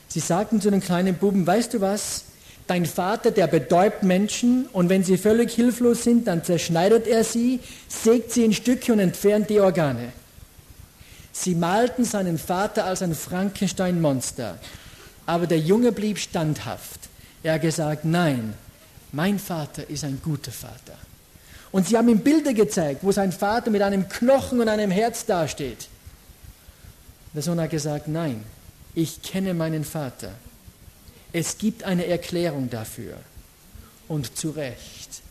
Sie 0.08 0.20
sagten 0.20 0.60
zu 0.60 0.70
den 0.70 0.80
kleinen 0.80 1.14
Buben, 1.14 1.46
weißt 1.46 1.74
du 1.74 1.80
was, 1.80 2.24
Dein 2.70 2.86
Vater, 2.86 3.32
der 3.32 3.48
betäubt 3.48 4.04
Menschen 4.04 4.66
und 4.72 4.88
wenn 4.88 5.02
sie 5.02 5.18
völlig 5.18 5.52
hilflos 5.52 6.04
sind, 6.04 6.28
dann 6.28 6.44
zerschneidet 6.44 7.08
er 7.08 7.24
sie, 7.24 7.58
sägt 7.88 8.30
sie 8.30 8.44
in 8.44 8.52
Stücke 8.52 8.92
und 8.92 9.00
entfernt 9.00 9.50
die 9.50 9.58
Organe. 9.58 10.12
Sie 11.32 11.56
malten 11.56 12.04
seinen 12.04 12.38
Vater 12.38 12.84
als 12.84 13.02
ein 13.02 13.16
Frankenstein-Monster, 13.16 14.56
aber 15.26 15.48
der 15.48 15.58
Junge 15.58 15.90
blieb 15.90 16.18
standhaft. 16.18 17.00
Er 17.42 17.54
hat 17.54 17.62
gesagt, 17.62 18.04
nein, 18.04 18.54
mein 19.12 19.38
Vater 19.38 19.88
ist 19.88 20.04
ein 20.04 20.20
guter 20.22 20.52
Vater. 20.52 20.96
Und 21.72 21.86
sie 21.86 21.96
haben 21.96 22.08
ihm 22.08 22.20
Bilder 22.20 22.52
gezeigt, 22.52 23.02
wo 23.02 23.12
sein 23.12 23.32
Vater 23.32 23.70
mit 23.70 23.82
einem 23.82 24.08
Knochen 24.08 24.60
und 24.60 24.68
einem 24.68 24.90
Herz 24.90 25.24
dasteht. 25.24 25.88
Der 27.32 27.42
Sohn 27.42 27.60
hat 27.60 27.70
gesagt, 27.70 28.08
nein, 28.08 28.44
ich 28.94 29.22
kenne 29.22 29.54
meinen 29.54 29.84
Vater. 29.84 30.32
Es 31.32 31.58
gibt 31.58 31.84
eine 31.84 32.06
Erklärung 32.06 32.70
dafür. 32.70 33.16
Und 34.08 34.36
zu 34.36 34.50
Recht. 34.50 35.22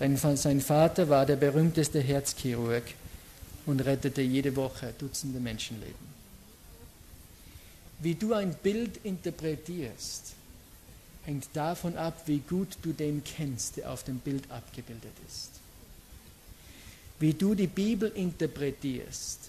Denn 0.00 0.16
sein 0.16 0.60
Vater 0.60 1.08
war 1.08 1.24
der 1.24 1.36
berühmteste 1.36 2.00
Herzchirurg 2.00 2.82
und 3.66 3.80
rettete 3.84 4.22
jede 4.22 4.56
Woche 4.56 4.92
Dutzende 4.98 5.38
Menschenleben. 5.38 6.14
Wie 8.00 8.16
du 8.16 8.34
ein 8.34 8.54
Bild 8.54 8.98
interpretierst, 9.04 10.34
hängt 11.24 11.48
davon 11.54 11.96
ab, 11.96 12.22
wie 12.26 12.38
gut 12.38 12.76
du 12.82 12.92
den 12.92 13.22
kennst, 13.24 13.76
der 13.76 13.90
auf 13.90 14.04
dem 14.04 14.18
Bild 14.18 14.50
abgebildet 14.50 15.12
ist. 15.26 15.50
Wie 17.18 17.32
du 17.32 17.54
die 17.54 17.66
Bibel 17.66 18.10
interpretierst, 18.10 19.40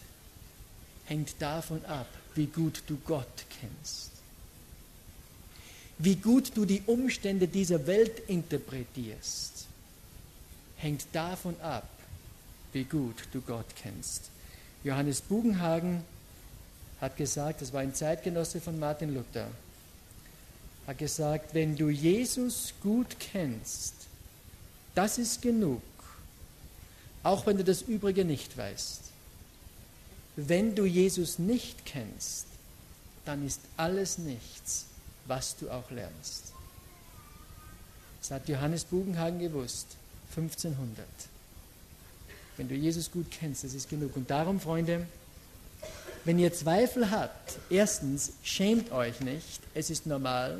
hängt 1.05 1.35
davon 1.39 1.83
ab, 1.85 2.07
wie 2.35 2.45
gut 2.45 2.83
du 2.87 2.97
Gott 3.05 3.45
kennst. 3.59 4.11
Wie 5.97 6.15
gut 6.15 6.51
du 6.55 6.65
die 6.65 6.81
Umstände 6.85 7.47
dieser 7.47 7.87
Welt 7.87 8.19
interpretierst, 8.27 9.65
hängt 10.77 11.05
davon 11.13 11.59
ab, 11.61 11.87
wie 12.73 12.83
gut 12.83 13.15
du 13.31 13.41
Gott 13.41 13.65
kennst. 13.81 14.23
Johannes 14.83 15.21
Bugenhagen 15.21 16.03
hat 16.99 17.15
gesagt, 17.17 17.61
das 17.61 17.71
war 17.71 17.81
ein 17.81 17.93
Zeitgenosse 17.93 18.59
von 18.59 18.77
Martin 18.77 19.13
Luther, 19.13 19.47
hat 20.87 20.97
gesagt, 20.97 21.53
wenn 21.53 21.75
du 21.75 21.89
Jesus 21.89 22.73
gut 22.81 23.19
kennst, 23.19 23.93
das 24.93 25.17
ist 25.17 25.41
genug, 25.41 25.81
auch 27.23 27.45
wenn 27.45 27.57
du 27.57 27.63
das 27.63 27.81
Übrige 27.81 28.23
nicht 28.23 28.57
weißt. 28.57 29.01
Wenn 30.35 30.75
du 30.75 30.85
Jesus 30.85 31.39
nicht 31.39 31.85
kennst, 31.85 32.45
dann 33.25 33.45
ist 33.45 33.61
alles 33.77 34.17
nichts 34.17 34.85
was 35.27 35.55
du 35.57 35.69
auch 35.69 35.89
lernst. 35.91 36.53
Das 38.21 38.31
hat 38.31 38.47
Johannes 38.47 38.85
Bugenhagen 38.85 39.39
gewusst, 39.39 39.97
1500. 40.35 41.05
Wenn 42.57 42.69
du 42.69 42.75
Jesus 42.75 43.11
gut 43.11 43.29
kennst, 43.29 43.63
das 43.63 43.73
ist 43.73 43.89
genug. 43.89 44.15
Und 44.15 44.29
darum, 44.29 44.59
Freunde, 44.59 45.05
wenn 46.25 46.39
ihr 46.39 46.51
Zweifel 46.53 47.11
habt, 47.11 47.59
erstens, 47.69 48.33
schämt 48.43 48.91
euch 48.91 49.21
nicht, 49.21 49.61
es 49.75 49.91
ist 49.91 50.07
normal. 50.07 50.57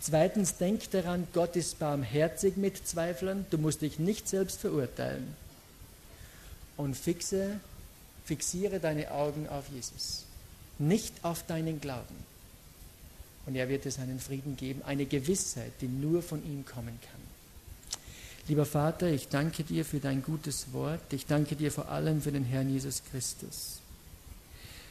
Zweitens, 0.00 0.58
denkt 0.58 0.92
daran, 0.92 1.26
Gott 1.32 1.56
ist 1.56 1.78
barmherzig 1.78 2.56
mit 2.56 2.86
Zweiflern, 2.86 3.46
du 3.50 3.56
musst 3.58 3.80
dich 3.80 3.98
nicht 3.98 4.28
selbst 4.28 4.60
verurteilen. 4.60 5.34
Und 6.76 6.96
fixe, 6.96 7.58
fixiere 8.24 8.78
deine 8.78 9.10
Augen 9.10 9.48
auf 9.48 9.64
Jesus, 9.74 10.24
nicht 10.78 11.14
auf 11.22 11.44
deinen 11.46 11.80
Glauben. 11.80 12.14
Und 13.46 13.56
er 13.56 13.70
wird 13.70 13.86
es 13.86 13.98
einen 13.98 14.20
Frieden 14.20 14.56
geben, 14.56 14.82
eine 14.84 15.06
Gewissheit, 15.06 15.72
die 15.80 15.88
nur 15.88 16.22
von 16.22 16.44
ihm 16.44 16.66
kommen 16.66 16.98
kann. 17.00 17.20
Lieber 18.48 18.66
Vater, 18.66 19.08
ich 19.08 19.28
danke 19.28 19.64
dir 19.64 19.86
für 19.86 19.98
dein 19.98 20.22
gutes 20.22 20.72
Wort. 20.74 21.12
Ich 21.12 21.26
danke 21.26 21.56
dir 21.56 21.72
vor 21.72 21.88
allem 21.88 22.20
für 22.20 22.32
den 22.32 22.44
Herrn 22.44 22.70
Jesus 22.70 23.02
Christus. 23.10 23.80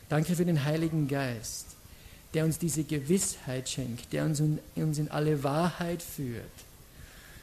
Danke 0.09 0.35
für 0.35 0.45
den 0.45 0.63
Heiligen 0.63 1.07
Geist, 1.07 1.67
der 2.33 2.45
uns 2.45 2.59
diese 2.59 2.83
Gewissheit 2.83 3.69
schenkt, 3.69 4.13
der 4.13 4.25
uns 4.25 4.39
in, 4.39 5.09
alle 5.09 5.43
Wahrheit 5.43 6.01
führt. 6.01 6.43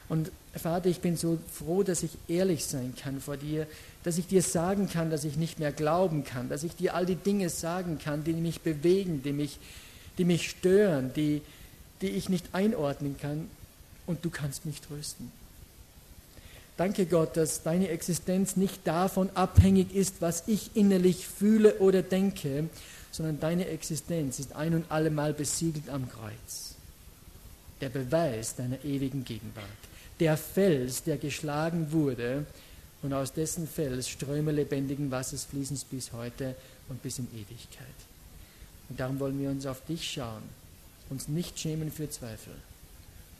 Und 0.07 0.31
Vater, 0.55 0.89
ich 0.89 1.01
bin 1.01 1.17
so 1.17 1.39
froh, 1.51 1.83
dass 1.83 2.03
ich 2.03 2.11
ehrlich 2.27 2.65
sein 2.65 2.93
kann 2.99 3.19
vor 3.19 3.37
dir, 3.37 3.67
dass 4.03 4.17
ich 4.17 4.27
dir 4.27 4.41
sagen 4.41 4.87
kann, 4.87 5.09
dass 5.09 5.23
ich 5.23 5.35
nicht 5.35 5.59
mehr 5.59 5.71
glauben 5.71 6.23
kann, 6.23 6.47
dass 6.47 6.63
ich 6.63 6.75
dir 6.75 6.93
all 6.93 7.05
die 7.05 7.15
Dinge 7.15 7.49
sagen 7.49 7.97
kann, 7.97 8.23
die 8.23 8.33
mich 8.33 8.61
bewegen, 8.61 9.23
die 9.23 9.33
mich 9.33 9.59
die 10.17 10.25
mich 10.25 10.49
stören, 10.49 11.11
die, 11.13 11.41
die 12.01 12.09
ich 12.09 12.29
nicht 12.29 12.53
einordnen 12.53 13.17
kann 13.19 13.49
und 14.05 14.23
du 14.23 14.29
kannst 14.29 14.65
mich 14.65 14.81
trösten. 14.81 15.31
Danke 16.77 17.05
Gott, 17.05 17.37
dass 17.37 17.63
deine 17.63 17.87
Existenz 17.87 18.57
nicht 18.57 18.85
davon 18.85 19.29
abhängig 19.33 19.95
ist, 19.95 20.15
was 20.19 20.43
ich 20.47 20.75
innerlich 20.75 21.25
fühle 21.25 21.75
oder 21.75 22.01
denke, 22.01 22.67
sondern 23.11 23.39
deine 23.39 23.67
Existenz 23.67 24.39
ist 24.39 24.53
ein 24.53 24.75
und 24.75 24.91
allemal 24.91 25.33
besiegelt 25.33 25.89
am 25.89 26.09
Kreuz. 26.09 26.75
Der 27.79 27.87
Beweis 27.87 28.55
deiner 28.55 28.83
ewigen 28.83 29.23
Gegenwart. 29.23 29.65
Der 30.19 30.35
Fels, 30.35 31.03
der 31.03 31.17
geschlagen 31.17 31.93
wurde 31.93 32.45
und 33.01 33.13
aus 33.13 33.31
dessen 33.31 33.67
Fels 33.67 34.09
Ströme 34.09 34.51
lebendigen 34.51 35.11
Wassers 35.11 35.45
fließen 35.45 35.79
bis 35.89 36.11
heute 36.11 36.55
und 36.89 37.01
bis 37.01 37.19
in 37.19 37.27
Ewigkeit. 37.33 37.87
Und 38.89 38.99
darum 38.99 39.19
wollen 39.19 39.39
wir 39.39 39.49
uns 39.49 39.65
auf 39.65 39.83
dich 39.85 40.11
schauen, 40.11 40.43
uns 41.09 41.29
nicht 41.29 41.57
schämen 41.57 41.91
für 41.91 42.09
Zweifel 42.09 42.53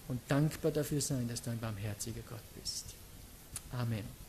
und 0.08 0.22
dankbar 0.30 0.72
dafür 0.72 1.02
sein, 1.02 1.28
dass 1.28 1.42
du 1.42 1.50
ein 1.50 1.60
barmherziger 1.60 2.22
Gott 2.30 2.44
bist. 2.62 2.96
Amen. 3.80 4.25